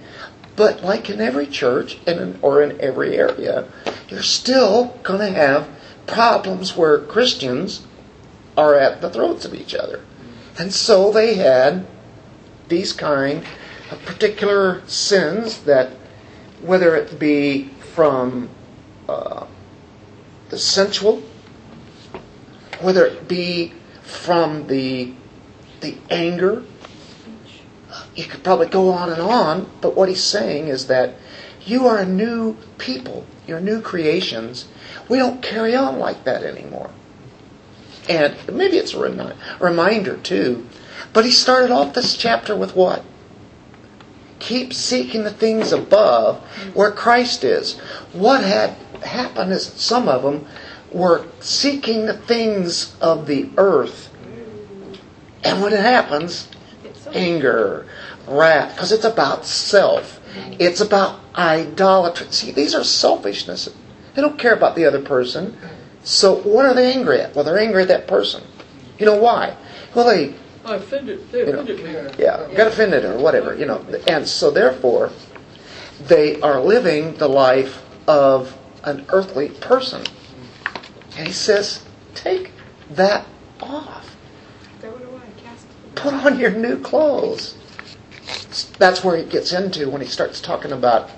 but 0.56 0.82
like 0.82 1.10
in 1.10 1.20
every 1.20 1.46
church 1.46 1.98
and 2.06 2.38
or 2.42 2.62
in 2.62 2.80
every 2.80 3.16
area, 3.16 3.68
you're 4.08 4.22
still 4.22 4.98
going 5.02 5.20
to 5.20 5.38
have 5.38 5.68
problems 6.06 6.76
where 6.76 6.98
Christians 6.98 7.86
are 8.56 8.74
at 8.74 9.00
the 9.00 9.10
throats 9.10 9.44
of 9.44 9.54
each 9.54 9.74
other. 9.74 10.04
And 10.58 10.72
so 10.72 11.10
they 11.10 11.34
had 11.34 11.86
these 12.68 12.92
kind 12.92 13.44
of 13.90 14.02
particular 14.04 14.82
sins 14.86 15.62
that, 15.64 15.90
whether 16.62 16.94
it 16.96 17.18
be 17.18 17.68
from 17.94 18.48
uh, 19.08 19.46
the 20.50 20.58
sensual, 20.58 21.22
whether 22.80 23.06
it 23.06 23.28
be 23.28 23.72
from 24.02 24.66
the 24.66 25.12
the 25.80 25.96
anger, 26.10 26.62
you 28.16 28.24
could 28.24 28.44
probably 28.44 28.68
go 28.68 28.90
on 28.90 29.10
and 29.10 29.20
on. 29.20 29.70
But 29.80 29.96
what 29.96 30.08
he's 30.08 30.22
saying 30.22 30.68
is 30.68 30.86
that 30.86 31.14
you 31.64 31.86
are 31.86 31.98
a 31.98 32.06
new 32.06 32.56
people, 32.78 33.26
you're 33.46 33.60
new 33.60 33.80
creations. 33.80 34.66
We 35.08 35.18
don't 35.18 35.42
carry 35.42 35.74
on 35.74 35.98
like 35.98 36.24
that 36.24 36.42
anymore. 36.42 36.90
And 38.08 38.36
maybe 38.52 38.76
it's 38.76 38.94
a 38.94 39.00
remi- 39.00 39.34
reminder 39.60 40.16
too. 40.18 40.66
But 41.12 41.24
he 41.24 41.30
started 41.30 41.70
off 41.70 41.94
this 41.94 42.16
chapter 42.16 42.56
with 42.56 42.76
what? 42.76 43.04
Keep 44.40 44.74
seeking 44.74 45.24
the 45.24 45.30
things 45.30 45.72
above 45.72 46.42
where 46.74 46.90
Christ 46.90 47.44
is. 47.44 47.78
What 48.12 48.44
had 48.44 48.70
happened 49.02 49.52
is 49.52 49.64
some 49.64 50.08
of 50.08 50.22
them 50.22 50.46
were 50.92 51.26
seeking 51.40 52.06
the 52.06 52.16
things 52.16 52.94
of 53.00 53.26
the 53.26 53.48
earth. 53.56 54.10
And 55.42 55.62
when 55.62 55.72
it 55.72 55.80
happens, 55.80 56.48
anger, 57.12 57.86
wrath, 58.26 58.74
because 58.74 58.92
it's 58.92 59.04
about 59.04 59.44
self. 59.46 60.20
It's 60.58 60.80
about 60.80 61.20
idolatry. 61.36 62.26
See, 62.30 62.50
these 62.50 62.74
are 62.74 62.84
selfishness. 62.84 63.68
They 64.14 64.22
don't 64.22 64.38
care 64.38 64.54
about 64.54 64.76
the 64.76 64.84
other 64.84 65.00
person. 65.02 65.56
So 66.02 66.36
what 66.42 66.64
are 66.66 66.74
they 66.74 66.92
angry 66.92 67.20
at? 67.20 67.34
Well, 67.34 67.44
they're 67.44 67.58
angry 67.58 67.82
at 67.82 67.88
that 67.88 68.06
person. 68.06 68.42
You 68.98 69.06
know 69.06 69.16
why? 69.16 69.56
Well, 69.94 70.06
they 70.06 70.34
oh, 70.64 70.72
I 70.72 70.76
offended, 70.76 71.30
they 71.32 71.40
You 71.40 71.46
know. 71.52 71.60
offended 71.60 71.84
me. 71.84 72.24
yeah, 72.24 72.48
got 72.56 72.66
offended 72.68 73.04
or 73.04 73.18
whatever, 73.18 73.54
you 73.54 73.66
know. 73.66 73.84
And 74.06 74.26
so 74.26 74.50
therefore, 74.50 75.10
they 76.00 76.40
are 76.40 76.60
living 76.60 77.14
the 77.16 77.28
life 77.28 77.82
of 78.06 78.56
an 78.84 79.06
earthly 79.08 79.48
person. 79.48 80.04
And 81.16 81.26
he 81.26 81.32
says, 81.32 81.84
take 82.14 82.52
that 82.90 83.24
off. 83.60 84.16
Throw 84.80 84.90
it 84.96 85.04
away, 85.06 85.20
cast 85.42 85.64
it. 85.66 85.94
Put 85.94 86.12
on 86.14 86.38
your 86.38 86.50
new 86.50 86.78
clothes. 86.80 87.56
That's 88.78 89.04
where 89.04 89.16
he 89.16 89.24
gets 89.24 89.52
into 89.52 89.88
when 89.88 90.00
he 90.00 90.06
starts 90.08 90.40
talking 90.40 90.72
about 90.72 91.10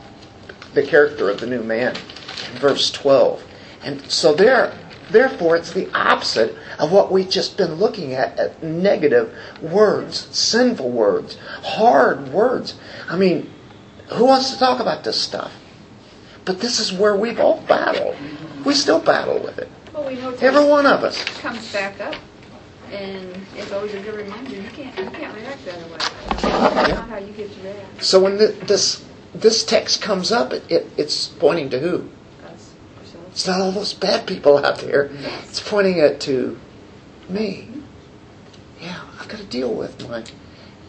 the 0.75 0.83
character 0.83 1.31
of 1.31 1.41
the 1.41 1.47
new 1.47 1.63
man 1.63 1.97
in 1.97 2.59
verse 2.59 2.91
12. 2.91 3.43
And 3.83 4.11
so 4.11 4.35
there, 4.35 4.77
therefore, 5.11 5.57
it's 5.57 5.73
the 5.73 5.89
opposite 5.95 6.55
of 6.79 6.93
what 6.93 7.11
we've 7.11 7.31
just 7.31 7.57
been 7.57 7.75
looking 7.75 8.13
at, 8.15 8.39
at 8.39 8.63
negative 8.63 9.35
words, 9.63 10.29
sinful 10.37 10.91
words, 10.91 11.39
hard 11.63 12.29
words. 12.29 12.75
I 13.09 13.17
mean, 13.17 13.51
who 14.09 14.27
wants 14.27 14.53
to 14.53 14.59
talk 14.59 14.81
about 14.81 15.05
this 15.05 15.21
stuff? 15.21 15.53
But 16.45 16.61
this 16.61 16.79
is 16.79 16.93
where 16.93 17.17
we've 17.17 17.41
all 17.41 17.61
battled. 17.63 18.17
We 18.65 18.75
still 18.75 19.01
battle 19.01 19.41
with 19.41 19.59
it. 19.59 19.69
Well, 19.93 20.07
we 20.07 20.17
know 20.17 20.31
Every 20.41 20.65
one 20.65 20.87
of 20.87 21.03
us. 21.05 21.25
comes 21.41 21.73
back 21.73 22.01
up, 22.01 22.15
and 22.93 23.35
it's 23.57 23.73
always 23.73 23.95
a 23.95 24.01
good 24.01 24.15
reminder. 24.15 24.55
You 24.57 24.69
can't, 24.71 24.97
you 24.99 25.11
can't 25.11 25.35
react 25.37 25.65
that 25.65 25.79
way. 25.91 25.99
That's 25.99 26.89
not 26.95 27.09
how 27.09 27.19
you 27.19 27.33
get 27.33 27.53
to 27.53 27.61
react. 27.63 28.03
So 28.05 28.21
when 28.21 28.39
th- 28.39 28.59
this 28.61 29.05
this 29.35 29.65
text 29.65 30.01
comes 30.01 30.33
up, 30.33 30.53
it, 30.53 30.65
it, 30.71 30.91
it's 30.97 31.27
pointing 31.29 31.69
to 31.71 31.79
who? 31.79 32.09
Us, 32.47 32.73
It's 33.31 33.47
not 33.47 33.61
all 33.61 33.73
those 33.73 33.93
bad 33.93 34.27
people 34.27 34.65
out 34.65 34.79
there. 34.79 35.11
It's 35.49 35.61
pointing 35.61 35.99
it 35.99 36.21
to 36.23 36.59
me. 37.29 37.69
Mm-hmm. 37.71 37.81
Yeah, 38.85 39.01
I've 39.21 39.29
got 39.29 39.39
to 39.41 39.45
deal 39.47 39.73
with 39.75 40.09
my 40.09 40.25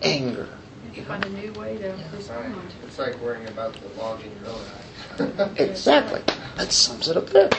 anger. 0.02 0.48
You 0.94 1.04
find 1.04 1.24
a 1.26 1.30
new 1.30 1.52
way 1.54 1.78
to 1.78 1.90
Right. 1.90 2.14
respond. 2.14 2.56
It's 2.86 2.98
like 2.98 3.20
worrying 3.22 3.48
about 3.48 3.74
the 3.74 3.88
log 4.02 4.20
in 4.24 4.32
your 4.42 4.54
own 4.54 4.62
eye. 4.62 5.54
Exactly. 5.64 6.22
That 6.58 6.72
sums 6.72 7.08
it 7.08 7.18
up 7.18 7.28
there. 7.30 7.50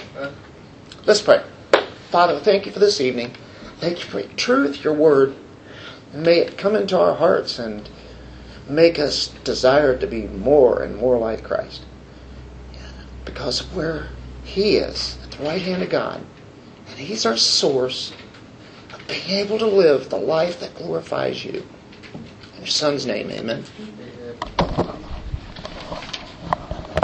Let's 1.06 1.22
pray. 1.22 1.42
Father, 2.10 2.38
thank 2.40 2.66
you 2.66 2.72
for 2.72 2.78
this 2.78 3.00
evening. 3.00 3.34
Thank 3.80 4.00
you 4.00 4.04
for 4.04 4.20
your 4.20 4.28
truth, 4.30 4.82
your 4.82 4.94
word. 4.94 5.36
May 6.12 6.38
it 6.38 6.58
come 6.58 6.74
into 6.74 6.98
our 6.98 7.14
hearts 7.14 7.58
and 7.58 7.88
make 8.68 8.98
us 8.98 9.28
desire 9.44 9.96
to 9.96 10.06
be 10.06 10.22
more 10.26 10.82
and 10.82 10.96
more 10.96 11.18
like 11.18 11.44
Christ. 11.44 11.84
Because 13.24 13.60
of 13.60 13.76
where 13.76 14.08
He 14.42 14.76
is, 14.76 15.18
at 15.22 15.30
the 15.32 15.44
right 15.44 15.62
hand 15.62 15.82
of 15.82 15.90
God. 15.90 16.20
And 16.88 16.98
He's 16.98 17.24
our 17.24 17.36
source 17.36 18.12
of 18.92 19.06
being 19.06 19.30
able 19.30 19.58
to 19.58 19.66
live 19.66 20.08
the 20.08 20.18
life 20.18 20.60
that 20.60 20.74
glorifies 20.74 21.44
you. 21.44 21.64
In 22.54 22.58
your 22.58 22.66
Son's 22.66 23.06
name, 23.06 23.30
amen. 23.30 23.64
Amen. 24.58 24.94